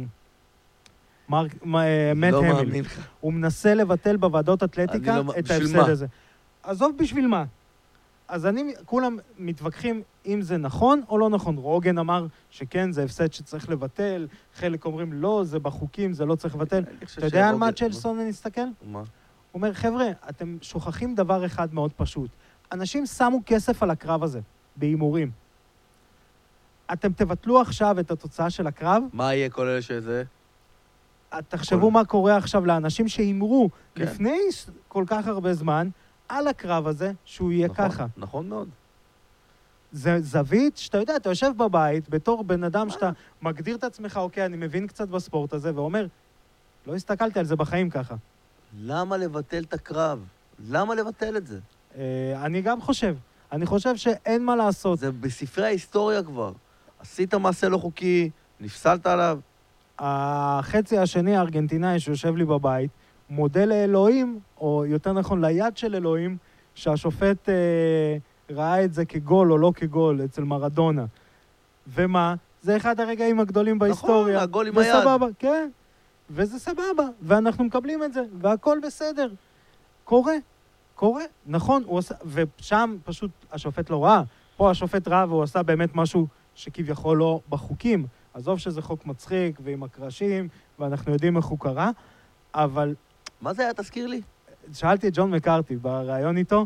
מרק, 1.29 1.51
אה, 1.75 2.11
מאט 2.15 2.33
לא 2.33 2.63
לך. 2.63 3.07
הוא 3.21 3.33
מנסה 3.33 3.73
לבטל 3.73 4.17
בוועדות 4.17 4.63
אתלטיקה 4.63 5.17
אני 5.17 5.27
לא 5.27 5.33
את 5.39 5.51
ההפסד 5.51 5.77
מה? 5.77 5.85
הזה. 5.85 6.05
עזוב 6.63 6.91
בשביל 6.97 7.27
מה. 7.27 7.45
אז 8.27 8.45
אני, 8.45 8.73
כולם 8.85 9.17
מתווכחים 9.39 10.01
אם 10.25 10.41
זה 10.41 10.57
נכון 10.57 11.01
או 11.09 11.17
לא 11.17 11.29
נכון. 11.29 11.55
רוגן 11.57 11.97
אמר 11.97 12.25
שכן, 12.49 12.91
זה 12.91 13.03
הפסד 13.03 13.33
שצריך 13.33 13.69
לבטל, 13.69 14.27
חלק 14.55 14.85
אומרים 14.85 15.13
לא, 15.13 15.41
זה 15.45 15.59
בחוקים, 15.59 16.13
זה 16.13 16.25
לא 16.25 16.35
צריך 16.35 16.55
לבטל. 16.55 16.83
אני 16.87 16.95
אתה 17.17 17.25
יודע 17.25 17.49
על 17.49 17.55
מה 17.55 17.71
צ'לסון 17.71 18.19
נסתכל? 18.19 18.61
מה? 18.85 18.99
הוא 18.99 19.05
אומר, 19.53 19.73
חבר'ה, 19.73 20.07
אתם 20.29 20.57
שוכחים 20.61 21.15
דבר 21.15 21.45
אחד 21.45 21.73
מאוד 21.73 21.91
פשוט. 21.93 22.29
אנשים 22.71 23.05
שמו 23.05 23.39
כסף 23.45 23.83
על 23.83 23.91
הקרב 23.91 24.23
הזה, 24.23 24.39
בהימורים. 24.77 25.31
אתם 26.93 27.11
תבטלו 27.13 27.61
עכשיו 27.61 27.99
את 27.99 28.11
התוצאה 28.11 28.49
של 28.49 28.67
הקרב, 28.67 29.03
מה 29.13 29.33
יהיה 29.35 29.49
כל 29.49 29.67
אלה 29.67 29.81
שזה? 29.81 30.23
תחשבו 31.49 31.81
כל- 31.87 31.91
מה 31.91 32.05
קורה 32.05 32.37
עכשיו 32.37 32.65
לאנשים 32.65 33.07
שהימרו 33.07 33.69
כן. 33.95 34.01
לפני 34.03 34.39
כל 34.87 35.03
כך 35.07 35.27
הרבה 35.27 35.53
זמן 35.53 35.89
על 36.29 36.47
הקרב 36.47 36.87
הזה, 36.87 37.11
שהוא 37.25 37.51
יהיה 37.51 37.67
נכון, 37.67 37.89
ככה. 37.89 38.05
נכון 38.17 38.49
מאוד. 38.49 38.69
זה 39.91 40.19
זווית 40.21 40.77
שאתה 40.77 40.97
יודע, 40.97 41.15
אתה 41.15 41.29
יושב 41.29 41.51
בבית 41.57 42.09
בתור 42.09 42.43
בן 42.43 42.63
אדם? 42.63 42.89
שאתה 42.89 43.09
מגדיר 43.41 43.75
את 43.75 43.83
עצמך, 43.83 44.17
אוקיי, 44.17 44.45
אני 44.45 44.57
מבין 44.57 44.87
קצת 44.87 45.07
בספורט 45.07 45.53
הזה, 45.53 45.75
ואומר, 45.75 46.07
לא 46.87 46.95
הסתכלתי 46.95 47.39
על 47.39 47.45
זה 47.45 47.55
בחיים 47.55 47.89
ככה. 47.89 48.15
למה 48.79 49.17
לבטל 49.17 49.63
את 49.63 49.73
הקרב? 49.73 50.19
למה 50.69 50.95
לבטל 50.95 51.37
את 51.37 51.47
זה? 51.47 51.59
אה, 51.97 52.41
אני 52.45 52.61
גם 52.61 52.81
חושב. 52.81 53.15
אני 53.51 53.65
חושב 53.65 53.95
שאין 53.95 54.45
מה 54.45 54.55
לעשות. 54.55 54.99
זה 54.99 55.11
בספרי 55.11 55.65
ההיסטוריה 55.65 56.23
כבר. 56.23 56.51
עשית 56.99 57.33
מעשה 57.33 57.69
לא 57.69 57.77
חוקי, 57.77 58.29
נפסלת 58.59 59.07
עליו. 59.07 59.39
החצי 59.99 60.97
השני 60.97 61.37
הארגנטינאי 61.37 61.99
שיושב 61.99 62.35
לי 62.35 62.45
בבית, 62.45 62.91
מודה 63.29 63.65
לאלוהים, 63.65 64.39
או 64.61 64.85
יותר 64.85 65.13
נכון 65.13 65.45
ליד 65.45 65.77
של 65.77 65.95
אלוהים, 65.95 66.37
שהשופט 66.75 67.49
אה, 67.49 68.17
ראה 68.49 68.83
את 68.83 68.93
זה 68.93 69.05
כגול 69.05 69.51
או 69.51 69.57
לא 69.57 69.71
כגול 69.75 70.21
אצל 70.25 70.43
מרדונה. 70.43 71.05
ומה? 71.87 72.35
זה 72.61 72.77
אחד 72.77 72.99
הרגעים 72.99 73.39
הגדולים 73.39 73.79
בהיסטוריה. 73.79 74.35
נכון, 74.35 74.43
הגול 74.43 74.67
עם 74.67 74.77
היד. 74.77 74.95
וסבבה, 74.95 75.27
כן. 75.39 75.69
וזה 76.29 76.59
סבבה, 76.59 77.07
ואנחנו 77.21 77.63
מקבלים 77.63 78.03
את 78.03 78.13
זה, 78.13 78.21
והכל 78.39 78.79
בסדר. 78.83 79.29
קורה, 80.03 80.33
קורה, 80.97 81.23
נכון, 81.45 81.83
הוא 81.85 81.99
עשה, 81.99 82.15
ושם 82.25 82.95
פשוט 83.03 83.31
השופט 83.51 83.89
לא 83.89 84.05
ראה. 84.05 84.21
פה 84.57 84.71
השופט 84.71 85.07
ראה 85.07 85.25
והוא 85.29 85.43
עשה 85.43 85.63
באמת 85.63 85.89
משהו 85.95 86.27
שכביכול 86.55 87.17
לא 87.17 87.39
בחוקים. 87.49 88.05
עזוב 88.33 88.59
שזה 88.59 88.81
חוק 88.81 89.05
מצחיק 89.05 89.59
ועם 89.63 89.83
הקרשים, 89.83 90.47
ואנחנו 90.79 91.13
יודעים 91.13 91.37
איך 91.37 91.45
הוא 91.45 91.59
קרה, 91.59 91.91
אבל 92.53 92.95
מה 93.41 93.53
זה 93.53 93.63
היה? 93.63 93.73
תזכיר 93.73 94.07
לי. 94.07 94.21
שאלתי 94.73 95.07
את 95.07 95.13
ג'ון 95.15 95.31
מקארתי 95.31 95.75
בריאיון 95.75 96.37
איתו, 96.37 96.65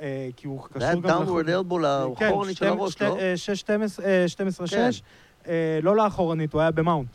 אה, 0.00 0.28
כי 0.36 0.46
הוא 0.46 0.68
זה 0.74 0.84
היה 0.84 0.92
קשור 0.92 1.02
גם 1.02 1.08
downward 1.08 1.48
elbow 1.48 1.78
לאחורנית 1.78 2.56
של 2.56 2.66
הראש, 2.66 3.02
לא? 3.02 3.18
אה, 3.18 3.34
6-12-6, 4.66 4.70
כן. 4.70 4.90
אה, 5.48 5.78
לא 5.82 5.96
לאחורנית, 5.96 6.52
הוא 6.52 6.60
היה 6.60 6.70
במאונט. 6.70 7.08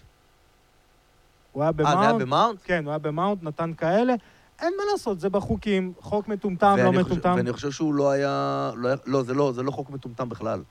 הוא 1.51 1.63
היה 1.63 1.71
אה, 1.79 1.83
זה 1.83 1.89
היה 1.89 1.95
במאונט, 1.95 2.21
ב 2.21 2.27
mount? 2.27 2.59
כן, 2.63 2.83
הוא 2.85 2.91
היה 2.91 2.99
ב 2.99 3.06
mount, 3.06 3.43
נתן 3.43 3.73
כאלה. 3.73 4.13
אין 4.61 4.73
מה 4.77 4.83
לעשות, 4.91 5.19
זה 5.19 5.29
בחוקים, 5.29 5.93
חוק 5.99 6.27
מטומטם, 6.27 6.75
לא 6.83 6.87
חושב- 6.91 6.99
מטומטם. 6.99 7.33
ואני 7.37 7.53
חושב 7.53 7.71
שהוא 7.71 7.93
לא 7.93 8.11
היה... 8.11 8.71
לא, 8.75 8.87
היה- 8.87 8.97
לא, 9.05 9.23
זה 9.23 9.33
לא, 9.33 9.51
זה 9.51 9.63
לא 9.63 9.71
חוק 9.71 9.89
מטומטם 9.89 10.29
בכלל. 10.29 10.63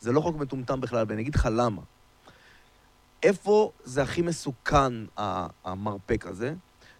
זה 0.00 0.12
לא 0.12 0.20
חוק 0.20 0.36
מטומטם 0.36 0.80
בכלל, 0.80 1.04
ואני 1.08 1.22
אגיד 1.22 1.34
לך 1.34 1.48
למה. 1.52 1.82
איפה 3.22 3.70
זה 3.84 4.02
הכי 4.02 4.22
מסוכן, 4.22 4.92
המרפק 5.64 6.26
הזה? 6.26 6.54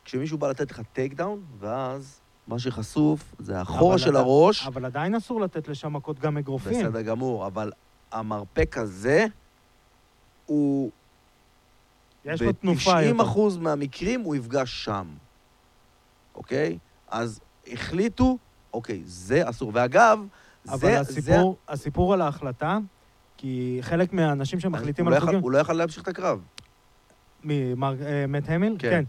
כשמישהו 0.05 0.39
בא 0.39 0.49
לתת 0.51 0.71
לך 0.71 0.81
takedown, 0.93 1.43
ואז 1.59 2.21
מה 2.47 2.59
שחשוף 2.59 3.35
זה 3.39 3.61
החור 3.61 3.97
של 3.97 4.11
אתה- 4.11 4.19
הראש. 4.19 4.67
אבל 4.67 4.85
עדיין 4.85 5.15
אסור 5.15 5.41
לתת 5.41 5.69
לשם 5.69 5.93
מכות 5.93 6.19
גם 6.19 6.37
אגרופים. 6.37 6.73
בסדר 6.87 7.03
גמור, 7.03 7.47
אבל 7.47 7.73
המרפק 8.13 8.79
הזה, 8.79 9.27
הוא... 10.47 10.91
יש 12.25 12.43
לו 12.43 12.53
תנופה 12.53 12.95
ב-90 12.95 13.01
יותר. 13.03 13.23
אחוז 13.23 13.57
מהמקרים 13.57 14.21
הוא 14.21 14.35
יפגע 14.37 14.67
שם, 14.67 15.07
אוקיי? 16.39 16.79
אז 17.09 17.41
החליטו, 17.73 18.39
אוקיי, 18.75 19.03
זה 19.05 19.51
אסור. 19.51 19.71
ואגב, 19.75 20.19
אבל 20.69 20.79
זה... 20.79 21.01
הסיפור, 21.01 21.57
הסיפור 21.69 22.15
על 22.15 22.21
ההחלטה, 22.21 22.79
כי 23.37 23.79
חלק 23.81 24.13
מהאנשים 24.13 24.59
זה... 24.59 24.63
שמחליטים 24.63 25.09
לא 25.09 25.11
על 25.11 25.17
יכל- 25.17 25.27
חוקים... 25.27 25.41
הוא 25.41 25.51
לא 25.51 25.59
יכל 25.59 25.73
להמשיך 25.73 26.03
את 26.03 26.09
הקרב, 26.09 26.41
ממר... 27.45 27.95
אה, 28.03 28.55
המיל? 28.55 28.77
כן. 28.79 29.05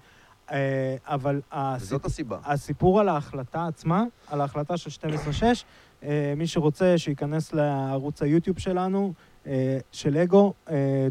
אה, 0.51 0.95
אבל 1.05 1.41
הסיפ... 1.51 2.05
הסיבה. 2.05 2.37
הסיפור 2.45 2.99
על 2.99 3.09
ההחלטה 3.09 3.67
עצמה, 3.67 4.03
על 4.27 4.41
ההחלטה 4.41 4.77
של 4.77 4.89
12-6, 4.89 5.43
אה, 6.03 6.33
מי 6.37 6.47
שרוצה 6.47 6.97
שייכנס 6.97 7.53
לערוץ 7.53 8.21
היוטיוב 8.21 8.59
שלנו, 8.59 9.13
של 9.91 10.17
אגו, 10.17 10.53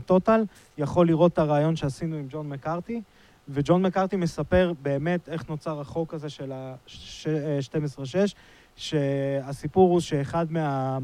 טוטל, 0.07 0.44
יכול 0.78 1.07
לראות 1.07 1.33
את 1.33 1.38
הרעיון 1.38 1.76
שעשינו 1.76 2.16
עם 2.16 2.26
ג'ון 2.31 2.48
מקארתי, 2.48 3.02
וג'ון 3.49 3.83
מקארתי 3.83 4.17
מספר 4.17 4.73
באמת 4.83 5.29
איך 5.29 5.49
נוצר 5.49 5.81
החוק 5.81 6.15
הזה 6.15 6.29
של 6.29 6.53
ה-12-6, 6.53 8.35
שהסיפור 8.77 9.91
הוא 9.91 10.01
שאחד 10.01 10.53
מה... 10.53 10.99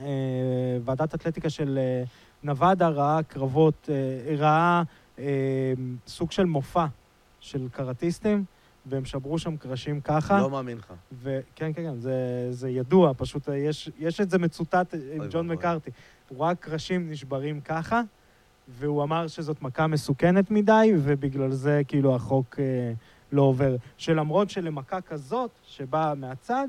אה, 0.00 0.06
ועדת 0.84 1.14
אתלטיקה 1.14 1.50
של 1.50 1.78
אה, 1.78 2.04
נבדה 2.42 2.88
ראה 2.88 3.22
קרבות, 3.22 3.88
אה, 3.92 4.36
ראה 4.36 4.82
אה, 5.18 5.72
סוג 6.06 6.32
של 6.32 6.44
מופע 6.44 6.86
של 7.40 7.68
קראטיסטים, 7.72 8.44
והם 8.86 9.04
שברו 9.04 9.38
שם 9.38 9.56
קרשים 9.56 10.00
ככה. 10.00 10.40
לא 10.40 10.50
מאמין 10.50 10.78
לך. 10.78 10.92
וכן, 11.22 11.42
כן, 11.54 11.72
כן, 11.72 12.00
זה, 12.00 12.46
זה 12.50 12.70
ידוע, 12.70 13.12
פשוט 13.16 13.48
אה, 13.48 13.56
יש, 13.56 13.90
יש 13.98 14.20
את 14.20 14.30
זה 14.30 14.38
מצוטט 14.38 14.94
עם 15.12 15.22
ג'ון. 15.30 15.46
מקארתי. 15.46 15.90
הוא 16.28 16.44
ראה 16.44 16.54
קרשים 16.54 17.10
נשברים 17.10 17.60
ככה, 17.60 18.02
והוא 18.68 19.02
אמר 19.02 19.26
שזאת 19.26 19.62
מכה 19.62 19.86
מסוכנת 19.86 20.50
מדי, 20.50 20.92
ובגלל 20.98 21.50
זה 21.50 21.82
כאילו 21.88 22.14
החוק 22.14 22.56
אה, 22.58 22.92
לא 23.32 23.42
עובר. 23.42 23.76
שלמרות 23.96 24.50
שלמכה 24.50 25.00
כזאת, 25.00 25.50
שבאה 25.62 26.14
מהצד, 26.14 26.68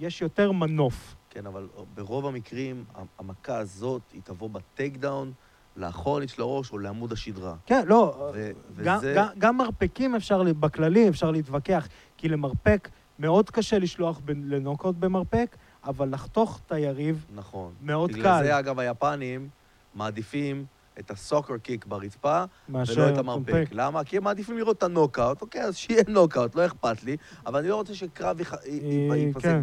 יש 0.00 0.22
יותר 0.22 0.52
מנוף. 0.52 1.14
כן, 1.30 1.46
אבל 1.46 1.68
ברוב 1.94 2.26
המקרים, 2.26 2.84
המכה 3.18 3.58
הזאת, 3.58 4.02
היא 4.12 4.20
תבוא 4.24 4.50
ב 4.50 4.96
takedown, 4.96 5.32
לאחורנית 5.76 6.28
של 6.28 6.42
הראש 6.42 6.72
או 6.72 6.78
לעמוד 6.78 7.12
השדרה. 7.12 7.54
כן, 7.66 7.84
לא, 7.86 8.30
ו- 8.34 8.50
גם, 8.82 8.96
וזה... 8.98 9.12
גם, 9.16 9.26
גם 9.38 9.56
מרפקים 9.56 10.14
אפשר, 10.14 10.42
בכללי 10.60 11.08
אפשר 11.08 11.30
להתווכח, 11.30 11.88
כי 12.16 12.28
למרפק 12.28 12.88
מאוד 13.18 13.50
קשה 13.50 13.78
לשלוח 13.78 14.20
ב- 14.24 14.30
לנוקאוט 14.54 14.96
במרפק, 14.98 15.56
אבל 15.84 16.14
לחתוך 16.14 16.60
את 16.66 16.72
היריב 16.72 17.26
נכון. 17.34 17.72
מאוד 17.82 18.12
בגלל 18.12 18.22
קל. 18.22 18.44
זה, 18.44 18.58
אגב, 18.58 18.78
היפנים 18.78 19.48
מעדיפים 19.94 20.64
את 20.98 21.10
ה 21.10 21.17
soccer 21.17 21.58
kick 21.58 21.86
ברצפה, 21.86 22.44
ולא 22.68 23.08
את 23.08 23.18
המרפק. 23.18 23.52
מרפק. 23.52 23.68
למה? 23.72 24.04
כי 24.04 24.16
הם 24.16 24.24
מעדיפים 24.24 24.58
לראות 24.58 24.78
את 24.78 24.82
הנוקאוט, 24.82 25.42
אוקיי, 25.42 25.62
אז 25.62 25.76
שיהיה 25.76 26.02
נוקאוט, 26.08 26.54
לא 26.54 26.66
אכפת 26.66 27.04
לי, 27.04 27.16
אבל 27.46 27.58
אני 27.58 27.68
לא 27.68 27.76
רוצה 27.76 27.94
שקרב 27.94 28.40
אה, 28.40 29.16
ייפסק 29.16 29.42
כן. 29.42 29.62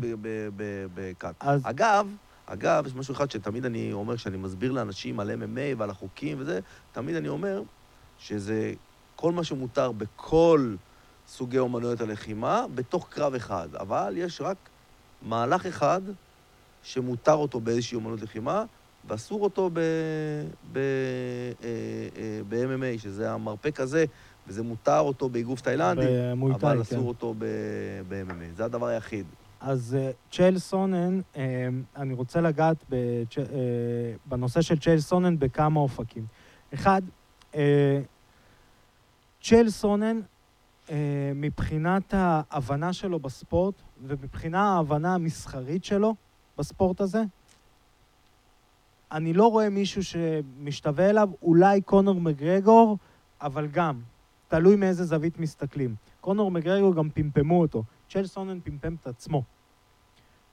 בקאט. 0.95 1.35
אגב, 1.63 2.07
אגב, 2.45 2.87
יש 2.87 2.95
משהו 2.95 3.13
אחד 3.13 3.31
שתמיד 3.31 3.65
אני 3.65 3.93
אומר, 3.93 4.17
כשאני 4.17 4.37
מסביר 4.37 4.71
לאנשים 4.71 5.19
על 5.19 5.31
MMA 5.31 5.77
ועל 5.77 5.89
החוקים 5.89 6.37
וזה, 6.39 6.59
תמיד 6.91 7.15
אני 7.15 7.27
אומר 7.27 7.61
שזה 8.19 8.73
כל 9.15 9.31
מה 9.31 9.43
שמותר 9.43 9.91
בכל 9.91 10.75
סוגי 11.27 11.59
אומנויות 11.59 12.01
הלחימה 12.01 12.65
בתוך 12.75 13.07
קרב 13.09 13.33
אחד, 13.33 13.67
אבל 13.75 14.13
יש 14.17 14.41
רק 14.41 14.57
מהלך 15.21 15.65
אחד 15.65 16.01
שמותר 16.83 17.33
אותו 17.33 17.59
באיזושהי 17.59 17.95
אומנות 17.95 18.21
לחימה, 18.21 18.63
ואסור 19.07 19.43
אותו 19.43 19.69
ב-MMA, 19.69 20.83
אה, 22.83 22.97
שזה 22.97 23.31
המרפק 23.31 23.79
הזה, 23.79 24.05
וזה 24.47 24.63
מותר 24.63 24.99
אותו 24.99 25.29
באגרוף 25.29 25.61
תאילנדי, 25.61 26.05
אבל 26.53 26.75
כן. 26.75 26.81
אסור 26.81 27.07
אותו 27.07 27.33
ב-MMA. 27.37 28.55
זה 28.55 28.65
הדבר 28.65 28.85
היחיד. 28.85 29.25
אז 29.59 29.97
אה, 29.99 30.11
צ'ייל 30.31 30.59
סונן, 30.59 31.21
אה, 31.37 31.67
אני 31.95 32.13
רוצה 32.13 32.41
לגעת 32.41 32.77
בצ'- 32.89 33.37
אה, 33.39 33.45
בנושא 34.25 34.61
של 34.61 34.79
צ'ייל 34.79 34.99
סונן 34.99 35.39
בכמה 35.39 35.79
אופקים. 35.79 36.25
אחד, 36.73 37.01
אה, 37.55 38.01
צ'ייל 39.41 39.69
סונן, 39.69 40.19
אה, 40.89 40.95
מבחינת 41.35 42.13
ההבנה 42.17 42.93
שלו 42.93 43.19
בספורט, 43.19 43.75
ומבחינת 44.07 44.55
ההבנה 44.59 45.13
המסחרית 45.15 45.85
שלו 45.85 46.15
בספורט 46.57 47.01
הזה, 47.01 47.23
אני 49.11 49.33
לא 49.33 49.47
רואה 49.47 49.69
מישהו 49.69 50.03
שמשתווה 50.03 51.09
אליו, 51.09 51.29
אולי 51.41 51.81
קונור 51.81 52.21
מגרגור, 52.21 52.97
אבל 53.41 53.67
גם, 53.67 53.99
תלוי 54.47 54.75
מאיזה 54.75 55.03
זווית 55.03 55.39
מסתכלים. 55.39 55.95
קונור 56.21 56.51
מגרגור 56.51 56.95
גם 56.95 57.09
פמפמו 57.09 57.61
אותו. 57.61 57.83
צ'ל 58.09 58.25
סונן 58.25 58.59
פמפם 58.59 58.95
את 59.01 59.07
עצמו. 59.07 59.43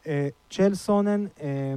אה, 0.07 0.29
צ'ל 0.51 0.75
סונן, 0.75 1.27
אה, 1.41 1.75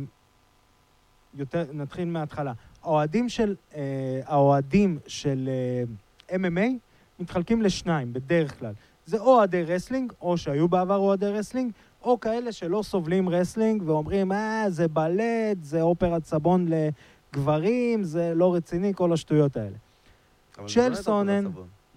יותר, 1.34 1.66
נתחיל 1.74 2.08
מההתחלה. 2.08 2.54
האוהדים 2.84 3.30
של, 3.30 3.56
אה, 3.76 4.22
האוהדים 4.26 5.00
של 5.08 5.50
MMA 6.30 6.70
מתחלקים 7.20 7.62
לשניים, 7.62 8.14
בדרך 8.14 8.60
כלל. 8.60 8.74
זה 9.06 9.20
או 9.20 9.26
אוהדי 9.26 9.64
wrestling, 9.64 10.14
או 10.22 10.38
שהיו 10.38 10.68
בעבר 10.68 10.98
אוהדי 10.98 11.26
wrestling, 11.26 11.72
או 12.06 12.20
כאלה 12.20 12.52
שלא 12.52 12.82
סובלים 12.84 13.30
wrestling 13.30 13.84
ואומרים, 13.86 14.32
אה, 14.32 14.66
זה 14.70 14.88
בלט, 14.88 15.58
זה 15.62 15.82
אופרת 15.82 16.26
סבון 16.26 16.66
לגברים, 16.70 18.04
זה 18.04 18.32
לא 18.36 18.56
רציני, 18.56 18.94
כל 18.96 19.14
השטויות 19.14 19.58
האלה. 19.58 19.78
צ'ל 20.68 20.96
סונן. 20.96 21.46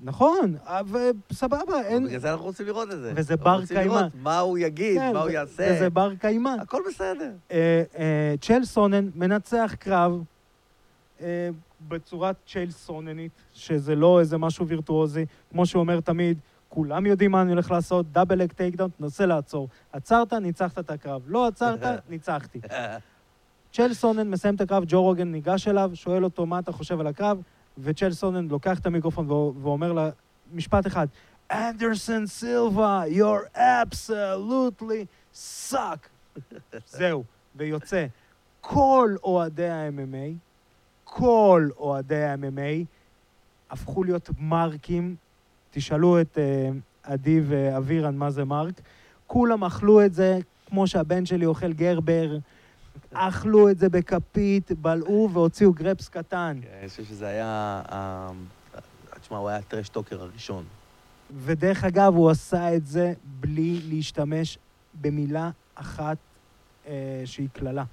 נכון, 0.03 0.55
אבל 0.65 1.11
סבבה, 1.33 1.61
אבל 1.69 1.83
אין... 1.85 2.07
בגלל 2.07 2.19
זה 2.19 2.31
אנחנו 2.33 2.45
רוצים 2.45 2.67
לראות 2.67 2.93
את 2.93 2.99
זה. 2.99 3.13
וזה 3.17 3.37
בר 3.37 3.67
קיימא. 3.67 4.03
מה 4.23 4.39
הוא 4.39 4.59
יגיד, 4.59 4.99
כן, 4.99 5.13
מה 5.13 5.23
הוא 5.23 5.31
יעשה. 5.31 5.69
וזה 5.73 5.91
בר 5.91 6.15
קיימא. 6.15 6.57
הכל 6.61 6.83
בסדר. 6.89 7.31
אה, 7.51 7.83
אה, 7.99 8.35
צ'ל 8.41 8.65
סונן 8.65 9.09
מנצח 9.15 9.75
קרב 9.79 10.23
אה, 11.21 11.49
בצורת 11.89 12.37
צ'ייל 12.47 12.71
סוננית, 12.71 13.33
שזה 13.53 13.95
לא 13.95 14.21
איזה 14.21 14.39
משהו 14.39 14.67
וירטואוזי, 14.67 15.27
כמו 15.51 15.67
שהוא 15.67 15.81
אומר 15.81 16.01
תמיד, 16.01 16.39
כולם 16.69 17.07
יודעים 17.07 17.31
מה 17.31 17.43
אני 17.43 17.53
הולך 17.53 17.71
לעשות, 17.71 18.13
double 18.13 18.45
leg 18.45 18.53
takedown, 18.53 18.91
תנסה 18.99 19.27
לעצור. 19.27 19.69
עצרת, 19.93 20.33
ניצחת 20.33 20.79
את 20.79 20.91
הקרב. 20.91 21.23
לא 21.27 21.47
עצרת, 21.47 21.81
ניצחתי. 22.11 22.61
צ'ל 23.73 23.95
סונן 23.95 24.31
מסיים 24.31 24.55
את 24.55 24.61
הקרב, 24.61 24.85
ג'ו 24.87 25.03
רוגן 25.03 25.33
ניגש 25.33 25.69
אליו, 25.69 25.91
שואל 25.95 26.25
אותו 26.25 26.47
מה 26.47 26.59
אתה 26.59 26.73
חושב 26.73 27.01
על 27.01 27.07
הקרב, 27.07 27.39
וצ'ל 27.79 28.13
סונן 28.13 28.49
לוקח 28.49 28.79
את 28.79 28.87
המיקרופון 28.87 29.31
ואומר 29.63 29.93
לה 29.93 30.11
משפט 30.53 30.87
אחד, 30.87 31.07
אנדרסון 31.51 32.27
סילבה, 32.27 33.03
you're 33.07 33.57
absolutely 33.57 35.07
suck. 35.35 36.09
זהו, 36.87 37.25
ויוצא. 37.57 38.07
כל 38.61 39.17
אוהדי 39.23 39.69
ה-MMA, 39.69 40.35
כל 41.05 41.69
אוהדי 41.77 42.25
ה-MMA 42.25 42.85
הפכו 43.71 44.05
להיות 44.05 44.31
מרקים. 44.39 45.17
תשאלו 45.71 46.21
את 46.21 46.39
אה, 46.39 46.71
עדי 47.03 47.41
ואבירן 47.49 48.17
מה 48.17 48.31
זה 48.31 48.45
מרק. 48.45 48.81
כולם 49.27 49.65
אכלו 49.65 50.05
את 50.05 50.15
זה 50.15 50.39
כמו 50.67 50.87
שהבן 50.87 51.27
שלי 51.27 51.47
אוכל 51.47 51.73
גרבר. 51.73 52.39
אכלו 53.13 53.71
את 53.71 53.79
זה 53.79 53.89
בכפית, 53.89 54.73
בלעו 54.73 55.31
והוציאו 55.33 55.73
גרפס 55.73 56.09
קטן. 56.09 56.59
כן, 56.63 56.69
אני 56.81 56.89
חושב 56.89 57.05
שזה 57.05 57.27
היה... 57.27 57.83
אה, 57.93 58.29
תשמע, 59.21 59.39
הוא 59.39 59.49
היה 59.49 59.59
הטרשטוקר 59.59 60.23
הראשון. 60.23 60.65
ודרך 61.37 61.85
אגב, 61.85 62.15
הוא 62.15 62.31
עשה 62.31 62.77
את 62.77 62.87
זה 62.87 63.13
בלי 63.41 63.81
להשתמש 63.89 64.59
במילה 65.01 65.51
אחת 65.75 66.17
אה, 66.87 67.23
שהיא 67.25 67.49
קללה. 67.53 67.85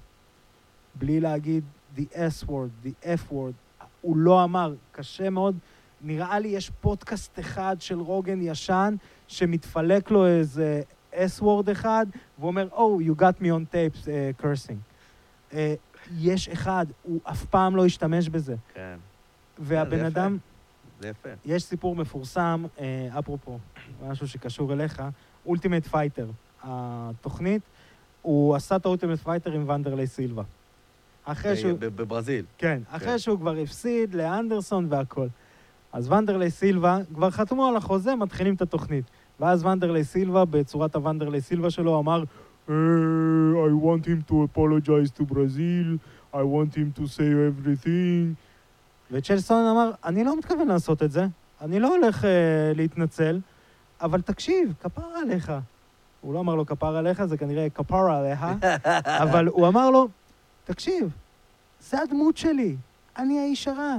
בלי 0.94 1.20
להגיד 1.20 1.64
the 1.96 2.00
S 2.12 2.44
word, 2.48 2.86
the 2.86 3.04
F 3.04 3.32
word. 3.32 3.84
הוא 4.00 4.16
לא 4.16 4.44
אמר, 4.44 4.74
קשה 4.92 5.30
מאוד. 5.30 5.56
נראה 6.00 6.38
לי 6.38 6.48
יש 6.48 6.70
פודקאסט 6.70 7.38
אחד 7.38 7.76
של 7.80 8.00
רוגן 8.00 8.38
ישן, 8.42 8.94
שמתפלק 9.28 10.10
לו 10.10 10.26
איזה 10.26 10.82
S 11.12 11.42
word 11.42 11.72
אחד, 11.72 12.06
והוא 12.38 12.48
אומר, 12.48 12.68
Oh, 12.72 13.02
you 13.08 13.20
got 13.20 13.42
me 13.42 13.46
on 13.46 13.74
tape 13.74 14.04
uh, 14.04 14.42
cursing. 14.42 14.78
Uh, 15.52 15.54
יש 16.18 16.48
אחד, 16.48 16.86
הוא 17.02 17.20
אף 17.24 17.44
פעם 17.44 17.76
לא 17.76 17.86
השתמש 17.86 18.28
בזה. 18.28 18.54
כן, 18.74 18.96
והבן 19.58 19.98
יפה. 19.98 20.06
אדם... 20.06 20.38
זה 21.00 21.08
יפה. 21.08 21.28
יש 21.44 21.64
סיפור 21.64 21.96
מפורסם, 21.96 22.64
אה, 22.80 23.08
אפרופו, 23.18 23.58
משהו 24.08 24.28
שקשור 24.28 24.72
אליך, 24.72 25.02
Ultimate 25.46 25.86
Fighter. 25.86 26.26
התוכנית, 26.62 27.62
הוא 28.22 28.54
עשה 28.54 28.76
את 28.76 28.84
ה 28.84 28.88
Ultimate 28.88 29.18
Fighter 29.18 29.52
עם 29.52 29.68
ונדרלי 29.68 30.06
סילבה. 30.06 30.42
אחרי 31.24 31.56
שהוא, 31.56 31.78
בברזיל. 31.78 32.44
כן, 32.58 32.82
אחרי 32.90 33.08
כן. 33.08 33.18
שהוא 33.18 33.38
כבר 33.38 33.56
הפסיד 33.56 34.14
לאנדרסון 34.14 34.86
והכל. 34.90 35.26
אז 35.92 36.12
ונדרלי 36.12 36.50
סילבה, 36.50 36.98
כבר 37.14 37.30
חתמו 37.30 37.66
על 37.68 37.76
החוזה, 37.76 38.14
מתחילים 38.14 38.54
את 38.54 38.62
התוכנית. 38.62 39.04
ואז 39.40 39.64
ונדרלי 39.64 40.04
סילבה, 40.04 40.44
בצורת 40.44 40.94
הוונדרלי 40.96 41.40
סילבה 41.40 41.70
שלו, 41.70 41.98
אמר, 41.98 42.22
"Eh, 42.68 42.70
I 43.68 43.84
want 43.84 44.04
him 44.06 44.30
to 44.30 44.34
apologize 44.34 45.10
to 45.18 45.22
Brazil, 45.32 45.98
I 46.34 46.42
want 46.42 46.74
him 46.74 46.98
to 46.98 47.02
say 47.02 47.30
everything. 47.50 48.34
וצ'לסון 49.10 49.66
אמר, 49.66 49.90
אני 50.04 50.24
לא 50.24 50.38
מתכוון 50.38 50.68
לעשות 50.68 51.02
את 51.02 51.10
זה, 51.10 51.26
אני 51.60 51.80
לא 51.80 51.96
הולך 51.96 52.22
uh, 52.22 52.26
להתנצל, 52.76 53.40
אבל 54.00 54.20
תקשיב, 54.20 54.74
כפרה 54.82 55.20
עליך. 55.22 55.52
הוא 56.20 56.34
לא 56.34 56.40
אמר 56.40 56.54
לו 56.54 56.66
כפרה 56.66 56.98
עליך, 56.98 57.24
זה 57.24 57.36
כנראה 57.36 57.70
כפרה 57.70 58.18
עליך, 58.18 58.46
אבל 59.22 59.46
הוא 59.46 59.68
אמר 59.68 59.90
לו, 59.90 60.08
תקשיב, 60.64 61.16
זה 61.80 62.02
הדמות 62.02 62.36
שלי, 62.36 62.76
אני 63.18 63.40
האיש 63.40 63.68
הרע. 63.68 63.96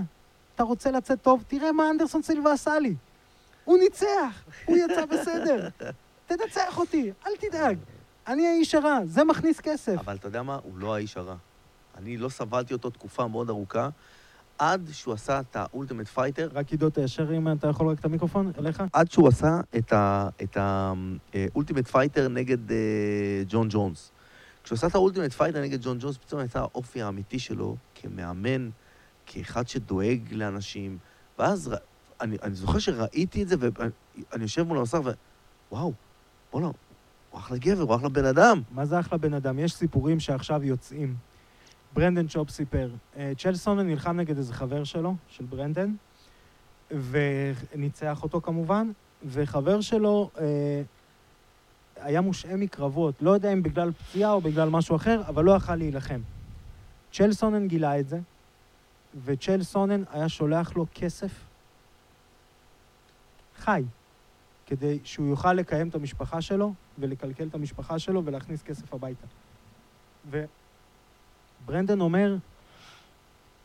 אתה 0.58 0.66
רוצה 0.66 0.92
לצאת 0.92 1.22
טוב? 1.22 1.44
תראה 1.48 1.72
מה 1.72 1.90
אנדרסון 1.90 2.22
סילבה 2.22 2.54
עשה 2.54 2.80
לי. 2.80 2.96
הוא 3.66 3.78
ניצח, 3.78 4.44
הוא 4.66 4.78
יצא 4.78 5.06
בסדר. 5.06 5.70
תנצח 6.28 6.78
אותי, 6.78 7.12
אל 7.28 7.32
תדאג. 7.40 7.78
אני 8.28 8.48
האיש 8.48 8.76
הרע, 8.76 9.00
זה 9.06 9.24
מכניס 9.24 9.60
כסף. 9.60 9.96
אבל 10.00 10.16
אתה 10.16 10.28
יודע 10.28 10.44
מה? 10.44 10.60
הוא 10.64 10.78
לא 10.78 10.96
האיש 10.96 11.18
הרע. 11.18 11.36
אני 11.98 12.18
לא 12.18 12.30
סבלתי 12.30 12.74
אותו 12.74 12.90
תקופה 12.90 13.28
מאוד 13.28 13.50
ארוכה, 13.50 13.90
עד 14.58 14.90
שהוא 14.92 15.14
עשה 15.14 15.40
את 15.40 15.56
ה 15.56 15.61
Ultimate 15.61 16.08
Fighter, 16.08 16.50
רק 16.54 16.72
עידו, 16.72 16.90
תיישר 16.90 17.38
אם 17.38 17.52
אתה 17.52 17.68
יכול 17.68 17.88
רק 17.90 18.00
את 18.00 18.06
המיקרופון 18.06 18.52
אליך. 18.60 18.84
עד 18.94 19.12
שהוא 19.12 19.28
עשה 19.28 19.60
את 20.44 20.58
האולטימט 20.58 21.88
פייטר 21.88 22.28
נגד 22.28 22.72
אה, 22.72 22.78
ג'ון 23.48 23.68
ג'ונס. 23.70 24.12
כשהוא 24.64 24.76
עשה 24.76 24.88
את 24.88 24.96
ה 24.96 25.00
Ultimate 25.00 25.34
Fighter 25.34 25.62
נגד 25.62 25.84
ג'ון 25.84 25.98
ג'ונס, 26.00 26.18
פתאום 26.18 26.42
יצא 26.42 26.60
האופי 26.60 27.02
האמיתי 27.02 27.40
שלו 27.40 27.76
כמאמן, 27.96 28.70
כאחד 29.28 29.68
שדואג 29.68 30.20
לאנשים. 30.32 30.98
ואז 31.40 31.68
ר- 31.68 31.76
אני, 32.22 32.38
אני 32.44 32.56
זוכר 32.56 32.80
שראיתי 32.80 33.44
את 33.44 33.48
זה, 33.48 33.56
ואני 33.60 33.90
אני 34.34 34.44
יושב 34.44 34.64
מול 34.64 34.78
המסך 34.78 35.00
ו... 35.06 35.10
וואו, 35.72 35.94
בואנה, 36.52 36.68
הוא 37.32 37.40
אחלה 37.40 37.58
גבר, 37.58 37.82
הוא 37.82 37.96
אחלה 37.96 38.10
בן 38.10 38.26
אדם. 38.26 38.62
מה 38.72 38.86
זה 38.86 39.00
אחלה 39.00 39.18
בן 39.18 39.34
אדם? 39.34 39.60
יש 39.60 39.74
סיפורים 39.74 40.20
שעכשיו 40.20 40.64
יוצאים. 40.64 41.16
ברנדן 41.94 42.28
שוב 42.28 42.50
סיפר, 42.50 42.90
אה, 43.18 43.32
צ'ייל 43.38 43.56
סונן 43.56 43.88
נלחם 43.88 44.18
נגד 44.18 44.38
איזה 44.38 44.54
חבר 44.54 44.84
שלו, 44.84 45.16
של 45.28 45.46
ברנדן, 45.46 45.94
וניצח 46.92 48.24
אותו 48.24 48.42
כמובן, 48.42 48.92
וחבר 49.26 49.82
שלו 49.82 50.30
אה, 50.40 50.82
היה 51.96 52.22
מושעה 52.22 52.56
מקרבות, 52.56 53.22
לא 53.22 53.32
יודע 53.32 53.54
אם 53.54 53.64
בגלל 53.64 53.92
פציעה 53.92 54.32
או 54.32 54.42
בגלל 54.42 54.70
משהו 54.70 54.96
אחר, 54.96 55.22
אבל 55.28 55.44
לא 55.44 55.52
יכל 55.52 55.76
להילחם. 55.76 56.22
צ'ל 57.14 57.34
סונן 57.34 57.68
גילה 57.68 58.00
את 58.00 58.10
זה, 58.10 58.20
וצ'ל 59.26 59.64
סונן 59.64 60.04
היה 60.12 60.30
שולח 60.30 60.76
לו 60.76 60.86
כסף 60.96 61.32
חי, 63.58 63.84
כדי 64.66 65.00
שהוא 65.04 65.28
יוכל 65.28 65.54
לקיים 65.54 65.90
את 65.90 65.96
המשפחה 65.96 66.42
שלו 66.42 66.74
ולקלקל 67.00 67.48
את 67.48 67.56
המשפחה 67.56 68.00
שלו 68.00 68.26
ולהכניס 68.26 68.64
כסף 68.64 68.94
הביתה. 68.94 69.28
וברנדן 71.66 72.02
אומר 72.02 72.36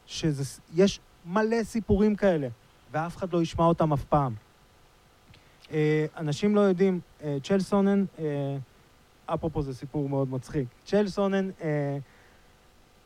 שיש 0.06 1.00
מלא 1.26 1.62
סיפורים 1.62 2.16
כאלה, 2.16 2.48
ואף 2.90 3.16
אחד 3.16 3.32
לא 3.32 3.42
ישמע 3.42 3.64
אותם 3.64 3.92
אף 3.92 4.04
פעם. 4.04 4.34
אה, 5.72 6.06
אנשים 6.16 6.54
לא 6.54 6.60
יודעים, 6.60 7.00
אה, 7.22 7.36
צ'ייל 7.42 7.60
סונן, 7.60 8.04
אה, 8.18 8.56
אפרופו 9.26 9.62
זה 9.62 9.74
סיפור 9.74 10.08
מאוד 10.08 10.30
מצחיק, 10.30 10.68
צ'ייל 10.84 11.08
סונן 11.08 11.50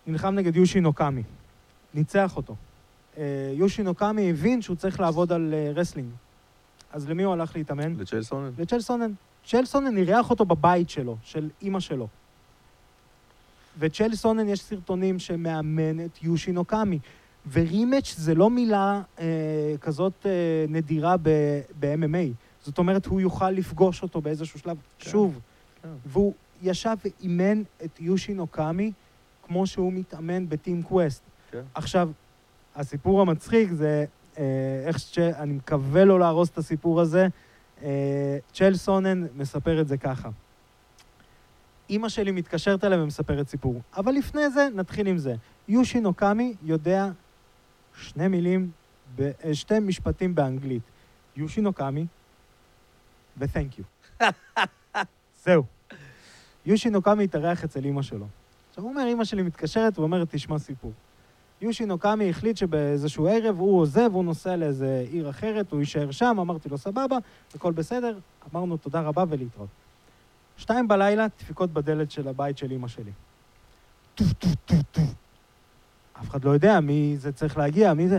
נלחם 0.06 0.34
נגד 0.34 0.56
יושין 0.56 0.80
אוקאמי, 0.80 1.22
ניצח 1.96 2.36
אותו. 2.36 2.54
אה, 3.18 3.52
יושין 3.54 3.82
אוקאמי 3.82 4.30
הבין 4.30 4.62
שהוא 4.62 4.76
צריך 4.76 5.00
לעבוד 5.00 5.32
על 5.32 5.54
אה, 5.54 5.72
wrestling. 5.74 6.08
אז 6.92 7.08
למי 7.08 7.22
הוא 7.22 7.32
הלך 7.32 7.56
להתאמן? 7.56 7.94
לצ'ייל 7.98 8.22
סונן? 8.22 8.50
לצ'ייל 8.58 8.80
סונן. 8.80 9.12
צ'ייל 9.46 9.64
סונן 9.64 9.96
אירח 9.96 10.30
אותו 10.30 10.44
בבית 10.44 10.90
שלו, 10.90 11.16
של 11.22 11.48
אימא 11.62 11.80
שלו. 11.80 12.08
וצ'ל 13.78 14.14
סונן 14.14 14.48
יש 14.48 14.60
סרטונים 14.60 15.18
שמאמן 15.18 16.04
את 16.04 16.22
יושי 16.22 16.52
נוקאמי. 16.52 16.98
ורימץ' 17.52 18.14
זה 18.16 18.34
לא 18.34 18.50
מילה 18.50 19.02
אה, 19.18 19.24
כזאת 19.80 20.26
אה, 20.26 20.30
נדירה 20.68 21.16
ב-MMA. 21.16 22.32
זאת 22.64 22.78
אומרת, 22.78 23.06
הוא 23.06 23.20
יוכל 23.20 23.50
לפגוש 23.50 24.02
אותו 24.02 24.20
באיזשהו 24.20 24.60
שלב 24.60 24.76
כן. 24.98 25.10
שוב. 25.10 25.40
כן. 25.82 25.88
והוא 26.06 26.32
ישב 26.62 26.96
ואימן 27.04 27.62
את 27.84 28.00
יושי 28.00 28.34
נוקאמי 28.34 28.92
כמו 29.42 29.66
שהוא 29.66 29.92
מתאמן 29.92 30.48
בטים 30.48 30.82
קווסט. 30.82 31.22
כן. 31.56 31.62
עכשיו, 31.74 32.10
הסיפור 32.74 33.20
המצחיק 33.20 33.72
זה 33.72 34.04
אה, 34.38 34.82
איך 34.86 34.98
ש... 34.98 35.18
אני 35.18 35.52
מקווה 35.52 36.04
לא 36.04 36.18
להרוס 36.18 36.50
את 36.50 36.58
הסיפור 36.58 37.00
הזה. 37.00 37.28
אה, 37.82 38.38
צ'ל 38.52 38.74
סונן 38.74 39.26
מספר 39.36 39.80
את 39.80 39.88
זה 39.88 39.96
ככה. 39.96 40.28
אימא 41.90 42.08
שלי 42.08 42.30
מתקשרת 42.30 42.84
אליי 42.84 43.02
ומספרת 43.02 43.48
סיפור. 43.48 43.80
אבל 43.96 44.12
לפני 44.12 44.50
זה, 44.50 44.68
נתחיל 44.74 45.06
עם 45.06 45.18
זה. 45.18 45.34
יושי 45.68 46.00
נוקאמי 46.00 46.54
יודע 46.62 47.08
שני 47.96 48.28
מילים, 48.28 48.70
ב- 49.16 49.30
אה, 49.44 49.54
שתי 49.54 49.78
משפטים 49.78 50.34
באנגלית. 50.34 50.82
יושי 51.36 51.60
נוקאמי 51.60 52.06
ו-thank 53.38 53.80
you. 53.80 54.24
זהו. 55.44 55.62
יושי 56.66 56.90
נוקאמי 56.90 57.24
התארח 57.24 57.64
אצל 57.64 57.84
אימא 57.84 58.02
שלו. 58.02 58.26
עכשיו 58.68 58.84
הוא 58.84 58.90
אומר, 58.90 59.06
אימא 59.06 59.24
שלי 59.24 59.42
מתקשרת 59.42 59.98
ואומרת, 59.98 60.28
תשמע 60.30 60.58
סיפור. 60.58 60.92
יושי 61.60 61.86
נוקאמי 61.86 62.30
החליט 62.30 62.56
שבאיזשהו 62.56 63.28
ערב 63.28 63.58
הוא 63.58 63.80
עוזב, 63.80 64.10
הוא 64.12 64.24
נוסע 64.24 64.56
לאיזה 64.56 65.04
עיר 65.10 65.30
אחרת, 65.30 65.72
הוא 65.72 65.80
יישאר 65.80 66.10
שם, 66.10 66.36
אמרתי 66.40 66.68
לו, 66.68 66.78
סבבה, 66.78 67.16
הכל 67.54 67.72
בסדר, 67.72 68.18
אמרנו 68.52 68.76
תודה 68.76 69.00
רבה 69.00 69.24
ולהתראות. 69.28 69.68
שתיים 70.56 70.88
בלילה, 70.88 71.26
דפיקות 71.38 71.70
בדלת 71.70 72.10
של 72.10 72.28
הבית 72.28 72.58
של 72.58 72.70
אימא 72.70 72.88
שלי. 72.88 73.10
אף 76.20 76.30
אחד 76.30 76.44
לא 76.44 76.50
יודע 76.50 76.80
מי 76.80 77.14
זה 77.18 77.32
צריך 77.32 77.56
להגיע, 77.56 77.94
מי 77.94 78.08
זה... 78.08 78.18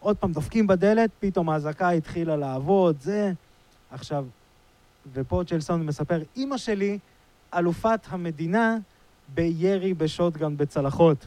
עוד 0.00 0.16
פעם 0.16 0.32
דופקים 0.32 0.66
בדלת, 0.66 1.10
פתאום 1.20 1.50
האזעקה 1.50 1.90
התחילה 1.90 2.36
לעבוד, 2.36 2.96
זה... 3.00 3.32
עכשיו, 3.90 4.26
ופה 5.12 5.42
צ'לסון 5.46 5.86
מספר, 5.86 6.22
אימא 6.36 6.56
שלי, 6.56 6.98
אלופת 7.54 8.00
המדינה 8.08 8.76
בירי 9.34 9.94
בשוטגן 9.94 10.56
בצלחות. 10.56 11.26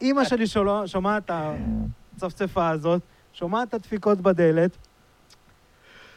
אימא 0.00 0.24
שלי 0.24 0.44
שומעת 0.86 1.24
את 1.24 1.30
הצפצפה 2.16 2.68
הזאת, 2.68 3.02
שומעת 3.32 3.68
את 3.68 3.74
הדפיקות 3.74 4.20
בדלת, 4.20 4.76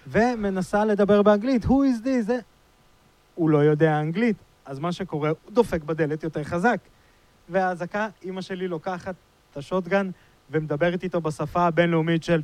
ומנסה 0.07 0.85
לדבר 0.85 1.21
באנגלית, 1.21 1.65
who 1.65 1.69
is 1.69 2.05
this? 2.05 2.21
זה... 2.21 2.39
הוא 3.35 3.49
לא 3.49 3.57
יודע 3.57 3.99
אנגלית, 3.99 4.35
אז 4.65 4.79
מה 4.79 4.91
שקורה, 4.91 5.29
הוא 5.29 5.51
דופק 5.51 5.83
בדלת 5.83 6.23
יותר 6.23 6.43
חזק. 6.43 6.79
והאזעקה, 7.49 8.07
אימא 8.23 8.41
שלי 8.41 8.67
לוקחת 8.67 9.15
את 9.51 9.57
השוטגן 9.57 10.09
ומדברת 10.51 11.03
איתו 11.03 11.21
בשפה 11.21 11.67
הבינלאומית 11.67 12.23
של... 12.23 12.41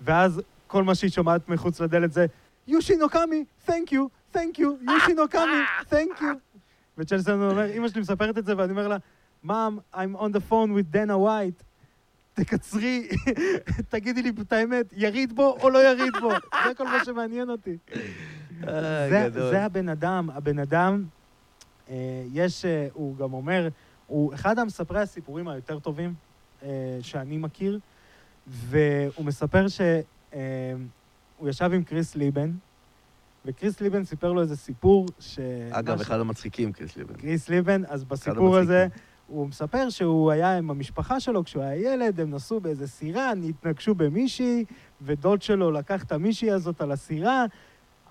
ואז 0.00 0.40
כל 0.66 0.82
מה 0.82 0.94
שהיא 0.94 1.10
שומעת 1.10 1.48
מחוץ 1.48 1.80
לדלת 1.80 2.12
זה, 2.12 2.26
יושי 2.66 2.96
נוקאמי, 2.96 3.44
thank 3.66 3.90
you, 3.92 4.34
thank 4.34 4.58
you, 4.58 4.92
יושי 4.92 5.12
נוקאמי, 5.14 5.62
thank 5.90 6.20
you. 6.20 6.53
וצ'לסון 6.98 7.42
אומר, 7.42 7.64
אימא 7.64 7.88
שלי 7.88 8.00
מספרת 8.00 8.38
את 8.38 8.46
זה, 8.46 8.56
ואני 8.56 8.70
אומר 8.70 8.88
לה, 8.88 8.96
מאם, 9.44 9.78
I'm 9.94 10.18
on 10.18 10.36
the 10.36 10.50
phone 10.50 10.70
with 10.78 10.90
דנה 10.90 11.16
ווייט, 11.16 11.62
תקצרי, 12.34 13.08
תגידי 13.90 14.22
לי 14.22 14.32
את 14.40 14.52
האמת, 14.52 14.86
יריד 14.96 15.36
בו 15.36 15.56
או 15.62 15.70
לא 15.70 15.90
יריד 15.90 16.12
בו? 16.20 16.30
זה 16.68 16.74
כל 16.74 16.84
מה 16.84 17.04
שמעניין 17.04 17.50
אותי. 17.50 17.76
זה. 18.60 19.28
זה 19.30 19.64
הבן 19.64 19.88
אדם, 19.88 20.30
הבן 20.30 20.58
אדם, 20.58 21.04
אה, 21.90 22.24
יש, 22.32 22.64
אה, 22.64 22.88
הוא 22.92 23.16
גם 23.16 23.32
אומר, 23.32 23.68
הוא 24.06 24.34
אחד 24.34 24.58
המספרי 24.58 25.00
הסיפורים 25.00 25.48
היותר 25.48 25.78
טובים 25.78 26.14
אה, 26.62 26.98
שאני 27.02 27.36
מכיר, 27.36 27.78
והוא 28.46 29.24
מספר 29.24 29.68
שהוא 29.68 29.88
אה, 30.34 31.48
ישב 31.48 31.70
עם 31.74 31.82
קריס 31.82 32.16
ליבן, 32.16 32.50
וקריס 33.44 33.80
ליבן 33.80 34.04
סיפר 34.04 34.32
לו 34.32 34.40
איזה 34.40 34.56
סיפור 34.56 35.06
ש... 35.18 35.38
אגב, 35.70 36.00
אחד 36.00 36.20
המצחיקים, 36.20 36.72
קריס 36.72 36.96
ליבן. 36.96 37.14
קריס 37.14 37.48
ליבן, 37.48 37.82
אז 37.88 38.04
בסיפור 38.04 38.56
הזה. 38.56 38.86
הוא 39.26 39.48
מספר 39.48 39.90
שהוא 39.90 40.30
היה 40.30 40.58
עם 40.58 40.70
המשפחה 40.70 41.20
שלו 41.20 41.44
כשהוא 41.44 41.62
היה 41.62 41.92
ילד, 41.92 42.20
הם 42.20 42.30
נסעו 42.30 42.60
באיזה 42.60 42.86
סירה, 42.86 43.32
התנגשו 43.48 43.94
במישהי, 43.94 44.64
ודוד 45.02 45.42
שלו 45.42 45.70
לקח 45.70 46.04
את 46.04 46.12
המישהי 46.12 46.50
הזאת 46.50 46.80
על 46.80 46.92
הסירה, 46.92 47.44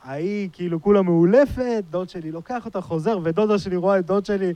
ההיא 0.03 0.49
כאילו 0.53 0.81
כולה 0.81 1.01
מאולפת, 1.01 1.83
דוד 1.89 2.09
שלי 2.09 2.31
לוקח 2.31 2.65
אותה, 2.65 2.81
חוזר, 2.81 3.19
ודודה 3.23 3.59
שלי 3.59 3.75
רואה 3.75 3.99
את 3.99 4.05
דוד 4.05 4.25
שלי 4.25 4.53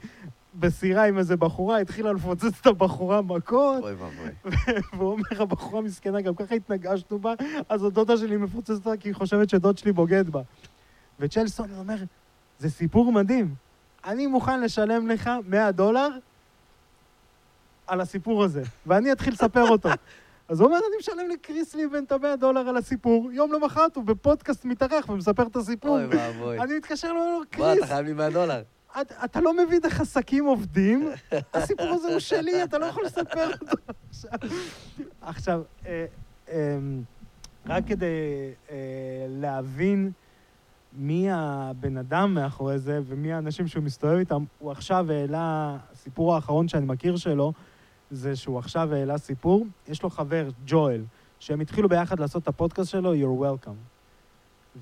בסירה 0.54 1.04
עם 1.04 1.18
איזה 1.18 1.36
בחורה, 1.36 1.78
התחילה 1.78 2.12
לפוצץ 2.12 2.60
את 2.60 2.66
הבחורה 2.66 3.22
מכות, 3.22 3.82
אוי 3.82 3.92
ואבוי. 3.92 4.30
והוא 4.96 5.12
אומר, 5.12 5.42
הבחורה 5.42 5.82
מסכנה, 5.82 6.20
גם 6.20 6.34
ככה 6.34 6.54
התנגשנו 6.54 7.18
בה, 7.18 7.34
אז 7.68 7.84
הדודה 7.84 8.16
שלי 8.16 8.36
מפוצצת 8.36 8.86
אותה 8.86 8.96
כי 8.96 9.08
היא 9.08 9.14
חושבת 9.14 9.50
שדוד 9.50 9.78
שלי 9.78 9.92
בוגד 9.92 10.30
בה. 10.30 10.42
וצ'לסון 11.18 11.70
אומר, 11.78 11.96
זה 12.58 12.70
סיפור 12.70 13.12
מדהים. 13.12 13.54
אני 14.04 14.26
מוכן 14.26 14.60
לשלם 14.60 15.08
לך 15.08 15.30
100 15.46 15.72
דולר 15.72 16.08
על 17.86 18.00
הסיפור 18.00 18.44
הזה, 18.44 18.62
ואני 18.86 19.12
אתחיל 19.12 19.32
לספר 19.32 19.62
אותו. 19.70 19.88
אז 20.48 20.60
הוא 20.60 20.66
אומר, 20.66 20.78
אני 20.78 20.96
משלם 20.98 21.30
לקריס 21.30 21.74
ליבן 21.74 22.04
את 22.04 22.12
ה-100 22.12 22.36
דולר 22.36 22.68
על 22.68 22.76
הסיפור, 22.76 23.32
יום 23.32 23.52
למחרת 23.52 23.96
הוא 23.96 24.04
בפודקאסט 24.04 24.64
מתארח 24.64 25.08
ומספר 25.08 25.42
את 25.42 25.56
הסיפור. 25.56 25.98
אוי 25.98 26.06
ואבוי. 26.06 26.60
אני 26.60 26.76
מתקשר 26.76 27.12
לו, 27.12 27.20
בוא, 27.20 27.44
קריס, 27.50 27.78
אתה 27.78 27.86
חייב 27.86 28.06
לי 28.06 28.12
100 28.12 28.30
דולר. 28.30 28.62
אתה, 29.00 29.24
אתה 29.24 29.40
לא 29.40 29.54
מבין 29.54 29.80
איך 29.84 30.00
עסקים 30.00 30.44
עובדים, 30.44 31.10
הסיפור 31.54 31.88
הזה 31.88 32.08
הוא 32.08 32.18
שלי, 32.18 32.64
אתה 32.64 32.78
לא 32.78 32.84
יכול 32.86 33.04
לספר 33.04 33.50
אותו 33.52 33.76
עכשיו. 34.10 34.30
עכשיו, 35.20 35.62
אה, 35.86 36.06
אה, 36.48 36.78
רק 37.66 37.82
כדי 37.86 38.06
אה, 38.70 38.76
להבין 39.28 40.10
מי 40.92 41.30
הבן 41.30 41.96
אדם 41.96 42.34
מאחורי 42.34 42.78
זה 42.78 43.00
ומי 43.06 43.32
האנשים 43.32 43.66
שהוא 43.68 43.84
מסתובב 43.84 44.16
איתם, 44.16 44.44
הוא 44.58 44.70
עכשיו 44.70 45.12
העלה, 45.12 45.76
הסיפור 45.92 46.34
האחרון 46.34 46.68
שאני 46.68 46.86
מכיר 46.86 47.16
שלו, 47.16 47.52
זה 48.10 48.36
שהוא 48.36 48.58
עכשיו 48.58 48.94
העלה 48.94 49.18
סיפור, 49.18 49.66
יש 49.88 50.02
לו 50.02 50.10
חבר, 50.10 50.48
ג'ואל, 50.66 51.04
שהם 51.40 51.60
התחילו 51.60 51.88
ביחד 51.88 52.20
לעשות 52.20 52.42
את 52.42 52.48
הפודקאסט 52.48 52.90
שלו, 52.90 53.14
You're 53.14 53.42
Welcome. 53.42 53.98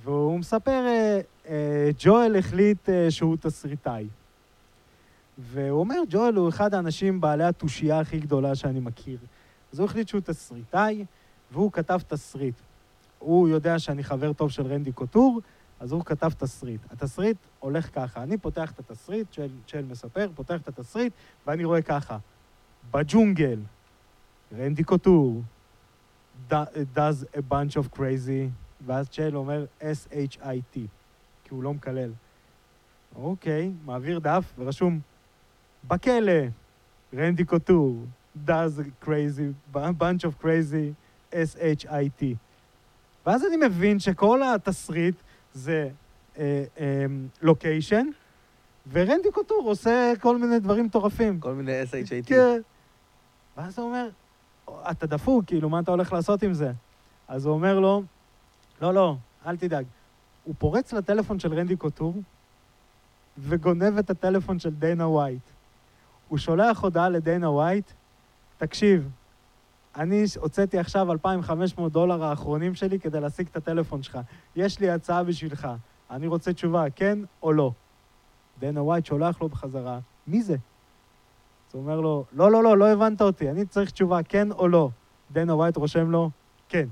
והוא 0.04 0.38
מספר, 0.38 0.86
אה, 0.86 1.20
אה, 1.48 1.90
ג'ואל 1.98 2.36
החליט 2.36 2.88
אה, 2.88 3.10
שהוא 3.10 3.36
תסריטאי. 3.40 4.06
והוא 5.38 5.80
אומר, 5.80 5.98
ג'ואל 6.10 6.34
הוא 6.34 6.48
אחד 6.48 6.74
האנשים 6.74 7.20
בעלי 7.20 7.44
התושייה 7.44 8.00
הכי 8.00 8.18
גדולה 8.18 8.54
שאני 8.54 8.80
מכיר. 8.80 9.18
אז 9.72 9.78
הוא 9.78 9.86
החליט 9.86 10.08
שהוא 10.08 10.20
תסריטאי, 10.20 11.04
והוא 11.52 11.72
כתב 11.72 12.00
תסריט. 12.08 12.54
הוא 13.18 13.48
יודע 13.48 13.78
שאני 13.78 14.04
חבר 14.04 14.32
טוב 14.32 14.50
של 14.50 14.66
רנדי 14.66 14.92
קוטור, 14.92 15.40
אז 15.80 15.92
הוא 15.92 16.04
כתב 16.04 16.30
תסריט. 16.38 16.80
התסריט 16.90 17.36
הולך 17.60 17.94
ככה, 17.94 18.22
אני 18.22 18.38
פותח 18.38 18.70
את 18.72 18.78
התסריט, 18.78 19.26
צ'ל, 19.32 19.48
צ'ל 19.66 19.82
מספר, 19.82 20.28
פותח 20.34 20.60
את 20.60 20.68
התסריט, 20.68 21.12
ואני 21.46 21.64
רואה 21.64 21.82
ככה, 21.82 22.18
בג'ונגל, 22.90 23.58
רנדי 24.58 24.84
קוטור, 24.84 25.42
do- 26.50 26.52
does 26.96 27.36
a 27.36 27.40
bunch 27.52 27.76
of 27.76 27.98
crazy, 27.98 28.50
ואז 28.86 29.08
צ'ל 29.08 29.36
אומר 29.36 29.64
S-H-I-T, 29.80 30.78
כי 31.44 31.50
הוא 31.50 31.62
לא 31.62 31.74
מקלל. 31.74 32.12
אוקיי, 33.16 33.72
מעביר 33.84 34.18
דף 34.18 34.52
ורשום, 34.58 35.00
בכלא, 35.88 36.32
רנדי 37.14 37.44
קוטור, 37.44 38.04
does 38.46 38.80
a 38.80 39.04
crazy, 39.06 39.76
bunch 39.76 40.22
of 40.24 40.44
crazy, 40.44 40.92
S-H-I-T. 41.32 42.24
ואז 43.26 43.44
אני 43.44 43.56
מבין 43.66 43.98
שכל 43.98 44.40
התסריט 44.42 45.16
זה 45.56 45.88
לוקיישן, 47.42 48.06
ורנדי 48.92 49.30
קוטור 49.32 49.62
עושה 49.64 50.12
כל 50.20 50.38
מיני 50.38 50.58
דברים 50.58 50.84
מטורפים. 50.84 51.40
כל 51.40 51.52
מיני 51.52 51.82
SHAT. 51.82 52.26
כן. 52.26 52.60
ואז 53.56 53.78
הוא 53.78 53.86
אומר, 53.86 54.08
אתה 54.90 55.06
דפוק, 55.06 55.44
כאילו, 55.46 55.68
מה 55.68 55.80
אתה 55.80 55.90
הולך 55.90 56.12
לעשות 56.12 56.42
עם 56.42 56.54
זה? 56.54 56.72
אז 57.28 57.46
הוא 57.46 57.54
אומר 57.54 57.80
לו, 57.80 58.02
לא, 58.82 58.94
לא, 58.94 59.16
אל 59.46 59.56
תדאג. 59.56 59.84
הוא 60.44 60.54
פורץ 60.58 60.92
לטלפון 60.92 61.38
של 61.38 61.54
רנדי 61.54 61.76
קוטור 61.76 62.14
וגונב 63.38 63.98
את 63.98 64.10
הטלפון 64.10 64.58
של 64.58 64.70
דנה 64.70 65.08
ווייט. 65.08 65.42
הוא 66.28 66.38
שולח 66.38 66.80
הודעה 66.80 67.08
לדנה 67.08 67.50
ווייט, 67.50 67.90
תקשיב, 68.58 69.08
אני 69.96 70.24
הוצאתי 70.40 70.78
עכשיו 70.78 71.12
2,500 71.12 71.92
דולר 71.92 72.24
האחרונים 72.24 72.74
שלי 72.74 72.98
כדי 72.98 73.20
להשיג 73.20 73.46
את 73.50 73.56
הטלפון 73.56 74.02
שלך. 74.02 74.18
יש 74.56 74.80
לי 74.80 74.90
הצעה 74.90 75.24
בשבילך. 75.24 75.68
אני 76.10 76.26
רוצה 76.26 76.52
תשובה, 76.52 76.84
כן 76.90 77.18
או 77.42 77.52
לא. 77.52 77.72
דנה 78.58 78.82
ווייט 78.82 79.06
שולח 79.06 79.40
לו 79.40 79.48
בחזרה, 79.48 79.98
מי 80.26 80.42
זה? 80.42 80.54
אז 80.54 81.74
הוא 81.74 81.82
אומר 81.82 82.00
לו, 82.00 82.24
לא, 82.32 82.50
לא, 82.50 82.62
לא, 82.62 82.78
לא 82.78 82.88
הבנת 82.88 83.22
אותי, 83.22 83.50
אני 83.50 83.66
צריך 83.66 83.90
תשובה, 83.90 84.22
כן 84.22 84.52
או 84.52 84.68
לא. 84.68 84.90
דנה 85.32 85.54
ווייט 85.54 85.76
רושם 85.76 86.10
לו, 86.10 86.30
כן. 86.68 86.88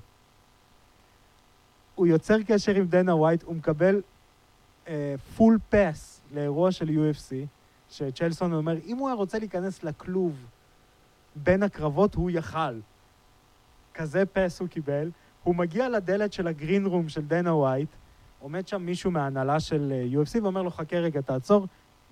הוא 1.95 2.07
יוצר 2.07 2.43
קשר 2.47 2.75
עם 2.75 2.87
דנה 2.87 3.15
ווייט, 3.15 3.43
הוא 3.43 3.55
מקבל 3.55 4.03
full 5.37 5.59
uh, 5.59 5.77
pass 5.77 6.21
לאירוע 6.33 6.73
של 6.73 6.89
UFC, 6.89 7.33
שצ'ייל 7.91 8.32
סונן 8.32 8.53
אומר, 8.53 8.77
אם 8.87 8.97
הוא 8.97 9.09
היה 9.09 9.17
רוצה 9.17 9.39
להיכנס 9.39 9.83
לכלוב 9.83 10.47
בין 11.37 11.63
הקרבות, 11.63 12.15
הוא 12.15 12.31
יכל. 12.31 12.81
כזה 13.95 14.27
pass 14.27 14.61
הוא 14.61 14.69
קיבל. 14.69 15.11
הוא 15.43 15.55
מגיע 15.55 15.89
לדלת 15.89 16.33
של 16.33 16.47
ה 16.47 16.53
green 16.53 16.87
room 16.87 17.09
של 17.09 17.21
דנה 17.21 17.55
ווייט, 17.55 17.89
עומד 18.41 18.69
שם 18.69 18.83
מישהו 18.83 19.11
מההנהלה 19.11 19.61
של 19.61 19.93
אה, 19.93 20.23
UFC 20.23 20.43
ואומר 20.43 20.63
לו, 20.63 20.71
חכה 20.71 20.97
רגע, 20.97 21.21
תעצור, 21.21 21.67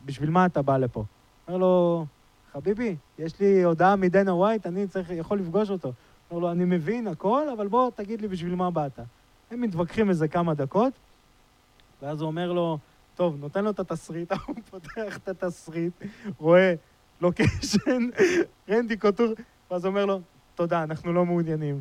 בשביל 0.05 0.30
מה 0.30 0.47
אתה 0.47 0.62
בא 0.62 0.76
לפה? 0.76 1.05
אומר 1.49 1.59
לו, 1.59 2.07
חביבי, 2.53 2.97
יש 3.18 3.41
לי 3.41 3.62
הודעה 3.64 3.97
מדנה 3.97 4.35
ווייט, 4.35 4.66
אני 4.66 4.87
צריך, 4.87 5.11
יכול 5.11 5.39
לפגוש 5.39 5.70
אותו. 5.70 5.93
אומר 6.30 6.41
לו, 6.41 6.53
אני 6.53 6.64
מבין 6.64 7.07
הכל, 7.07 7.49
אבל 7.57 7.68
בוא 7.68 7.91
תגיד 7.95 8.20
לי 8.20 8.28
בשביל 8.28 8.55
מה 8.55 8.70
באת. 8.70 8.99
הם 9.51 9.61
מתווכחים 9.61 10.09
איזה 10.09 10.28
כמה 10.28 10.55
דקות, 10.55 10.93
ואז 12.03 12.20
הוא 12.20 12.26
אומר 12.26 12.53
לו, 12.53 12.78
טוב, 13.14 13.37
נותן 13.41 13.64
לו 13.64 13.70
את 13.70 13.80
התסריט, 13.80 14.33
הוא 14.47 14.57
פותח 14.70 15.16
את 15.16 15.28
התסריט, 15.28 15.93
רואה 16.39 16.74
לוקיישן, 17.20 18.09
רנדי 18.68 18.97
קוטור, 18.97 19.26
ואז 19.70 19.87
אומר 19.87 20.07
לו, 20.07 20.20
תודה, 20.55 20.82
אנחנו 20.82 21.12
לא 21.12 21.26
מעוניינים. 21.26 21.80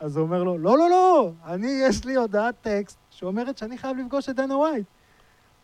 אז 0.00 0.16
הוא 0.16 0.26
אומר 0.26 0.42
לו, 0.42 0.58
לא, 0.58 0.78
לא, 0.78 0.90
לא, 0.90 1.32
אני, 1.44 1.80
יש 1.88 2.04
לי 2.04 2.14
הודעת 2.14 2.54
טקסט 2.60 2.98
שאומרת 3.10 3.58
שאני 3.58 3.78
חייב 3.78 3.96
לפגוש 3.96 4.28
את 4.28 4.36
דנה 4.36 4.56
ווייט. 4.56 4.86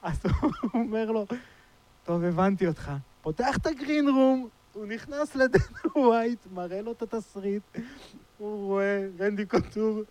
אז 0.02 0.20
הוא 0.42 0.50
אומר 0.74 1.10
לו, 1.10 1.26
טוב, 2.04 2.24
הבנתי 2.24 2.66
אותך. 2.66 2.92
פותח 3.22 3.56
את 3.56 3.66
הגרין 3.66 4.08
רום, 4.08 4.48
הוא 4.72 4.86
נכנס 4.86 5.34
לדנה 5.34 5.64
ווייט, 5.96 6.38
מראה 6.54 6.82
לו 6.82 6.92
את 6.92 7.02
התסריט, 7.02 7.62
הוא 8.38 8.66
רואה 8.66 9.06
רנדי 9.20 9.46
קוטור, 9.46 10.02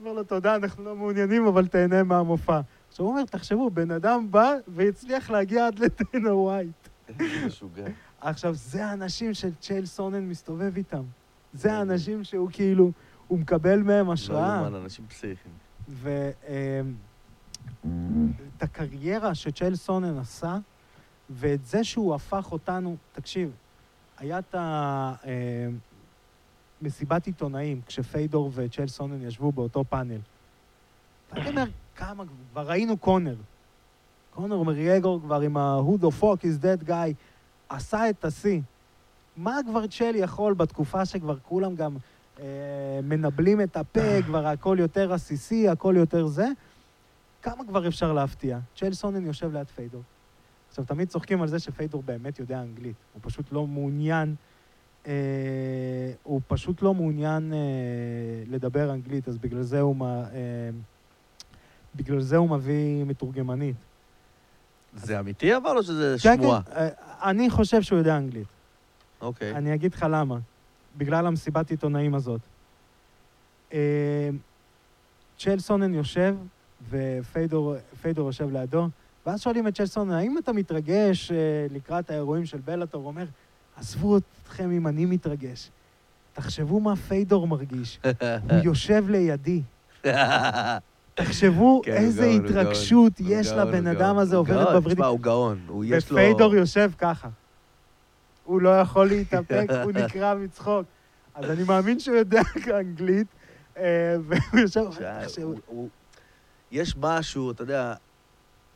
אומר 0.00 0.12
לו, 0.12 0.24
תודה, 0.24 0.54
אנחנו 0.54 0.84
לא 0.84 0.96
מעוניינים, 0.96 1.46
אבל 1.46 1.66
תהנה 1.66 2.02
מהמופע. 2.02 2.60
עכשיו 2.88 3.06
הוא 3.06 3.12
אומר, 3.12 3.24
תחשבו, 3.24 3.70
בן 3.70 3.90
אדם 3.90 4.30
בא 4.30 4.52
והצליח 4.68 5.30
להגיע 5.30 5.66
עד 5.66 5.78
לדנה 5.78 6.34
ווייט. 6.34 6.88
איזה 7.08 7.46
משוגע. 7.46 7.86
עכשיו, 8.20 8.54
זה 8.54 8.86
האנשים 8.86 9.34
של 9.34 9.54
צ'ייל 9.54 9.86
סונן 9.86 10.28
מסתובב 10.28 10.76
איתם. 10.76 11.02
זה 11.56 11.72
האנשים 11.74 12.24
שהוא 12.24 12.48
כאילו, 12.52 12.90
הוא 13.28 13.38
מקבל 13.38 13.82
מהם 13.82 14.10
השראה. 14.10 14.60
לא 14.60 14.66
יאומן, 14.66 14.74
אנשים 14.82 15.04
פסיכיים. 15.08 15.54
ואת 15.88 16.12
הקריירה 18.60 19.34
שצ'ייל 19.34 19.76
סונן 19.76 20.18
עשה, 20.18 20.56
ואת 21.30 21.64
זה 21.64 21.84
שהוא 21.84 22.14
הפך 22.14 22.52
אותנו, 22.52 22.96
תקשיב, 23.12 23.50
היה 24.18 24.38
את 24.38 24.54
המסיבת 26.82 27.26
עיתונאים, 27.26 27.80
כשפיידור 27.86 28.50
וצ'ייל 28.54 28.88
סונן 28.88 29.22
ישבו 29.22 29.52
באותו 29.52 29.84
פאנל. 29.84 30.18
ואני 31.32 31.48
אומר, 31.48 31.64
כמה, 31.96 32.24
כבר 32.52 32.68
ראינו 32.68 32.96
קונר. 32.96 33.36
קונר 34.34 34.62
מריאגור 34.62 35.20
כבר 35.20 35.40
עם 35.40 35.56
ה-Who 35.56 36.02
the 36.02 36.10
fuck 36.20 36.42
is 36.42 36.62
that 36.62 36.88
guy, 36.88 37.12
עשה 37.68 38.10
את 38.10 38.24
השיא. 38.24 38.60
מה 39.36 39.58
כבר 39.66 39.86
צ'ל 39.86 40.12
יכול 40.14 40.54
בתקופה 40.54 41.04
שכבר 41.04 41.36
כולם 41.42 41.74
גם 41.74 41.96
אה, 42.40 42.44
מנבלים 43.02 43.60
את 43.60 43.76
הפה, 43.76 44.22
כבר 44.26 44.46
הכל 44.46 44.76
יותר 44.80 45.12
עסיסי, 45.12 45.68
הכל 45.68 45.94
יותר 45.98 46.26
זה? 46.26 46.48
כמה 47.42 47.64
כבר 47.64 47.88
אפשר 47.88 48.12
להפתיע? 48.12 48.58
צ'ל 48.76 48.92
סונן 48.92 49.26
יושב 49.26 49.52
ליד 49.52 49.66
פיידור. 49.66 50.02
עכשיו, 50.68 50.84
תמיד 50.84 51.08
צוחקים 51.08 51.42
על 51.42 51.48
זה 51.48 51.58
שפיידור 51.58 52.02
באמת 52.02 52.38
יודע 52.38 52.60
אנגלית. 52.60 52.96
הוא 53.14 53.20
פשוט 53.24 53.52
לא 53.52 53.66
מעוניין, 53.66 54.34
אה, 55.06 55.12
הוא 56.22 56.40
פשוט 56.48 56.82
לא 56.82 56.94
מעוניין 56.94 57.52
אה, 57.52 57.58
לדבר 58.48 58.92
אנגלית, 58.92 59.28
אז 59.28 59.38
בגלל 59.38 59.62
זה 59.62 59.80
הוא, 59.80 60.06
אה, 60.06 60.70
בגלל 61.94 62.20
זה 62.20 62.36
הוא 62.36 62.50
מביא 62.50 63.04
מתורגמנית. 63.04 63.76
זה 64.94 65.20
אמיתי 65.20 65.56
אבל 65.56 65.76
או 65.76 65.82
שזה 65.82 66.16
כן, 66.22 66.36
שמועה? 66.36 66.62
כן, 66.62 66.72
אה, 66.76 66.88
אני 67.30 67.50
חושב 67.50 67.82
שהוא 67.82 67.98
יודע 67.98 68.16
אנגלית. 68.16 68.46
אוקיי. 69.20 69.54
אני 69.54 69.74
אגיד 69.74 69.94
לך 69.94 70.06
למה. 70.10 70.38
בגלל 70.96 71.26
המסיבת 71.26 71.70
עיתונאים 71.70 72.14
הזאת. 72.14 72.40
אה, 73.72 74.30
צ'ל 75.38 75.58
סונן 75.58 75.94
יושב, 75.94 76.36
ופיידור 76.90 77.74
פיידור 78.02 78.26
יושב 78.26 78.52
לידו, 78.52 78.88
ואז 79.26 79.40
שואלים 79.40 79.68
את 79.68 79.76
צ'ל 79.76 79.86
סונן, 79.86 80.12
האם 80.12 80.38
אתה 80.38 80.52
מתרגש 80.52 81.32
אה, 81.32 81.36
לקראת 81.70 82.10
האירועים 82.10 82.46
של 82.46 82.58
בלאטור? 82.64 83.00
הוא 83.00 83.08
אומר, 83.08 83.24
עזבו 83.76 84.18
אתכם 84.18 84.70
אם 84.70 84.86
אני 84.86 85.04
מתרגש. 85.04 85.70
תחשבו 86.32 86.80
מה 86.80 86.96
פיידור 86.96 87.46
מרגיש. 87.46 88.00
הוא 88.50 88.58
יושב 88.64 89.04
לידי. 89.08 89.62
תחשבו 91.14 91.82
כן, 91.84 91.92
איזה 91.92 92.26
גאון, 92.26 92.44
התרגשות 92.44 93.20
גאון, 93.20 93.32
יש 93.32 93.52
גאון, 93.52 93.68
לבן 93.68 93.86
הוא 93.86 93.92
אדם 93.92 93.98
גאון. 93.98 94.18
הזה 94.18 94.36
הוא 94.36 94.40
עוברת 94.40 94.56
גאון, 94.56 94.72
בוורידים. 94.72 94.94
תשמע, 94.94 95.06
הוא 95.06 95.20
גאון. 95.20 95.58
הוא 95.68 95.84
לו... 95.84 95.96
ופיידור 95.98 96.54
יושב 96.54 96.90
ככה. 96.98 97.28
הוא 98.46 98.60
לא 98.60 98.80
יכול 98.80 99.06
להתאפק, 99.08 99.66
הוא 99.82 99.92
נקרע 100.04 100.34
מצחוק. 100.34 100.86
אז 101.34 101.50
אני 101.50 101.64
מאמין 101.64 102.00
שהוא 102.00 102.16
יודע 102.16 102.40
אנגלית, 102.80 103.26
אה, 103.76 103.82
והוא 104.26 104.60
יושב... 104.60 104.80
יש 106.70 106.94
משהו, 106.96 107.50
אתה 107.50 107.62
יודע, 107.62 107.94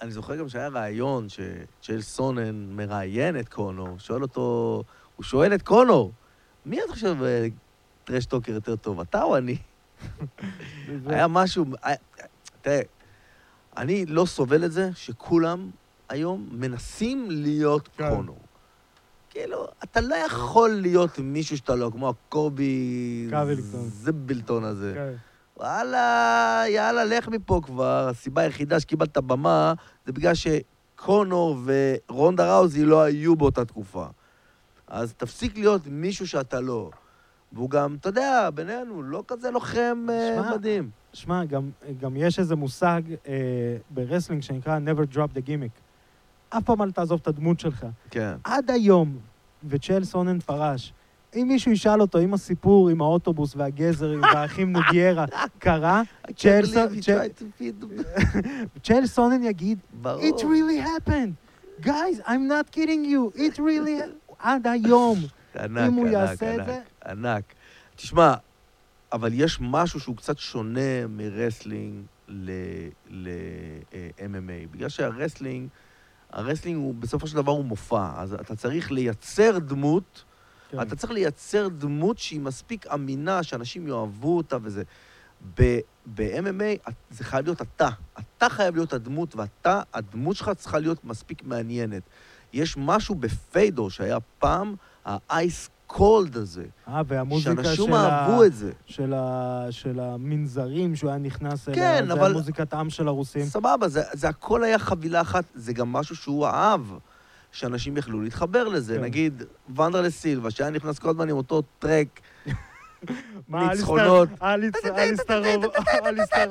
אני 0.02 0.10
זוכר 0.10 0.36
גם 0.36 0.48
שהיה 0.48 0.68
ראיון 0.68 1.26
שצ'ייל 1.28 2.00
סונן 2.00 2.54
מראיין 2.76 3.38
את 3.40 3.48
קונור, 3.48 3.98
שואל 3.98 4.22
אותו, 4.22 4.82
הוא 5.16 5.24
שואל 5.24 5.54
את 5.54 5.62
קונור, 5.62 6.12
מי 6.66 6.78
אתה 6.84 6.92
חושב 6.92 7.22
אה, 7.22 7.46
טרשטוקר 8.04 8.52
יותר 8.52 8.76
טוב, 8.76 9.00
אתה 9.00 9.22
או 9.22 9.36
אני? 9.36 9.56
היה 11.06 11.26
משהו, 11.28 11.64
היה- 11.82 11.96
תראה, 12.62 12.80
אני 13.76 14.06
לא 14.06 14.26
סובל 14.26 14.64
את 14.64 14.72
זה 14.72 14.90
שכולם 14.94 15.70
היום 16.08 16.48
מנסים 16.52 17.26
להיות 17.30 17.88
כן. 17.96 18.10
קונור. 18.10 18.38
כאילו, 19.30 19.66
אתה 19.84 20.00
לא 20.00 20.14
יכול 20.14 20.70
להיות 20.70 21.18
מישהו 21.18 21.56
שאתה 21.56 21.74
לא, 21.74 21.90
כמו 21.92 22.08
הקולבי 22.08 23.26
קובינגטון. 23.30 23.80
זבלטון 23.80 24.64
הזה. 24.64 24.92
כן. 24.94 25.12
וואלה, 25.56 26.64
יאללה, 26.68 27.04
לך 27.04 27.28
מפה 27.28 27.60
כבר. 27.64 28.08
הסיבה 28.08 28.42
היחידה 28.42 28.80
שקיבלת 28.80 29.18
במה 29.18 29.74
זה 30.06 30.12
בגלל 30.12 30.32
שקונור 30.34 31.58
ורונדה 31.64 32.56
ראוזי 32.56 32.84
לא 32.84 33.02
היו 33.02 33.36
באותה 33.36 33.64
תקופה. 33.64 34.06
אז 34.88 35.14
תפסיק 35.16 35.58
להיות 35.58 35.82
מישהו 35.86 36.28
שאתה 36.28 36.60
לא. 36.60 36.90
והוא 37.52 37.70
גם, 37.70 37.96
אתה 38.00 38.08
יודע, 38.08 38.50
בינינו, 38.54 39.02
לא 39.02 39.24
כזה 39.28 39.50
לוחם 39.50 40.06
אה, 40.10 40.36
שמע, 40.36 40.54
מדהים. 40.56 40.90
שמע, 41.12 41.44
גם, 41.44 41.70
גם 42.00 42.16
יש 42.16 42.38
איזה 42.38 42.56
מושג 42.56 43.02
אה, 43.28 43.76
ב 43.90 43.95
wrestling 43.95 44.42
שנקרא 44.42 44.78
never 44.78 45.14
drop 45.14 45.36
the 45.36 45.46
gimmick. 45.46 45.89
אף 46.50 46.62
פעם 46.64 46.82
אל 46.82 46.90
תעזוב 46.90 47.18
את 47.22 47.28
הדמות 47.28 47.60
שלך. 47.60 47.86
כן. 48.10 48.34
עד 48.44 48.70
היום, 48.70 49.18
וצ'ייל 49.68 50.04
סונן 50.04 50.38
פרש, 50.40 50.92
אם 51.36 51.46
מישהו 51.48 51.72
ישאל 51.72 52.00
אותו 52.00 52.20
אם 52.20 52.34
הסיפור 52.34 52.88
עם 52.88 53.00
האוטובוס 53.00 53.56
והגזר 53.56 54.14
והאחים 54.22 54.72
נוגיירה 54.76 55.24
קרה, 55.58 56.02
צ'ייל 58.82 59.06
סונן 59.06 59.44
יגיד. 59.44 59.78
It 60.04 60.40
really 60.40 60.80
happened. 60.86 61.32
Guys, 61.86 62.20
I'm 62.26 62.46
not 62.48 62.70
kidding 62.76 63.04
you. 63.04 63.32
It 63.38 63.58
really... 63.58 64.02
עד 64.38 64.66
היום. 64.66 65.18
ענק, 65.60 65.88
אם 65.88 65.94
הוא 65.94 66.04
ענק, 66.06 66.12
יעשה 66.12 66.54
את 66.54 66.60
ענק, 66.60 66.66
זה- 66.66 66.80
ענק. 67.06 67.44
תשמע, 67.96 68.34
אבל 69.12 69.30
יש 69.34 69.58
משהו 69.60 70.00
שהוא 70.00 70.16
קצת 70.16 70.38
שונה 70.38 71.06
מ 71.08 71.17
wrestling 71.17 71.94
ל-MMA, 72.28 74.32
בגלל 74.70 74.88
שה 74.88 75.07
wrestling, 75.07 75.68
ה 76.32 76.37
wrestling 76.37 76.76
הוא 76.76 76.94
בסופו 76.94 77.26
של 77.26 77.36
דבר 77.36 77.52
הוא 77.52 77.64
מופע, 77.64 78.10
אז 78.16 78.34
אתה 78.34 78.56
צריך 78.56 78.92
לייצר 78.92 79.58
דמות, 79.58 80.24
כן. 80.70 80.82
אתה 80.82 80.96
צריך 80.96 81.12
לייצר 81.12 81.68
דמות 81.68 82.18
שהיא 82.18 82.40
מספיק 82.40 82.86
אמינה, 82.86 83.42
שאנשים 83.42 83.88
יאהבו 83.88 84.36
אותה 84.36 84.56
וזה. 84.62 84.82
ב-MMA 86.14 86.90
זה 87.10 87.24
חייב 87.24 87.44
להיות 87.44 87.62
אתה. 87.62 87.88
אתה 88.18 88.48
חייב 88.48 88.74
להיות 88.74 88.92
הדמות, 88.92 89.36
ואתה, 89.36 89.82
הדמות 89.94 90.36
שלך 90.36 90.50
צריכה 90.56 90.78
להיות 90.78 91.04
מספיק 91.04 91.42
מעניינת. 91.44 92.02
יש 92.52 92.76
משהו 92.76 93.14
בפיידור 93.14 93.90
שהיה 93.90 94.20
פעם, 94.38 94.74
האייס 95.04 95.70
קולד 95.92 96.36
הזה, 96.36 96.64
אה, 96.88 97.02
והמוזיקה 97.06 97.50
של, 97.56 97.62
שאנשים 97.64 97.92
ה... 97.94 98.08
אהבו 98.08 98.44
את 98.44 98.54
זה. 98.54 98.72
של, 98.86 99.14
ה... 99.16 99.66
של 99.70 100.00
המנזרים 100.00 100.96
שהוא 100.96 101.10
היה 101.10 101.18
נכנס 101.18 101.68
אליה. 101.68 101.98
כן, 102.00 102.06
זה 102.06 102.12
אבל- 102.12 102.30
המוזיקת 102.30 102.74
עם 102.74 102.90
של 102.90 103.08
הרוסים. 103.08 103.44
סבבה, 103.44 103.88
זה, 103.88 104.02
זה 104.12 104.28
הכל 104.28 104.64
היה 104.64 104.78
חבילה 104.78 105.20
אחת, 105.20 105.44
זה 105.54 105.72
גם 105.72 105.92
משהו 105.92 106.16
שהוא 106.16 106.46
אהב, 106.46 106.80
שאנשים 107.52 107.96
יכלו 107.96 108.20
להתחבר 108.22 108.68
לזה. 108.68 108.94
כן. 108.96 109.02
נגיד, 109.02 109.42
ונדרלה 109.76 110.10
סילבה, 110.10 110.50
שהיה 110.50 110.70
נכנס 110.70 110.98
כל 110.98 111.08
הזמן 111.08 111.28
עם 111.28 111.36
אותו 111.36 111.62
טרק, 111.78 112.20
ניצחונות. 113.48 114.28
אליסטר 114.42 115.42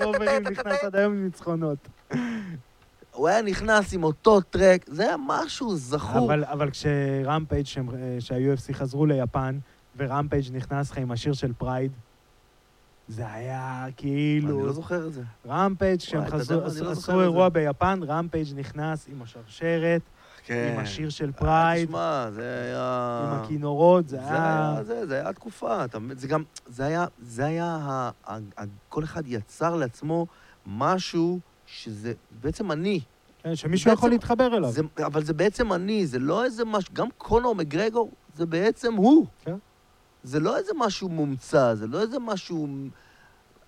רוברים 0.05 0.43
נכנס 0.51 0.83
עד 0.83 0.95
היום 0.95 1.13
עם 1.13 1.25
ניצחונות. 1.25 1.77
הוא 3.19 3.27
היה 3.27 3.41
נכנס 3.41 3.93
עם 3.93 4.03
אותו 4.03 4.41
טרק, 4.41 4.85
זה 4.87 5.03
היה 5.03 5.15
משהו 5.27 5.75
זכור. 5.75 6.25
אבל, 6.25 6.43
אבל 6.43 6.69
כשרמפייג', 6.71 7.65
שה-UFC 8.19 8.73
חזרו 8.73 9.05
ליפן, 9.05 9.59
ורמפייג' 9.97 10.45
נכנס 10.55 10.91
לך 10.91 10.97
עם 10.97 11.11
השיר 11.11 11.33
של 11.33 11.53
פרייד, 11.53 11.91
זה 13.07 13.31
היה 13.31 13.81
אני 13.83 13.91
כאילו... 13.97 14.65
לא 14.65 14.71
זוכר 14.73 15.07
את 15.07 15.13
זה. 15.13 15.21
רמפייג', 15.47 15.99
כשהם 15.99 16.21
אתה 16.21 16.31
חזרו- 16.31 16.61
אני 16.71 16.81
לא 16.85 16.91
עשו 16.91 17.11
את 17.11 17.23
אירוע 17.23 17.49
ביפן, 17.49 17.99
רמפייג' 18.07 18.47
נכנס 18.55 19.07
עם 19.11 19.21
השרשרת, 19.21 20.01
כן. 20.43 20.71
עם 20.73 20.79
השיר 20.79 21.09
של 21.09 21.27
אה, 21.27 21.31
פרייד, 21.33 21.87
תשמע, 21.87 22.27
זה 22.31 22.61
היה... 22.63 23.21
עם 23.33 23.43
הכינורות, 23.43 24.07
זה 24.07 24.17
זה 24.17 24.23
היה... 24.33 24.71
היה, 24.73 24.83
זה, 24.83 25.07
זה 25.07 25.15
היה 25.21 25.33
תקופה, 25.33 25.85
אתה 25.85 25.99
מבין? 25.99 26.17
זה 26.17 26.27
גם, 26.27 26.43
זה 26.67 26.85
היה, 26.85 27.05
זה 27.21 27.45
היה, 27.45 27.65
ה, 27.81 28.11
ה, 28.27 28.33
ה, 28.57 28.63
כל 28.89 29.03
אחד 29.03 29.23
יצר 29.27 29.75
לעצמו 29.75 30.27
משהו 30.67 31.39
שזה 31.71 32.13
בעצם 32.41 32.71
אני. 32.71 32.99
כן, 33.43 33.55
שמישהו 33.55 33.91
יכול 33.91 34.09
להתחבר 34.09 34.57
אליו. 34.57 34.71
זה, 34.71 34.81
אבל 35.05 35.23
זה 35.23 35.33
בעצם 35.33 35.73
אני, 35.73 36.07
זה 36.07 36.19
לא 36.19 36.43
איזה 36.43 36.65
משהו, 36.65 36.93
גם 36.93 37.07
קונור 37.17 37.55
מגרגור 37.55 38.11
זה 38.35 38.45
בעצם 38.45 38.93
הוא. 38.93 39.25
כן. 39.45 39.55
זה 40.23 40.39
לא 40.39 40.57
איזה 40.57 40.71
משהו 40.75 41.09
מומצא, 41.09 41.75
זה 41.75 41.87
לא 41.87 42.01
איזה 42.01 42.19
משהו... 42.19 42.67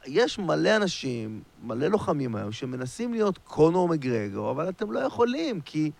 יש 0.05 0.39
מלא 0.39 0.75
אנשים, 0.75 1.41
מלא 1.63 1.87
לוחמים 1.87 2.35
היום, 2.35 2.51
שמנסים 2.51 3.13
להיות 3.13 3.37
קונור 3.37 3.89
מגרגור, 3.89 4.51
אבל 4.51 4.69
אתם 4.69 4.91
לא 4.91 4.99
יכולים, 4.99 5.61
כי, 5.61 5.91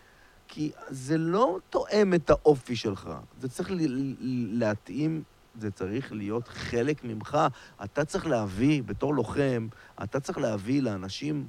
כי 0.48 0.72
זה 0.88 1.18
לא 1.18 1.58
תואם 1.70 2.14
את 2.14 2.30
האופי 2.30 2.76
שלך. 2.76 3.10
זה 3.40 3.50
צריך 3.50 3.72
ל, 3.72 3.76
ל, 3.80 4.16
להתאים, 4.60 5.24
זה 5.56 5.72
צריך 5.72 6.12
להיות 6.12 6.48
חלק 6.48 7.04
ממך. 7.04 7.38
אתה 7.84 8.06
צריך 8.06 8.28
להביא, 8.28 8.84
בתור 8.84 9.14
לוחם, 9.14 9.68
אתה 10.04 10.20
צריך 10.20 10.38
להביא 10.38 10.82
לאנשים 10.82 11.48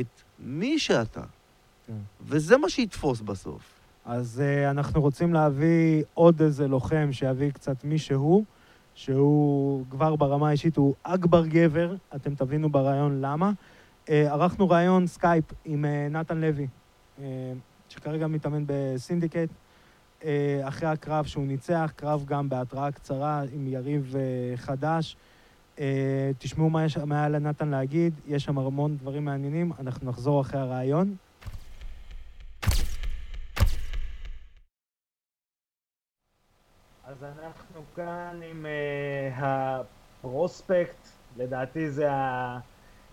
את 0.00 0.22
מי 0.38 0.78
שאתה. 0.78 1.22
כן. 1.86 1.92
וזה 2.22 2.56
מה 2.56 2.68
שיתפוס 2.68 3.20
בסוף. 3.20 3.80
אז 4.04 4.42
אה, 4.42 4.70
אנחנו 4.70 5.00
רוצים 5.00 5.34
להביא 5.34 6.04
עוד 6.14 6.42
איזה 6.42 6.68
לוחם 6.68 7.08
שיביא 7.12 7.50
קצת 7.50 7.84
מי 7.84 7.98
שהוא, 7.98 8.44
שהוא 8.94 9.84
כבר 9.90 10.16
ברמה 10.16 10.48
האישית, 10.48 10.76
הוא 10.76 10.94
אחלה 11.02 11.46
גבר, 11.46 11.94
אתם 12.16 12.34
תבינו 12.34 12.70
בריאיון 12.70 13.20
למה. 13.20 13.50
אה, 14.06 14.10
ערכנו 14.10 14.70
ראיון 14.70 15.06
סקייפ 15.06 15.44
עם 15.64 15.84
אה, 15.84 16.12
נתן 16.12 16.40
לוי, 16.40 16.66
אה, 17.18 17.22
שכרגע 17.88 18.26
מתאמן 18.26 18.64
בסינדיקט, 18.66 19.48
uh, 20.20 20.24
אחרי 20.62 20.88
הקרב 20.88 21.24
שהוא 21.24 21.46
ניצח, 21.46 21.92
קרב 21.96 22.24
גם 22.26 22.48
בהתראה 22.48 22.92
קצרה 22.92 23.42
עם 23.52 23.66
יריב 23.66 24.14
uh, 24.14 24.60
חדש. 24.60 25.16
Uh, 25.76 25.80
תשמעו 26.38 26.70
מה, 26.70 26.84
יש, 26.84 26.96
מה 26.98 27.18
היה 27.18 27.28
לנתן 27.28 27.68
להגיד, 27.68 28.14
יש 28.26 28.44
שם 28.44 28.58
המון 28.58 28.96
דברים 28.96 29.24
מעניינים, 29.24 29.72
אנחנו 29.80 30.10
נחזור 30.10 30.40
אחרי 30.40 30.60
הראיון. 30.60 31.16
אז 37.04 37.24
אנחנו 37.24 37.80
כאן 37.96 38.40
עם 38.50 38.66
uh, 38.66 39.44
הפרוספקט, 39.44 41.08
לדעתי 41.36 41.90
זה 41.90 42.08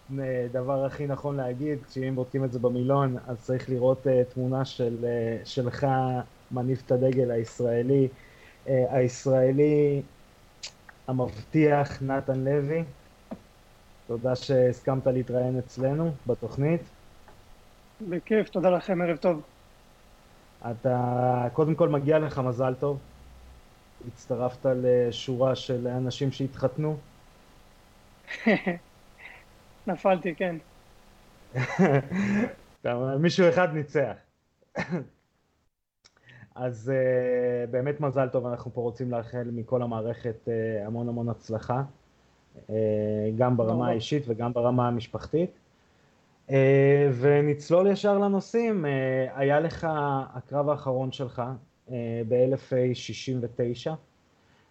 הדבר 0.10 0.86
הכי 0.86 1.08
נכון 1.08 1.36
להגיד, 1.36 1.80
כשאם 1.84 2.16
בודקים 2.16 2.44
את 2.44 2.52
זה 2.52 2.60
במילון, 2.60 3.18
אז 3.28 3.42
צריך 3.42 3.70
לראות 3.70 4.08
uh, 4.08 4.34
תמונה 4.34 4.66
של, 4.66 4.98
uh, 5.02 5.46
שלך 5.46 5.88
מניף 6.52 6.82
את 6.86 6.92
הדגל 6.92 7.32
הישראלי, 7.32 8.08
uh, 8.66 8.70
הישראלי 8.90 10.02
המבטיח 11.10 12.02
נתן 12.02 12.40
לוי. 12.40 12.84
תודה 14.08 14.36
שהסכמת 14.36 15.08
להתראיין 15.08 15.58
אצלנו 15.60 16.12
בתוכנית. 16.28 16.82
בכיף, 18.10 18.50
תודה 18.50 18.70
לכם, 18.70 19.02
ערב 19.02 19.18
טוב. 19.18 19.42
אתה, 20.72 21.48
קודם 21.54 21.76
כל 21.76 21.90
מגיע 21.90 22.20
לך 22.20 22.40
מזל 22.40 22.74
טוב. 22.74 23.00
הצטרפת 24.08 24.66
לשורה 24.76 25.56
של 25.56 25.88
אנשים 25.88 26.32
שהתחתנו. 26.32 26.98
נפלתי, 29.88 30.36
כן. 30.36 30.56
מישהו 33.20 33.50
אחד 33.50 33.74
ניצח. 33.74 34.16
אז 36.60 36.92
uh, 36.92 37.72
באמת 37.72 38.02
מזל 38.02 38.30
טוב, 38.30 38.46
אנחנו 38.46 38.74
פה 38.74 38.82
רוצים 38.82 39.12
לאחל 39.12 39.50
מכל 39.52 39.82
המערכת 39.82 40.36
uh, 40.46 40.88
המון 40.88 41.10
המון 41.10 41.30
הצלחה, 41.30 41.84
uh, 42.56 42.70
גם 43.38 43.58
ברמה. 43.58 43.88
האישית 43.88 44.24
וגם 44.28 44.54
ברמה 44.54 44.88
המשפחתית. 44.88 45.52
Uh, 46.48 46.52
ונצלול 47.20 47.88
ישר 47.88 48.18
לנושאים, 48.18 48.86
uh, 48.86 48.88
היה 49.36 49.60
לך 49.60 49.88
הקרב 50.34 50.70
האחרון 50.70 51.12
שלך 51.12 51.42
uh, 51.88 51.92
ב-1069, 52.28 53.88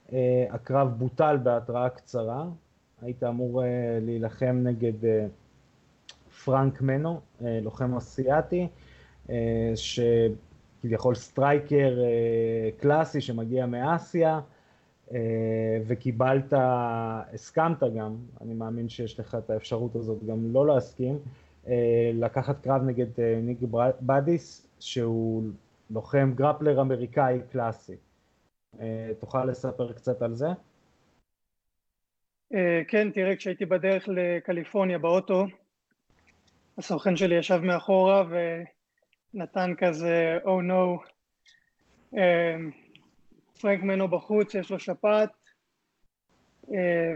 uh, 0.08 0.12
הקרב 0.50 0.88
בוטל 0.98 1.38
בהתראה 1.42 1.88
קצרה, 1.88 2.44
היית 3.02 3.24
אמור 3.24 3.62
uh, 3.62 3.64
להילחם 4.00 4.60
נגד 4.62 5.02
uh, 5.02 5.06
פרנק 6.44 6.80
מנו, 6.80 7.20
אה, 7.44 7.58
לוחם 7.62 7.94
אסיאתי, 7.96 8.68
אה, 9.30 9.72
שכביכול 10.78 11.14
סטרייקר 11.14 11.98
אה, 12.00 12.70
קלאסי 12.76 13.20
שמגיע 13.20 13.66
מאסיה, 13.66 14.40
אה, 15.12 15.18
וקיבלת, 15.86 16.52
הסכמת 16.56 17.82
גם, 17.96 18.16
אני 18.40 18.54
מאמין 18.54 18.88
שיש 18.88 19.20
לך 19.20 19.34
את 19.34 19.50
האפשרות 19.50 19.96
הזאת 19.96 20.24
גם 20.24 20.52
לא 20.52 20.66
להסכים, 20.66 21.18
אה, 21.68 22.10
לקחת 22.14 22.60
קרב 22.60 22.82
נגד 22.82 23.06
ניק 23.42 23.58
בדיס, 24.00 24.68
שהוא 24.80 25.42
לוחם 25.90 26.32
גרפלר 26.34 26.80
אמריקאי 26.80 27.40
קלאסי. 27.52 27.96
תוכל 29.18 29.44
לספר 29.44 29.92
קצת 29.92 30.22
על 30.22 30.34
זה? 30.34 30.46
כן, 32.88 33.10
תראה, 33.10 33.36
כשהייתי 33.36 33.66
בדרך 33.66 34.08
לקליפורניה 34.08 34.98
באוטו, 34.98 35.46
הסוכן 36.78 37.16
שלי 37.16 37.34
ישב 37.34 37.60
מאחורה 37.62 38.24
ונתן 39.34 39.74
כזה, 39.78 40.38
Oh 40.44 40.62
no, 40.70 41.08
אה, 42.16 42.56
פרנק 43.60 43.82
מנו 43.82 44.08
בחוץ, 44.08 44.54
יש 44.54 44.70
לו 44.70 44.78
שפעת. 44.78 45.30
אה, 46.74 47.14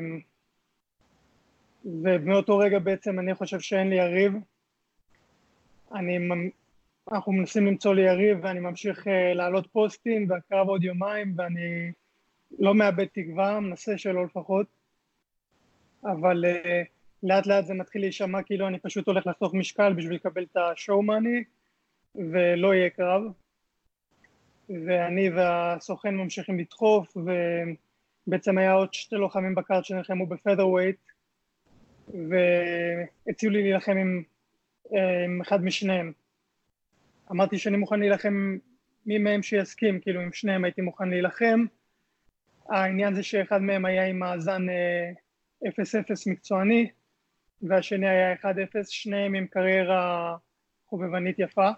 ומאותו 1.84 2.58
רגע 2.58 2.78
בעצם 2.78 3.18
אני 3.18 3.34
חושב 3.34 3.60
שאין 3.60 3.90
לי 3.90 3.96
יריב. 3.96 4.32
אני, 5.94 6.18
אנחנו 7.12 7.32
מנסים 7.32 7.66
למצוא 7.66 7.94
לי 7.94 8.02
יריב 8.02 8.38
ואני 8.42 8.60
ממשיך 8.60 9.08
אה, 9.08 9.34
להעלות 9.34 9.66
פוסטים 9.72 10.30
והקרב 10.30 10.68
עוד 10.68 10.84
יומיים 10.84 11.34
ואני 11.36 11.92
לא 12.58 12.74
מאבד 12.74 13.06
תקווה, 13.06 13.60
מנסה 13.60 13.98
שלא 13.98 14.24
לפחות. 14.24 14.66
אבל 16.04 16.44
uh, 16.44 16.86
לאט 17.22 17.46
לאט 17.46 17.66
זה 17.66 17.74
מתחיל 17.74 18.00
להישמע 18.00 18.42
כאילו 18.42 18.68
אני 18.68 18.78
פשוט 18.78 19.06
הולך 19.06 19.26
לחתוך 19.26 19.54
משקל 19.54 19.92
בשביל 19.92 20.14
לקבל 20.14 20.42
את 20.42 20.56
השואו 20.56 21.02
מאני 21.02 21.44
ולא 22.14 22.74
יהיה 22.74 22.90
קרב. 22.90 23.22
ואני 24.68 25.30
והסוכן 25.30 26.14
ממשיכים 26.14 26.58
לדחוף 26.58 27.16
ובעצם 27.16 28.58
היה 28.58 28.72
עוד 28.72 28.94
שתי 28.94 29.16
לוחמים 29.16 29.54
בקארט 29.54 29.84
שנלחמו 29.84 30.26
בפדר 30.26 30.68
ווייט 30.68 31.00
והציעו 32.08 33.52
לי 33.52 33.62
להילחם 33.62 33.96
עם, 33.96 34.22
אה, 34.94 35.24
עם 35.24 35.40
אחד 35.40 35.64
משניהם. 35.64 36.12
אמרתי 37.30 37.58
שאני 37.58 37.76
מוכן 37.76 38.00
להילחם 38.00 38.58
מי 39.06 39.18
מהם 39.18 39.42
שיסכים, 39.42 40.00
כאילו 40.00 40.20
עם 40.20 40.32
שניהם 40.32 40.64
הייתי 40.64 40.80
מוכן 40.80 41.08
להילחם. 41.08 41.64
העניין 42.68 43.14
זה 43.14 43.22
שאחד 43.22 43.62
מהם 43.62 43.84
היה 43.84 44.06
עם 44.06 44.18
מאזן 44.18 44.68
אה, 44.68 45.10
0-0 45.68 46.30
מקצועני, 46.30 46.90
והשני 47.62 48.08
היה 48.08 48.34
1-0, 48.34 48.46
שניהם 48.88 49.34
עם 49.34 49.46
קריירה 49.46 50.36
חובבנית 50.86 51.38
יפה. 51.38 51.70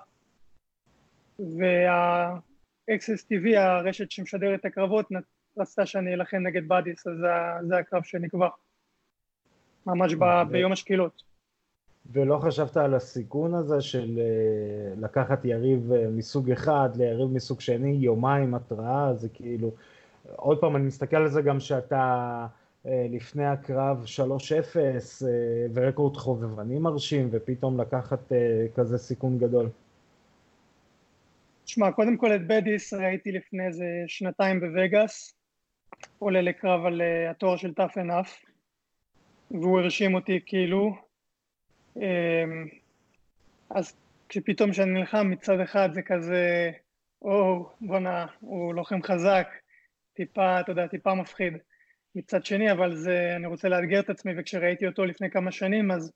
וה-XS 1.38 3.22
TV, 3.30 3.56
הרשת 3.58 4.10
שמשדרת 4.10 4.60
את 4.60 4.64
הקרבות, 4.64 5.08
רצתה 5.58 5.86
שאני 5.86 6.14
אלחם 6.14 6.36
נגד 6.36 6.68
באדיס, 6.68 7.06
אז 7.06 7.12
זה- 7.20 7.66
זה 7.68 7.78
הקרב 7.78 8.02
שנקבע. 8.02 8.48
ממש 9.86 10.14
ב- 10.14 10.22
ו- 10.22 10.50
ביום 10.50 10.72
השקילות. 10.72 11.22
ולא 12.12 12.38
חשבת 12.38 12.76
על 12.76 12.94
הסיכון 12.94 13.54
הזה 13.54 13.80
של 13.80 14.18
אה, 14.18 14.94
לקחת 15.00 15.44
יריב 15.44 15.92
אה, 15.92 16.08
מסוג 16.10 16.50
אחד 16.50 16.88
ליריב 16.96 17.28
מסוג 17.32 17.60
שני, 17.60 17.90
יומיים 18.00 18.54
התראה, 18.54 19.14
זה 19.14 19.28
כאילו... 19.28 19.70
עוד 20.36 20.60
פעם, 20.60 20.76
אני 20.76 20.84
מסתכל 20.84 21.16
על 21.16 21.28
זה 21.28 21.42
גם 21.42 21.60
שאתה 21.60 22.46
אה, 22.86 23.06
לפני 23.10 23.46
הקרב 23.46 24.04
3-0 24.04 24.20
אה, 24.76 25.30
ורקורד 25.74 26.16
חובבני 26.16 26.78
מרשים, 26.78 27.28
ופתאום 27.30 27.80
לקחת 27.80 28.32
כזה 28.74 28.98
סיכון 28.98 29.38
גדול. 29.38 29.68
תשמע, 31.64 31.92
קודם 31.92 32.16
כל 32.16 32.34
את 32.34 32.46
בדיס 32.46 32.92
ראיתי 32.92 33.32
לפני 33.32 33.66
איזה 33.66 33.84
שנתיים 34.06 34.60
בווגאס, 34.60 35.34
עולה 36.18 36.40
לקרב 36.40 36.84
על 36.86 37.02
אה, 37.02 37.30
התואר 37.30 37.56
של 37.56 37.72
tough 37.80 37.96
enough, 37.96 38.46
והוא 39.50 39.80
הרשים 39.80 40.14
אותי 40.14 40.40
כאילו. 40.46 40.96
אמ, 41.96 42.68
אז 43.70 43.96
כשפתאום 44.28 44.70
כשאני 44.70 44.90
נלחם 44.90 45.30
מצד 45.30 45.60
אחד 45.60 45.88
זה 45.92 46.02
כזה, 46.02 46.70
או 47.22 47.68
בואנה, 47.80 48.26
הוא 48.40 48.74
לוחם 48.74 49.02
חזק, 49.02 49.48
טיפה, 50.14 50.60
אתה 50.60 50.72
יודע, 50.72 50.86
טיפה 50.86 51.14
מפחיד. 51.14 51.52
מצד 52.14 52.44
שני, 52.44 52.72
אבל 52.72 52.94
זה, 52.94 53.32
אני 53.36 53.46
רוצה 53.46 53.68
לאתגר 53.68 54.00
את 54.00 54.10
עצמי, 54.10 54.32
וכשראיתי 54.36 54.86
אותו 54.86 55.04
לפני 55.04 55.30
כמה 55.30 55.52
שנים, 55.52 55.90
אז 55.90 56.12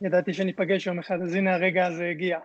ידעתי 0.00 0.32
שניפגש 0.34 0.86
יום 0.86 0.98
אחד, 0.98 1.22
אז 1.22 1.34
הנה 1.34 1.54
הרגע 1.54 1.86
הזה 1.86 2.08
הגיע. 2.08 2.38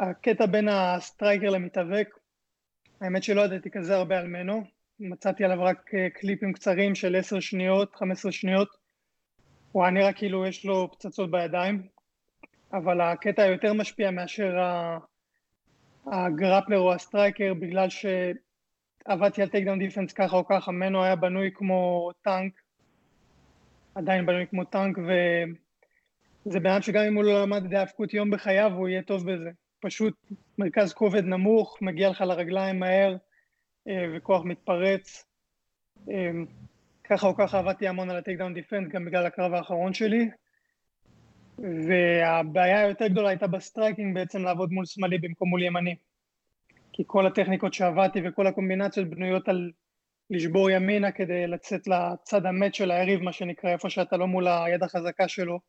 הקטע 0.00 0.46
בין 0.46 0.68
הסטרייקר 0.68 1.50
למתאבק, 1.50 2.08
האמת 3.00 3.22
שלא 3.22 3.40
ידעתי 3.40 3.70
כזה 3.70 3.96
הרבה 3.96 4.18
על 4.18 4.26
מנו, 4.26 4.64
מצאתי 5.00 5.44
עליו 5.44 5.62
רק 5.62 5.94
אה, 5.94 6.10
קליפים 6.10 6.52
קצרים 6.52 6.94
של 6.94 7.16
עשר 7.16 7.40
שניות, 7.40 7.94
חמש 7.94 8.18
עשרה 8.18 8.32
שניות, 8.32 8.68
הוא 9.72 9.82
היה 9.82 9.90
נראה 9.90 10.12
כאילו 10.12 10.46
יש 10.46 10.64
לו 10.64 10.92
פצצות 10.92 11.30
בידיים, 11.30 11.86
אבל 12.72 13.00
הקטע 13.00 13.42
היותר 13.42 13.72
משפיע 13.72 14.10
מאשר 14.10 14.56
הגרפלר 16.06 16.78
או 16.78 16.92
הסטרייקר, 16.92 17.54
בגלל 17.54 17.88
שעבדתי 17.88 19.42
על 19.42 19.48
takedown 19.48 19.78
defense 19.78 20.12
ככה 20.12 20.36
או 20.36 20.46
ככה, 20.46 20.72
מנו 20.72 21.04
היה 21.04 21.16
בנוי 21.16 21.50
כמו 21.54 22.10
טנק, 22.22 22.52
עדיין 23.94 24.26
בנוי 24.26 24.46
כמו 24.46 24.64
טנק, 24.64 24.98
וזה 24.98 26.60
בן 26.60 26.70
אדם 26.70 26.82
שגם 26.82 27.04
אם 27.04 27.14
הוא 27.14 27.24
לא 27.24 27.42
למד 27.42 27.70
דאבקות 27.70 28.14
יום 28.14 28.30
בחייו, 28.30 28.72
הוא 28.72 28.88
יהיה 28.88 29.02
טוב 29.02 29.32
בזה. 29.32 29.50
פשוט 29.84 30.14
מרכז 30.58 30.92
כובד 30.92 31.24
נמוך, 31.24 31.78
מגיע 31.80 32.10
לך 32.10 32.20
לרגליים 32.20 32.80
מהר, 32.80 33.16
אה, 33.88 34.06
וכוח 34.16 34.44
מתפרץ. 34.44 35.24
אה, 36.10 36.30
ככה 37.04 37.26
או 37.26 37.36
ככה 37.36 37.58
עבדתי 37.58 37.88
המון 37.88 38.10
על 38.10 38.16
ה 38.16 38.38
takedown 38.38 38.54
defense, 38.54 38.88
גם 38.88 39.04
בגלל 39.04 39.26
הקרב 39.26 39.54
האחרון 39.54 39.94
שלי. 39.94 40.30
והבעיה 41.58 42.80
היותר 42.80 43.06
גדולה 43.06 43.28
הייתה 43.28 43.46
ב 43.46 43.54
striking 43.54 44.14
בעצם 44.14 44.42
לעבוד 44.42 44.72
מול 44.72 44.86
שמאלי 44.86 45.18
במקום 45.18 45.48
מול 45.48 45.62
ימני. 45.62 45.96
כי 46.92 47.02
כל 47.06 47.26
הטכניקות 47.26 47.74
שעבדתי 47.74 48.20
וכל 48.24 48.46
הקומבינציות 48.46 49.08
בנויות 49.08 49.48
על 49.48 49.70
לשבור 50.30 50.70
ימינה 50.70 51.12
כדי 51.12 51.46
לצאת 51.46 51.86
לצד 51.86 52.46
המת 52.46 52.74
של 52.74 52.90
היריב, 52.90 53.22
מה 53.22 53.32
שנקרא, 53.32 53.70
איפה 53.70 53.90
שאתה 53.90 54.16
לא 54.16 54.26
מול 54.26 54.48
היד 54.48 54.82
החזקה 54.82 55.28
שלו. 55.28 55.60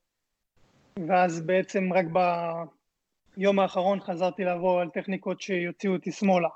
ואז 1.07 1.41
בעצם 1.41 1.93
רק 1.93 2.05
ביום 3.37 3.59
האחרון 3.59 3.99
חזרתי 3.99 4.43
לעבור 4.43 4.81
על 4.81 4.89
טכניקות 4.89 5.41
שיוציאו 5.41 5.93
אותי 5.93 6.11
שמאלה. 6.11 6.49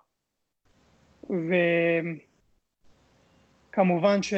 וכמובן 3.69 4.23
ש... 4.23 4.34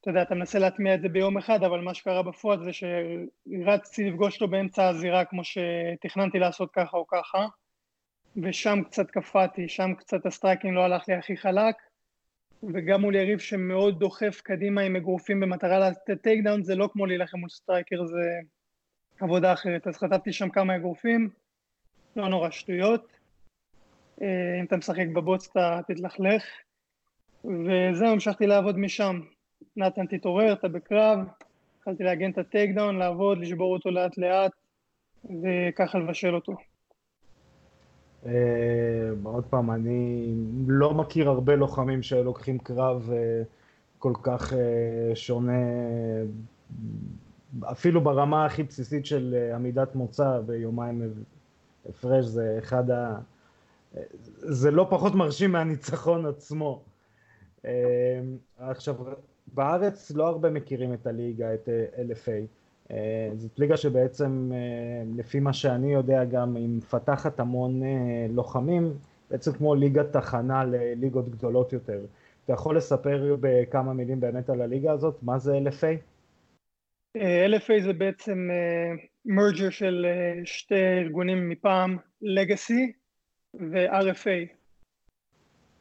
אתה 0.00 0.10
יודע, 0.10 0.22
אתה 0.22 0.34
מנסה 0.34 0.58
להטמיע 0.58 0.94
את 0.94 1.00
זה 1.00 1.08
ביום 1.08 1.38
אחד, 1.38 1.62
אבל 1.62 1.80
מה 1.80 1.94
שקרה 1.94 2.22
בפועל 2.22 2.64
זה 2.64 2.70
שרצתי 2.72 4.04
לפגוש 4.04 4.34
אותו 4.34 4.48
באמצע 4.48 4.88
הזירה 4.88 5.24
כמו 5.24 5.42
שתכננתי 5.44 6.38
לעשות 6.38 6.70
ככה 6.72 6.96
או 6.96 7.06
ככה, 7.06 7.46
ושם 8.42 8.82
קצת 8.84 9.10
קפאתי, 9.10 9.68
שם 9.68 9.94
קצת 9.94 10.26
ה 10.26 10.31
striking 10.31 10.74
לא 10.74 10.80
הלך 10.80 11.08
לי 11.08 11.14
הכי 11.14 11.36
חלק, 11.36 11.74
וגם 12.74 13.00
מול 13.00 13.14
יריב 13.14 13.38
שמאוד 13.38 13.98
דוחף 13.98 14.40
קדימה 14.44 14.80
עם 14.80 14.96
אגרופים 14.96 15.40
במטרה 15.40 15.90
לתת 15.90 16.22
takedown, 16.22 16.62
זה 16.62 16.74
לא 16.74 16.88
כמו 16.92 17.06
להילחם 17.06 17.38
מול 17.38 17.48
סטרייקר, 17.48 18.04
זה 18.04 18.20
עבודה 19.20 19.52
אחרת. 19.52 19.86
אז 19.86 19.96
חטפתי 19.96 20.32
שם 20.32 20.48
כמה 20.48 20.76
אגרופים, 20.76 21.30
לא 22.16 22.28
נורא 22.28 22.50
שטויות. 22.50 23.06
אה, 24.22 24.60
אם 24.60 24.64
אתה 24.64 24.76
משחק 24.76 25.06
בבוץ 25.14 25.48
אתה 25.50 25.80
תתלכלך. 25.88 26.44
וזהו, 27.44 28.08
המשכתי 28.08 28.46
לעבוד 28.46 28.78
משם. 28.78 29.20
נתן 29.76 30.06
תתעורר, 30.06 30.52
אתה 30.52 30.68
בקרב, 30.68 31.18
התחלתי 31.78 32.04
להגן 32.04 32.30
את 32.30 32.38
ה 32.38 32.74
takedown, 32.74 32.98
לעבוד, 32.98 33.38
לשבור 33.38 33.72
אותו 33.72 33.90
לאט 33.90 34.18
לאט, 34.18 34.52
וככה 35.24 35.98
לבשל 35.98 36.34
אותו. 36.34 36.52
Uh, 38.24 38.28
עוד 39.22 39.44
פעם, 39.44 39.70
אני 39.70 40.34
לא 40.66 40.94
מכיר 40.94 41.28
הרבה 41.28 41.56
לוחמים 41.56 42.02
שלוקחים 42.02 42.58
קרב 42.58 43.10
uh, 43.10 43.46
כל 43.98 44.12
כך 44.22 44.52
שונה, 45.14 45.52
אפילו 47.64 48.00
ברמה 48.00 48.44
הכי 48.44 48.62
בסיסית 48.62 49.06
של 49.06 49.50
עמידת 49.54 49.94
מוצא 49.94 50.40
ויומיים 50.46 51.02
הפרש, 51.88 52.24
זה 52.24 52.56
אחד 52.58 52.90
ה... 52.90 53.18
זה 54.36 54.70
לא 54.70 54.86
פחות 54.90 55.14
מרשים 55.14 55.52
מהניצחון 55.52 56.26
עצמו. 56.26 56.82
עכשיו, 58.58 58.94
בארץ 59.54 60.10
לא 60.10 60.26
הרבה 60.28 60.50
מכירים 60.50 60.94
את 60.94 61.06
הליגה, 61.06 61.54
את 61.54 61.68
אה, 61.68 61.84
LFA. 62.02 62.46
אה, 62.90 63.30
זאת 63.34 63.58
ליגה 63.58 63.76
שבעצם, 63.76 64.52
אה, 64.54 65.02
לפי 65.16 65.40
מה 65.40 65.52
שאני 65.52 65.92
יודע, 65.92 66.24
גם 66.24 66.56
היא 66.56 66.68
מפתחת 66.68 67.40
המון 67.40 67.82
לוחמים, 68.30 68.94
בעצם 69.30 69.52
כמו 69.52 69.74
ליגת 69.74 70.12
תחנה 70.12 70.64
לליגות 70.64 71.28
גדולות 71.28 71.72
יותר. 71.72 72.00
אתה 72.44 72.52
יכול 72.52 72.76
לספר 72.76 73.36
בכמה 73.40 73.92
מילים 73.92 74.20
באמת 74.20 74.50
על 74.50 74.60
הליגה 74.60 74.92
הזאת? 74.92 75.18
מה 75.22 75.38
זה 75.38 75.58
LFA? 75.64 76.15
LFA 77.16 77.82
זה 77.82 77.92
בעצם 77.92 78.48
מרג'ר 79.24 79.70
של 79.70 80.06
שתי 80.44 80.98
ארגונים 81.04 81.48
מפעם, 81.48 81.96
Legacy 82.22 82.92
ו-RFA. 83.54 84.56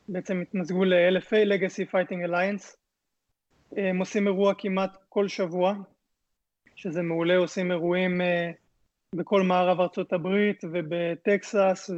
בעצם 0.08 0.42
התמזגו 0.42 0.84
ל-LFA, 0.84 1.46
Legacy 1.46 1.92
Fighting 1.92 2.30
Alliance. 2.30 2.76
הם 3.78 3.98
עושים 3.98 4.28
אירוע 4.28 4.54
כמעט 4.58 4.98
כל 5.10 5.28
שבוע, 5.28 5.74
שזה 6.76 7.02
מעולה, 7.02 7.38
עושים 7.38 7.72
אירועים 7.72 8.22
אה, 8.22 8.52
בכל 9.16 9.42
מערב 9.42 9.80
ארצות 9.80 10.14
הברית 10.14 10.64
ובטקסס, 10.64 11.90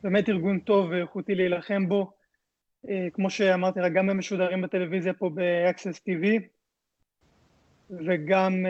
ובאמת 0.00 0.28
ארגון 0.28 0.60
טוב 0.60 0.90
ואיכותי 0.90 1.34
להילחם 1.34 1.88
בו. 1.88 2.12
אה, 2.88 3.08
כמו 3.12 3.30
שאמרתי 3.30 3.80
גם 3.94 4.10
הם 4.10 4.18
משודרים 4.18 4.62
בטלוויזיה 4.62 5.14
פה 5.14 5.30
ב-access 5.34 5.96
TV, 6.08 6.42
וגם 8.06 8.66
uh, 8.66 8.68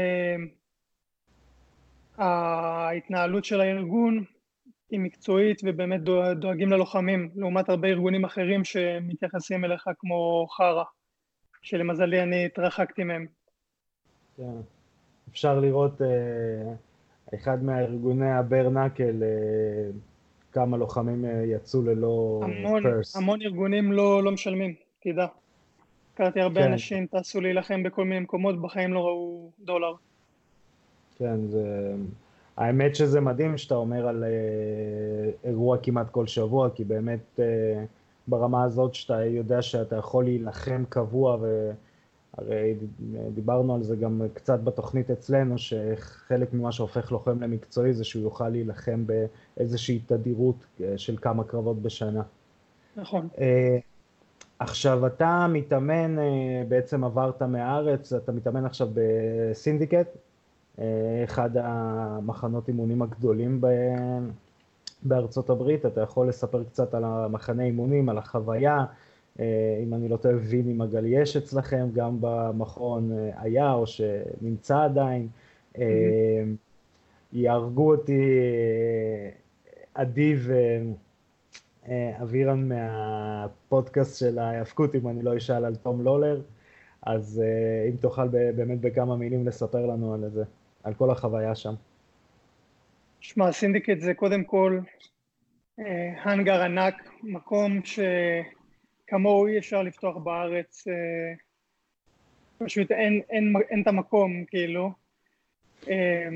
ההתנהלות 2.23 3.45
של 3.45 3.61
הארגון 3.61 4.25
היא 4.91 5.01
מקצועית 5.01 5.61
ובאמת 5.65 6.01
דואגים 6.41 6.73
ללוחמים, 6.73 7.31
לעומת 7.35 7.69
הרבה 7.69 7.89
ארגונים 7.89 8.25
אחרים 8.25 8.65
שמתייחסים 8.65 9.65
אליך 9.65 9.85
כמו 9.99 10.47
חרא. 10.51 10.85
שלמזלי 11.63 12.23
אני 12.23 12.47
התרחקתי 12.47 13.05
מהם. 13.05 13.27
כן. 14.37 14.61
אפשר 15.31 15.61
לראות 15.61 16.03
אה, 16.03 16.75
אחד 17.35 17.65
מהארגוני 17.65 18.31
הברנקל, 18.31 19.23
אה, 19.23 19.91
כמה 20.53 20.77
לוחמים 20.77 21.25
יצאו 21.45 21.83
ללא 21.83 22.41
המון, 22.43 22.83
פרס. 22.83 23.17
המון 23.17 23.43
ארגונים 23.43 23.93
לא, 23.93 24.23
לא 24.23 24.33
משלמים, 24.33 24.75
תדע. 25.03 25.27
הכרתי 26.15 26.41
הרבה 26.41 26.63
כן. 26.63 26.73
אנשים, 26.73 27.07
טסו 27.07 27.41
להילחם 27.41 27.83
בכל 27.83 28.05
מיני 28.05 28.21
מקומות, 28.21 28.63
בחיים 28.63 28.93
לא 28.93 29.01
ראו 29.01 29.51
דולר. 29.61 29.93
כן, 31.19 31.47
זה... 31.47 31.95
האמת 32.57 32.97
שזה 32.97 33.21
מדהים 33.21 33.59
שאתה 33.59 33.75
אומר 33.75 34.09
על 34.09 34.25
אה, 34.25 35.31
אירוע 35.45 35.77
כמעט 35.83 36.11
כל 36.11 36.27
שבוע, 36.27 36.71
כי 36.71 36.85
באמת... 36.85 37.41
אה, 37.41 37.85
ברמה 38.27 38.65
הזאת 38.65 38.95
שאתה 38.95 39.25
יודע 39.25 39.63
שאתה 39.63 39.97
יכול 39.97 40.25
להילחם 40.25 40.85
קבוע 40.89 41.37
והרי 42.39 42.75
דיברנו 43.35 43.75
על 43.75 43.83
זה 43.83 43.97
גם 43.97 44.23
קצת 44.35 44.61
בתוכנית 44.61 45.11
אצלנו 45.11 45.59
שחלק 45.59 46.53
ממה 46.53 46.73
שהופך 46.73 47.13
לוחם 47.13 47.43
למקצועי 47.43 47.93
זה 47.93 48.05
שהוא 48.05 48.23
יוכל 48.23 48.49
להילחם 48.49 49.05
באיזושהי 49.07 49.99
תדירות 50.07 50.57
אה, 50.81 50.99
של 50.99 51.17
כמה 51.17 51.45
קרבות 51.45 51.83
בשנה. 51.83 52.23
נכון. 52.97 53.29
אה, 53.39 53.79
עכשיו 54.63 55.07
אתה 55.07 55.47
מתאמן, 55.49 56.19
אה, 56.19 56.63
בעצם 56.69 57.05
עברת 57.05 57.43
מהארץ, 57.43 58.13
אתה 58.13 58.33
מתאמן 58.33 58.65
עכשיו 58.65 58.89
בסינדיקט, 58.95 60.07
אחד 61.25 61.51
המחנות 61.57 62.69
אימונים 62.69 63.03
הגדולים 63.03 63.61
בארצות 65.03 65.51
הברית, 65.51 65.87
אתה 65.87 66.01
יכול 66.01 66.29
לספר 66.29 66.65
קצת 66.65 66.95
על 66.95 67.05
המחנה 67.05 67.63
אימונים, 67.63 68.09
על 68.09 68.19
החוויה, 68.19 68.85
אה, 69.41 69.81
אם 69.83 69.95
אני 69.95 70.09
לא 70.09 70.17
טועה, 70.17 70.35
ויני 70.41 70.73
מגלייש 70.73 71.37
אצלכם, 71.37 71.89
גם 71.95 72.17
במכון 72.21 73.13
אה, 73.13 73.31
היה 73.37 73.73
או 73.73 73.87
שנמצא 73.87 74.85
עדיין. 74.85 75.29
Mm-hmm. 75.75 75.79
יהרגו 77.33 77.95
אותי 77.95 78.39
עדי 79.95 80.37
ואבירן 81.89 82.69
מהפודקאסט 82.69 84.19
של 84.19 84.39
ההאבקות, 84.39 84.95
אם 84.95 85.09
אני 85.09 85.23
לא 85.23 85.37
אשאל 85.37 85.65
על 85.65 85.77
תום 85.77 86.05
לולר, 86.05 86.41
אז 87.03 87.43
אם 87.91 87.97
תוכל 87.97 88.29
באמת 88.29 88.81
בכמה 88.81 89.17
מילים 89.17 89.47
לספר 89.47 89.87
לנו 89.87 90.15
על 90.15 90.31
זה, 90.31 90.45
על 90.85 90.95
כל 90.95 91.11
החוויה 91.11 91.55
שם. 91.55 91.75
שמע, 93.21 93.53
סינדיקט 93.53 94.01
זה 94.01 94.15
קודם 94.15 94.45
כל 94.45 94.81
אה, 95.79 96.23
האנגר 96.23 96.63
ענק, 96.63 97.11
מקום 97.23 97.81
שכמוהו 97.85 99.47
אי 99.47 99.59
אפשר 99.59 99.83
לפתוח 99.83 100.17
בארץ, 100.17 100.85
אה, 100.89 101.35
פשוט 102.59 102.93
אין, 102.93 103.21
אין, 103.31 103.53
אין 103.71 103.83
את 103.83 103.87
המקום, 103.87 104.45
כאילו. 104.45 104.93
אה, 105.89 106.29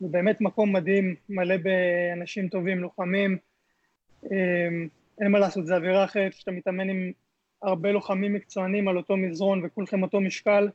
זה 0.00 0.08
באמת 0.08 0.40
מקום 0.40 0.72
מדהים, 0.72 1.14
מלא 1.28 1.56
באנשים 1.56 2.48
טובים, 2.48 2.78
לוחמים. 2.78 3.38
אין 5.20 5.30
מה 5.32 5.38
לעשות, 5.38 5.66
זה 5.66 5.76
אווירה 5.76 6.04
אחרת, 6.04 6.34
כשאתה 6.34 6.50
מתאמן 6.50 6.88
עם 6.88 7.12
הרבה 7.62 7.92
לוחמים 7.92 8.34
מקצוענים 8.34 8.88
על 8.88 8.96
אותו 8.96 9.16
מזרון 9.16 9.64
וכולכם 9.64 10.02
אותו 10.02 10.20
משקל, 10.20 10.68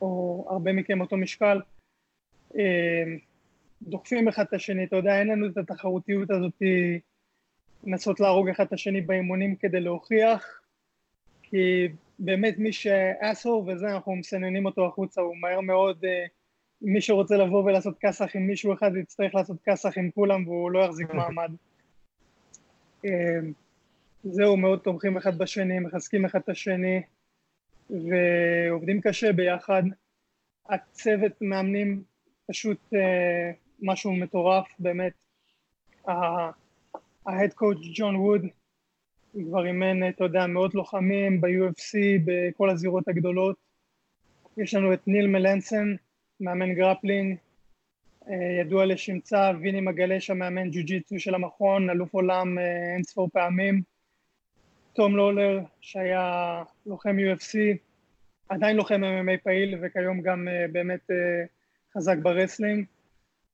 או 0.00 0.46
הרבה 0.50 0.72
מכם 0.72 1.00
אותו 1.00 1.16
משקל, 1.16 1.60
אה, 2.58 3.04
דוחפים 3.82 4.28
אחד 4.28 4.44
את 4.48 4.52
השני, 4.52 4.84
אתה 4.84 4.96
יודע, 4.96 5.18
אין 5.18 5.28
לנו 5.28 5.46
את 5.46 5.56
התחרותיות 5.56 6.30
הזאת 6.30 6.62
לנסות 7.84 8.20
להרוג 8.20 8.48
אחד 8.48 8.64
את 8.64 8.72
השני 8.72 9.00
באימונים 9.00 9.56
כדי 9.56 9.80
להוכיח, 9.80 10.60
כי 11.42 11.88
באמת 12.18 12.58
מי 12.58 12.72
שאסו 12.72 13.64
וזה, 13.66 13.94
אנחנו 13.94 14.16
מסננים 14.16 14.66
אותו 14.66 14.86
החוצה, 14.86 15.20
הוא 15.20 15.36
מהר 15.36 15.60
מאוד, 15.60 16.04
אה, 16.04 16.26
מי 16.82 17.00
שרוצה 17.00 17.36
לבוא 17.36 17.64
ולעשות 17.64 17.98
כסח 18.00 18.36
עם 18.36 18.46
מישהו 18.46 18.72
אחד, 18.72 18.96
יצטרך 18.96 19.34
לעשות 19.34 19.56
כסח 19.64 19.98
עם 19.98 20.10
כולם 20.10 20.48
והוא 20.48 20.70
לא 20.70 20.84
יחזיק 20.84 21.10
מעמד. 21.14 21.50
אה, 23.04 23.38
זהו, 24.24 24.56
מאוד 24.56 24.78
תומכים 24.78 25.16
אחד 25.16 25.38
בשני, 25.38 25.78
מחזקים 25.78 26.24
אחד 26.24 26.38
את 26.38 26.48
השני, 26.48 27.02
ועובדים 27.90 29.00
קשה 29.00 29.32
ביחד. 29.32 29.82
הצוות 30.68 31.32
מאמנים 31.40 32.02
פשוט 32.46 32.78
אה, 32.94 33.50
משהו 33.82 34.12
מטורף, 34.12 34.66
באמת. 34.78 35.12
ה 37.26 37.31
head 37.31 37.52
coach 37.54 37.78
ג'ון 37.94 38.16
ווד 38.16 38.42
כבר 39.32 39.66
אימן, 39.66 40.08
אתה 40.08 40.24
יודע, 40.24 40.46
מאות 40.46 40.74
לוחמים 40.74 41.40
ב-UFC, 41.40 41.98
בכל 42.24 42.70
הזירות 42.70 43.08
הגדולות. 43.08 43.56
יש 44.56 44.74
לנו 44.74 44.94
את 44.94 45.08
ניל 45.08 45.26
מלנסן, 45.26 45.94
מאמן 46.40 46.74
grappling, 46.74 47.32
אה, 47.32 47.49
ידוע 48.60 48.86
לשמצה, 48.86 49.50
ויני 49.60 49.80
מגלייש, 49.80 50.30
המאמן 50.30 50.70
ג'יו-ג'יצו 50.70 51.20
של 51.20 51.34
המכון, 51.34 51.90
אלוף 51.90 52.14
עולם 52.14 52.58
אה, 52.58 52.94
אין 52.94 53.02
ספור 53.02 53.28
פעמים. 53.32 53.82
טום 54.92 55.16
לולר, 55.16 55.60
שהיה 55.80 56.62
לוחם 56.86 57.16
UFC, 57.18 57.58
עדיין 58.48 58.76
לוחם 58.76 59.02
MMA 59.04 59.42
פעיל 59.42 59.78
וכיום 59.82 60.20
גם 60.20 60.48
uh, 60.48 60.72
באמת 60.72 61.10
uh, 61.10 61.94
חזק 61.96 62.16
ב 62.22 62.28
wrestling. 62.28 62.84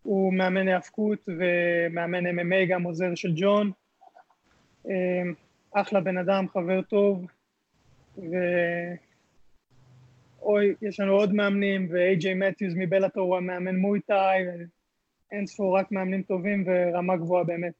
הוא 0.03 0.35
מאמן 0.35 0.69
היאבקות 0.69 1.29
ומאמן 1.29 2.27
MMA, 2.27 2.69
גם 2.69 2.83
עוזר 2.83 3.15
של 3.15 3.33
ג'ון. 3.37 3.71
אחלה 5.73 6.01
בן 6.01 6.19
אדם, 6.19 6.49
חבר 6.49 6.83
טוב. 6.83 7.27
ו... 8.19 8.37
אוי, 10.47 10.75
יש 10.83 11.01
לנו 11.01 11.13
עוד 11.13 11.35
מאמנים, 11.35 11.89
ו-AJ 11.91 12.35
מתיוז 12.37 12.75
מבלאטור 12.77 13.27
הוא 13.27 13.37
המאמן 13.37 13.77
מויטאי, 13.77 14.39
אין 15.33 15.47
ספור 15.47 15.79
רק 15.79 15.93
מאמנים 15.93 16.23
טובים 16.23 16.65
ורמה 16.67 17.17
גבוהה 17.17 17.45
באמת. 17.45 17.73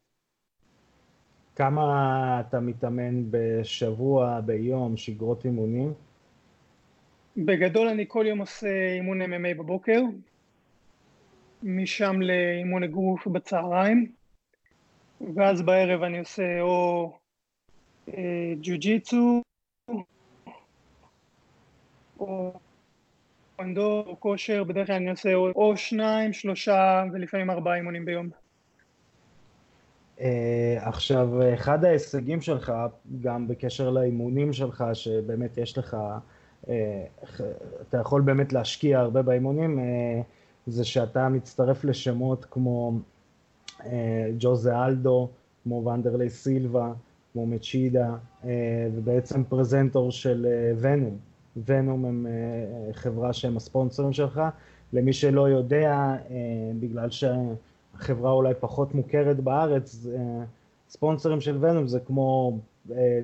כמה 1.57 2.41
אתה 2.41 2.61
מתאמן 2.61 3.25
בשבוע, 3.31 4.41
ביום, 4.41 4.97
שגרות 4.97 5.45
אימונים? 5.45 5.93
בגדול 7.37 7.89
אני 7.89 8.05
כל 8.09 8.25
יום 8.29 8.39
עושה 8.39 8.95
אימון 8.95 9.23
MMA 9.23 9.59
בבוקר, 9.59 10.03
משם 11.63 12.21
לאימון 12.21 12.83
אגרוף 12.83 13.27
בצהריים, 13.27 14.13
ואז 15.35 15.63
בערב 15.63 16.03
אני 16.03 16.19
עושה 16.19 16.61
או 16.61 17.13
אה, 18.09 18.53
ג'ו-ג'יצו, 18.63 19.43
או 22.21 22.53
אנדור, 23.61 24.07
או 24.07 24.21
כושר, 24.21 24.65
בדרך 24.65 24.87
כלל 24.87 24.97
אני 24.97 25.11
עושה 25.11 25.35
או, 25.35 25.77
שניים, 25.77 26.33
שלושה 26.33 27.05
ולפעמים 27.13 27.51
ארבעה 27.51 27.77
אימונים 27.77 28.05
ביום. 28.05 28.29
Uh, 30.19 30.23
עכשיו, 30.77 31.29
אחד 31.55 31.85
ההישגים 31.85 32.41
שלך, 32.41 32.73
גם 33.21 33.49
בקשר 33.49 33.91
לאימונים 33.91 34.53
שלך, 34.53 34.85
שבאמת 34.95 35.59
יש 35.59 35.79
לך 35.79 35.97
אה, 36.69 37.05
אתה 37.89 37.97
יכול 37.99 38.23
באמת 38.23 38.53
להשקיע 38.53 38.99
הרבה 38.99 39.23
באימונים, 39.23 39.79
אה, 39.79 40.21
זה 40.67 40.85
שאתה 40.85 41.29
מצטרף 41.29 41.85
לשמות 41.85 42.45
כמו 42.45 42.93
אה, 43.85 44.31
ג'וזה 44.39 44.85
אלדו, 44.85 45.29
כמו 45.63 45.85
ונדרלי 45.87 46.31
סילבה, 46.31 46.93
כמו 47.33 47.47
מצ'ידה, 47.47 48.15
ובעצם 48.95 49.45
פרזנטור 49.45 50.13
של 50.13 50.47
ונום. 50.81 51.19
ונום 51.65 52.05
הם 52.05 52.27
חברה 52.93 53.33
שהם 53.33 53.57
הספונסרים 53.57 54.13
שלך. 54.13 54.41
למי 54.93 55.13
שלא 55.13 55.49
יודע, 55.49 56.17
בגלל 56.81 57.09
שהחברה 57.11 58.33
אולי 58.33 58.55
פחות 58.61 58.95
מוכרת 58.95 59.41
בארץ, 59.41 60.07
ספונסרים 60.89 61.41
של 61.41 61.65
ונום 61.65 61.89
זה 61.89 62.01
כמו 62.01 62.59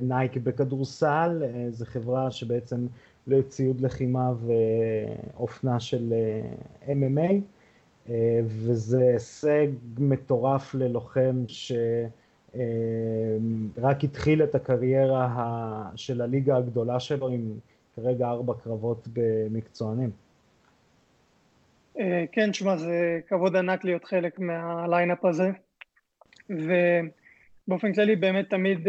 נייק 0.02 0.36
בכדורסל, 0.36 1.42
זו 1.70 1.84
חברה 1.84 2.30
שבעצם 2.30 2.86
לציוד 3.26 3.80
לחימה 3.80 4.32
ואופנה 5.36 5.80
של 5.80 6.12
אה, 6.12 6.92
MMA, 6.92 7.32
אה, 8.08 8.40
וזה 8.44 9.00
הישג 9.12 9.66
מטורף 9.98 10.74
ללוחם 10.74 11.44
שרק 11.46 11.76
אה, 13.78 13.92
התחיל 14.02 14.42
את 14.42 14.54
הקריירה 14.54 15.90
של 15.94 16.20
הליגה 16.20 16.56
הגדולה 16.56 17.00
שלו 17.00 17.28
עם 17.28 17.52
כרגע 17.96 18.28
ארבע 18.28 18.54
קרבות 18.64 19.08
במקצוענים. 19.12 20.10
כן, 22.32 22.50
תשמע, 22.50 22.76
זה 22.76 23.20
כבוד 23.28 23.56
ענק 23.56 23.84
להיות 23.84 24.04
חלק 24.04 24.38
מהליינאפ 24.38 25.24
הזה, 25.24 25.50
ובאופן 26.50 27.92
כללי 27.92 28.16
באמת 28.16 28.50
תמיד 28.50 28.86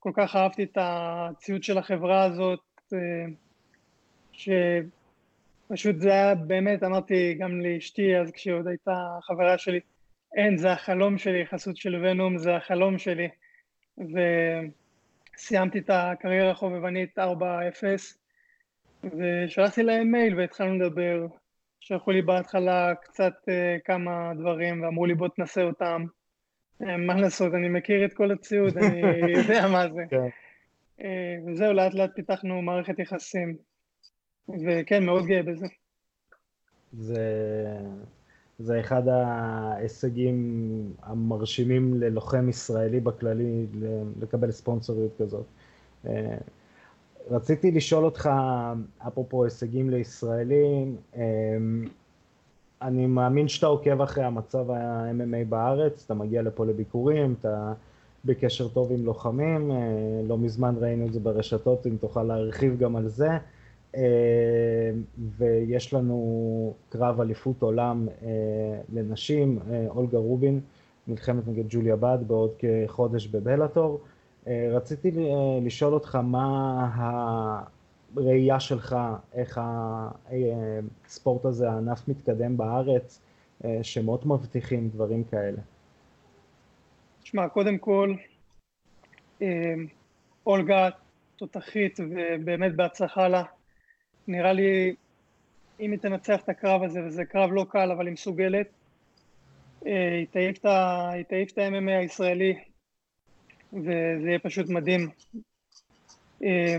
כל 0.00 0.10
כך 0.14 0.36
אהבתי 0.36 0.62
את 0.62 0.78
הציוד 0.80 1.62
של 1.62 1.78
החברה 1.78 2.24
הזאת, 2.24 2.60
אה, 2.92 2.98
שפשוט 4.32 5.96
זה 5.98 6.12
היה 6.12 6.34
באמת, 6.34 6.82
אמרתי 6.82 7.34
גם 7.34 7.60
לאשתי 7.60 8.16
אז 8.16 8.30
כשהיא 8.30 8.54
עוד 8.54 8.66
הייתה 8.66 9.18
חברה 9.22 9.58
שלי, 9.58 9.80
אין, 10.36 10.56
זה 10.56 10.72
החלום 10.72 11.18
שלי, 11.18 11.46
חסות 11.46 11.76
של 11.76 12.04
ונום 12.04 12.38
זה 12.38 12.56
החלום 12.56 12.98
שלי. 12.98 13.28
וסיימתי 15.40 15.78
את 15.78 15.90
הקריירה 15.92 16.50
החובבנית 16.50 17.18
4-0, 17.18 17.22
ושלחתי 19.04 19.82
להם 19.82 20.12
מייל 20.12 20.38
והתחלנו 20.38 20.74
לדבר. 20.74 21.26
שלחו 21.80 22.10
לי 22.10 22.22
בהתחלה 22.22 22.94
קצת 23.02 23.32
uh, 23.46 23.80
כמה 23.84 24.32
דברים 24.38 24.82
ואמרו 24.82 25.06
לי 25.06 25.14
בוא 25.14 25.28
תנסה 25.28 25.62
אותם. 25.62 26.04
מה 26.80 27.14
לעשות, 27.14 27.54
אני 27.54 27.68
מכיר 27.68 28.04
את 28.04 28.12
כל 28.12 28.32
הציוד, 28.32 28.78
אני 28.78 29.00
יודע 29.38 29.68
מה 29.68 29.88
זה. 29.88 30.02
כן. 30.10 30.28
אה, 31.00 31.36
וזהו, 31.46 31.72
לאט 31.72 31.94
לאט 31.94 32.10
פיתחנו 32.14 32.62
מערכת 32.62 32.98
יחסים, 32.98 33.56
וכן, 34.48 35.04
מאוד 35.04 35.26
גאה 35.26 35.42
בזה. 35.42 35.66
זה, 36.92 37.24
זה 38.60 38.80
אחד 38.80 39.08
ההישגים 39.08 40.92
המרשימים 41.02 41.94
ללוחם 41.94 42.48
ישראלי 42.48 43.00
בכללי, 43.00 43.66
לקבל 44.20 44.50
ספונסוריות 44.50 45.10
כזאת. 45.18 45.44
אה, 46.06 46.36
רציתי 47.30 47.70
לשאול 47.70 48.04
אותך, 48.04 48.30
אפרופו 48.98 49.44
הישגים 49.44 49.90
לישראלים, 49.90 50.96
אה, 51.16 51.22
אני 52.82 53.06
מאמין 53.06 53.48
שאתה 53.48 53.66
עוקב 53.66 54.00
אחרי 54.00 54.24
המצב 54.24 54.70
ה-MMA 54.70 55.44
בארץ, 55.48 56.02
אתה 56.04 56.14
מגיע 56.14 56.42
לפה 56.42 56.66
לביקורים, 56.66 57.34
אתה 57.40 57.72
בקשר 58.24 58.68
טוב 58.68 58.92
עם 58.92 59.04
לוחמים, 59.04 59.70
אה, 59.70 59.76
לא 60.28 60.38
מזמן 60.38 60.74
ראינו 60.78 61.06
את 61.06 61.12
זה 61.12 61.20
ברשתות, 61.20 61.86
אם 61.86 61.96
תוכל 62.00 62.22
להרחיב 62.22 62.78
גם 62.78 62.96
על 62.96 63.08
זה. 63.08 63.28
אה, 63.96 64.90
ויש 65.36 65.94
לנו 65.94 66.74
קרב 66.88 67.20
אליפות 67.20 67.62
עולם 67.62 68.08
אה, 68.22 68.28
לנשים, 68.92 69.58
אולגה 69.88 70.18
רובין, 70.18 70.60
מלחמת 71.08 71.48
נגד 71.48 71.64
ג'וליה 71.68 71.96
בד 71.96 72.18
בעוד 72.26 72.50
כחודש 72.58 73.26
בבלאטור. 73.26 74.00
רציתי 74.46 75.10
לשאול 75.62 75.94
אותך 75.94 76.14
מה 76.14 76.90
הראייה 78.16 78.60
שלך, 78.60 78.96
איך 79.34 79.60
הספורט 81.06 81.44
הזה, 81.44 81.70
הענף 81.70 82.08
מתקדם 82.08 82.56
בארץ, 82.56 83.20
שמות 83.82 84.26
מבטיחים, 84.26 84.88
דברים 84.88 85.24
כאלה. 85.24 85.60
שמע, 87.24 87.48
קודם 87.48 87.78
כל, 87.78 88.14
אה, 89.42 89.74
אולגה 90.46 90.88
תותחית 91.36 92.00
ובאמת 92.00 92.76
בהצלחה 92.76 93.28
לה. 93.28 93.42
נראה 94.30 94.52
לי, 94.52 94.94
אם 95.80 95.90
היא 95.90 95.98
תנצח 95.98 96.40
את 96.40 96.48
הקרב 96.48 96.82
הזה, 96.82 97.00
וזה 97.06 97.24
קרב 97.24 97.52
לא 97.52 97.66
קל, 97.70 97.90
אבל 97.92 98.06
היא 98.06 98.12
מסוגלת, 98.12 98.66
אה, 99.86 100.14
היא 100.14 100.26
תעיף 101.28 101.52
את 101.52 101.58
ה-MMA 101.58 101.90
הישראלי, 101.98 102.54
וזה 103.72 104.28
יהיה 104.28 104.38
פשוט 104.38 104.68
מדהים. 104.68 105.08
אה, 106.44 106.76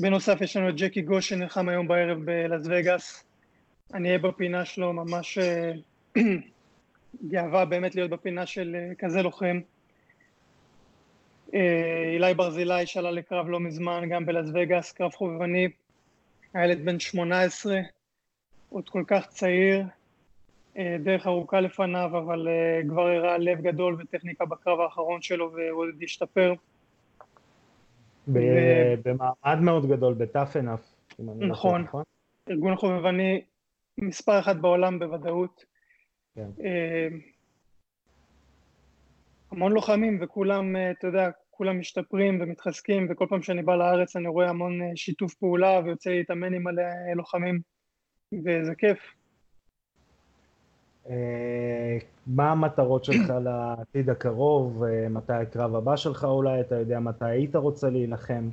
בנוסף, 0.00 0.40
יש 0.40 0.56
לנו 0.56 0.68
את 0.68 0.74
ג'קי 0.76 1.02
גוש 1.02 1.28
שנלחם 1.28 1.68
היום 1.68 1.88
בערב 1.88 2.18
בלאס 2.24 2.66
וגאס. 2.70 3.24
אני 3.94 4.08
אהיה 4.08 4.18
בפינה 4.18 4.64
שלו, 4.64 4.92
ממש 4.92 5.38
גאווה 7.32 7.64
באמת 7.64 7.94
להיות 7.94 8.10
בפינה 8.10 8.46
של 8.46 8.76
כזה 8.98 9.22
לוחם. 9.22 9.60
אילי 11.52 12.34
ברזילי 12.36 12.86
שעלה 12.86 13.10
לקרב 13.10 13.48
לא 13.48 13.60
מזמן, 13.60 14.08
גם 14.10 14.26
בלאס 14.26 14.46
וגאס, 14.54 14.92
קרב 14.92 15.12
חובבני. 15.12 15.68
הילד 16.54 16.84
בן 16.84 17.00
18, 17.00 17.80
עוד 18.68 18.88
כל 18.88 19.04
כך 19.06 19.26
צעיר, 19.26 19.84
דרך 20.76 21.26
ארוכה 21.26 21.60
לפניו, 21.60 22.10
אבל 22.18 22.48
כבר 22.88 23.06
הראה 23.06 23.38
לב 23.38 23.60
גדול 23.60 23.96
וטכניקה 24.00 24.44
בקרב 24.44 24.80
האחרון 24.80 25.22
שלו 25.22 25.52
והוא 25.52 25.84
עוד 25.84 26.02
ישתפר. 26.02 26.54
במעמד 28.26 29.60
מאוד 29.60 29.86
גדול, 29.86 30.14
בטאפ 30.14 30.56
אנאף. 30.56 30.94
לא 31.18 31.34
נכון. 31.34 31.84
ארגון 32.50 32.76
חובבני 32.76 33.44
מספר 33.98 34.38
אחת 34.38 34.56
בעולם 34.56 34.98
בוודאות. 34.98 35.64
כן. 36.34 36.48
אה, 36.64 37.08
המון 39.50 39.72
לוחמים 39.72 40.18
וכולם, 40.20 40.76
אה, 40.76 40.90
אתה 40.90 41.06
יודע, 41.06 41.30
כולם 41.62 41.78
משתפרים 41.78 42.38
ומתחזקים 42.40 43.06
וכל 43.10 43.26
פעם 43.28 43.42
שאני 43.42 43.62
בא 43.62 43.76
לארץ 43.76 44.16
אני 44.16 44.28
רואה 44.28 44.48
המון 44.48 44.82
אה, 44.82 44.86
שיתוף 44.96 45.34
פעולה 45.34 45.80
ויוצא 45.84 46.10
להתאמן 46.10 46.54
עם 46.54 46.62
מלא 46.62 46.82
לוחמים 47.16 47.60
וזה 48.32 48.74
כיף. 48.74 48.98
מה 52.26 52.50
המטרות 52.50 53.04
שלך 53.04 53.30
לעתיד 53.44 54.10
הקרוב? 54.10 54.84
מתי 55.10 55.32
הקרב 55.32 55.74
הבא 55.74 55.96
שלך 55.96 56.24
אולי? 56.24 56.60
אתה 56.60 56.74
יודע 56.74 57.00
מתי 57.00 57.24
היית 57.24 57.56
רוצה 57.56 57.90
להילחם? 57.90 58.48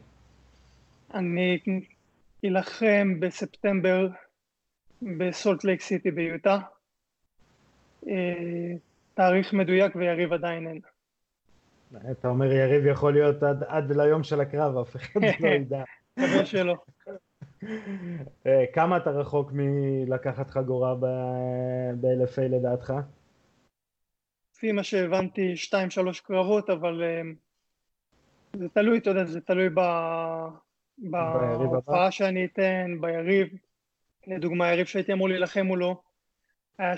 אני 1.13 1.59
אלחם 2.45 3.19
בספטמבר 3.19 4.07
בסולט 5.01 5.63
לייק 5.63 5.81
סיטי 5.81 6.11
ביוטה. 6.11 6.57
אה, 8.07 8.73
תאריך 9.13 9.53
מדויק 9.53 9.95
ויריב 9.95 10.33
עדיין 10.33 10.67
אין. 10.67 10.79
אתה 12.11 12.27
אומר 12.27 12.51
יריב 12.51 12.85
יכול 12.85 13.13
להיות 13.13 13.43
עד, 13.43 13.63
עד 13.67 13.91
ליום 13.91 14.23
של 14.23 14.41
הקרב, 14.41 14.77
אף 14.77 14.95
אחד 14.95 15.21
לא 15.39 15.47
ידע. 15.61 15.83
מקווה 16.17 16.45
שלא. 16.45 16.75
אה, 18.47 18.65
כמה 18.73 18.97
אתה 18.97 19.09
רחוק 19.09 19.51
מלקחת 19.53 20.49
חגורה 20.49 20.95
ב-LFA 20.95 22.41
לדעתך? 22.41 22.93
לפי 24.55 24.71
מה 24.71 24.83
שהבנתי, 24.83 25.57
שתיים 25.57 25.89
שלוש 25.89 26.19
קרבות, 26.19 26.69
אבל 26.69 27.03
אה, 27.03 27.21
זה 28.53 28.69
תלוי, 28.69 28.97
אתה 28.97 29.09
יודע, 29.09 29.25
זה 29.25 29.41
תלוי 29.41 29.69
בהופעה 30.97 32.11
שאני 32.11 32.45
אתן, 32.45 32.97
ביריב. 33.01 33.47
לדוגמה, 34.27 34.65
היריב 34.67 34.85
שהייתי 34.85 35.13
אמור 35.13 35.29
להילחם 35.29 35.65
מולו 35.65 36.01
היה 36.77 36.93
3-0 36.93 36.97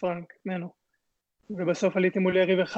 פרנק 0.00 0.32
ממנו, 0.46 0.72
ובסוף 1.50 1.96
עליתי 1.96 2.18
מול 2.18 2.36
יריב 2.36 2.58
1-0. 2.66 2.76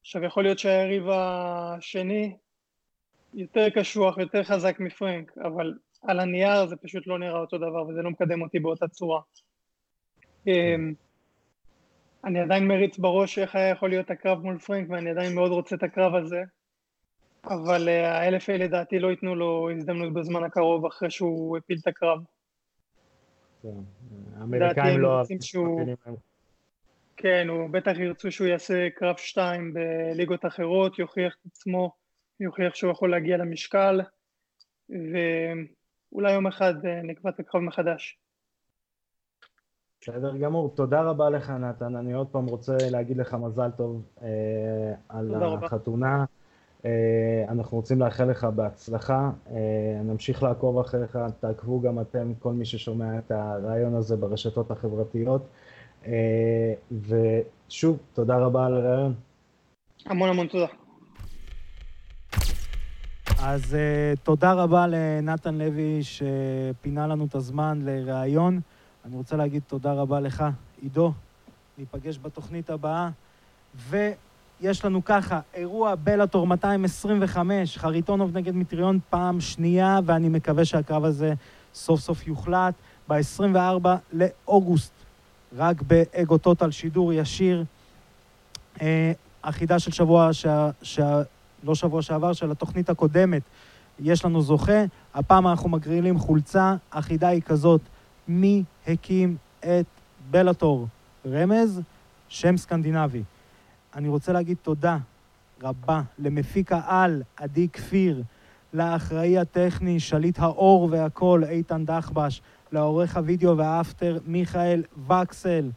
עכשיו 0.00 0.24
יכול 0.24 0.42
להיות 0.42 0.58
שהיריב 0.58 1.04
השני 1.08 2.36
יותר 3.34 3.70
קשוח, 3.70 4.18
יותר 4.18 4.44
חזק 4.44 4.80
מפרנק, 4.80 5.38
אבל 5.38 5.74
על 6.02 6.20
הנייר 6.20 6.66
זה 6.66 6.76
פשוט 6.76 7.06
לא 7.06 7.18
נראה 7.18 7.40
אותו 7.40 7.58
דבר 7.58 7.86
וזה 7.86 8.02
לא 8.02 8.10
מקדם 8.10 8.42
אותי 8.42 8.58
באותה 8.58 8.88
צורה. 8.88 9.20
אמ, 10.46 10.94
אני 12.24 12.40
עדיין 12.40 12.68
מריץ 12.68 12.98
בראש 12.98 13.38
איך 13.38 13.56
היה 13.56 13.68
יכול 13.68 13.88
להיות 13.88 14.10
הקרב 14.10 14.42
מול 14.42 14.58
פרנק 14.58 14.90
ואני 14.90 15.10
עדיין 15.10 15.34
מאוד 15.34 15.50
רוצה 15.50 15.76
את 15.76 15.82
הקרב 15.82 16.14
הזה, 16.14 16.42
אבל 17.44 17.88
אה, 17.88 18.18
האלף 18.18 18.50
אלה 18.50 18.64
לדעתי 18.64 18.98
לא 18.98 19.10
ייתנו 19.10 19.34
לו 19.34 19.70
הזדמנות 19.76 20.12
בזמן 20.12 20.44
הקרוב 20.44 20.86
אחרי 20.86 21.10
שהוא 21.10 21.56
הפיל 21.56 21.78
את 21.82 21.86
הקרב. 21.86 22.18
כן, 23.62 23.68
האמריקאים 24.36 25.00
לא 25.00 25.08
אוהבים 25.08 25.38
שהוא... 25.40 25.80
כן, 27.20 27.48
הוא 27.48 27.70
בטח 27.70 27.98
ירצו 27.98 28.32
שהוא 28.32 28.46
יעשה 28.46 28.88
קרב 28.94 29.16
שתיים 29.16 29.74
בליגות 29.74 30.46
אחרות, 30.46 30.98
יוכיח 30.98 31.36
את 31.40 31.46
עצמו, 31.46 31.92
יוכיח 32.40 32.74
שהוא 32.74 32.92
יכול 32.92 33.10
להגיע 33.10 33.36
למשקל, 33.36 34.00
ואולי 34.88 36.32
יום 36.32 36.46
אחד 36.46 36.86
אה, 36.86 37.02
נקבע 37.02 37.30
את 37.30 37.40
הקרב 37.40 37.62
מחדש. 37.62 38.18
בסדר 40.00 40.36
גמור, 40.36 40.74
תודה 40.74 41.02
רבה 41.02 41.30
לך 41.30 41.50
נתן, 41.50 41.96
אני 41.96 42.12
עוד 42.12 42.26
פעם 42.26 42.46
רוצה 42.46 42.76
להגיד 42.90 43.16
לך 43.16 43.34
מזל 43.34 43.70
טוב 43.70 44.02
אה, 44.22 44.94
על 45.08 45.34
החתונה. 45.34 46.24
אה, 46.84 47.44
אנחנו 47.48 47.76
רוצים 47.76 48.00
לאחל 48.00 48.24
לך 48.24 48.44
בהצלחה, 48.44 49.30
אה, 49.50 50.00
נמשיך 50.04 50.42
לעקוב 50.42 50.78
אחריך, 50.78 51.18
תעקבו 51.40 51.80
גם 51.80 52.00
אתם, 52.00 52.32
כל 52.38 52.52
מי 52.52 52.64
ששומע 52.64 53.18
את 53.18 53.30
הרעיון 53.30 53.94
הזה 53.94 54.16
ברשתות 54.16 54.70
החברתיות. 54.70 55.48
אה, 56.06 56.74
ושוב, 56.90 57.98
תודה 58.12 58.36
רבה 58.36 58.66
על 58.66 58.74
הרעיון. 58.74 59.14
המון 60.06 60.28
המון 60.28 60.46
תודה. 60.46 60.66
אז 63.42 63.62
uh, 63.74 64.18
תודה 64.22 64.52
רבה 64.52 64.86
לנתן 64.86 65.54
לוי 65.54 66.00
שפינה 66.02 67.06
לנו 67.06 67.24
את 67.24 67.34
הזמן 67.34 67.78
לראיון. 67.82 68.60
אני 69.04 69.16
רוצה 69.16 69.36
להגיד 69.36 69.62
תודה 69.66 69.92
רבה 69.92 70.20
לך, 70.20 70.44
עידו, 70.82 71.12
ניפגש 71.78 72.18
בתוכנית 72.18 72.70
הבאה. 72.70 73.10
ו... 73.76 73.96
יש 74.60 74.84
לנו 74.84 75.04
ככה, 75.04 75.40
אירוע 75.54 75.94
בלאטור 75.94 76.46
225, 76.46 77.78
חריטונוב 77.78 78.36
נגד 78.36 78.54
מטריון 78.54 78.98
פעם 79.10 79.40
שנייה, 79.40 80.00
ואני 80.04 80.28
מקווה 80.28 80.64
שהקרב 80.64 81.04
הזה 81.04 81.34
סוף 81.74 82.00
סוף 82.00 82.26
יוחלט 82.26 82.74
ב-24 83.08 83.88
לאוגוסט, 84.12 84.92
רק 85.56 85.82
באגו 85.82 86.38
טוטל 86.38 86.70
שידור 86.70 87.12
ישיר. 87.12 87.64
אה, 88.82 89.12
אחידה 89.42 89.78
של 89.78 89.90
שבוע, 89.92 90.32
ש... 90.32 90.46
ש... 90.82 91.00
לא 91.64 91.74
שבוע 91.74 92.02
שעבר, 92.02 92.32
של 92.32 92.50
התוכנית 92.50 92.90
הקודמת, 92.90 93.42
יש 94.00 94.24
לנו 94.24 94.42
זוכה. 94.42 94.84
הפעם 95.14 95.46
אנחנו 95.46 95.68
מגרילים 95.68 96.18
חולצה, 96.18 96.76
החידה 96.92 97.28
היא 97.28 97.42
כזאת, 97.42 97.80
מי 98.28 98.64
הקים 98.86 99.36
את 99.60 99.86
בלאטור? 100.30 100.86
רמז, 101.26 101.80
שם 102.28 102.56
סקנדינבי. 102.56 103.22
אני 103.94 104.08
רוצה 104.08 104.32
להגיד 104.32 104.56
תודה 104.62 104.98
רבה 105.62 106.02
למפיק 106.18 106.72
העל 106.72 107.22
עדי 107.36 107.68
כפיר, 107.68 108.22
לאחראי 108.72 109.38
הטכני, 109.38 110.00
שליט 110.00 110.38
האור 110.38 110.88
והקול, 110.90 111.44
איתן 111.44 111.84
דחבש, 111.84 112.42
לעורך 112.72 113.16
הוידאו 113.16 113.56
והאפטר, 113.56 114.18
מיכאל 114.26 114.82
וקסל. 115.08 115.70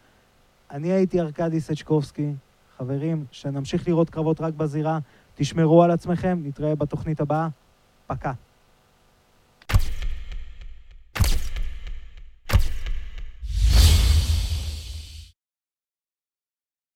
אני 0.72 0.92
הייתי 0.92 1.20
ארכדי 1.20 1.62
סצ'קובסקי. 1.62 2.34
חברים, 2.78 3.26
שנמשיך 3.32 3.88
לראות 3.88 4.10
קרבות 4.10 4.42
רק 4.42 4.54
בזירה, 4.54 5.00
תשמרו 5.36 5.84
על 5.84 5.92
עצמכם, 5.92 6.39
נתראה 6.44 6.76
בתוכנית 6.76 7.22
הבאה. 7.22 7.48
פקה. 8.08 8.34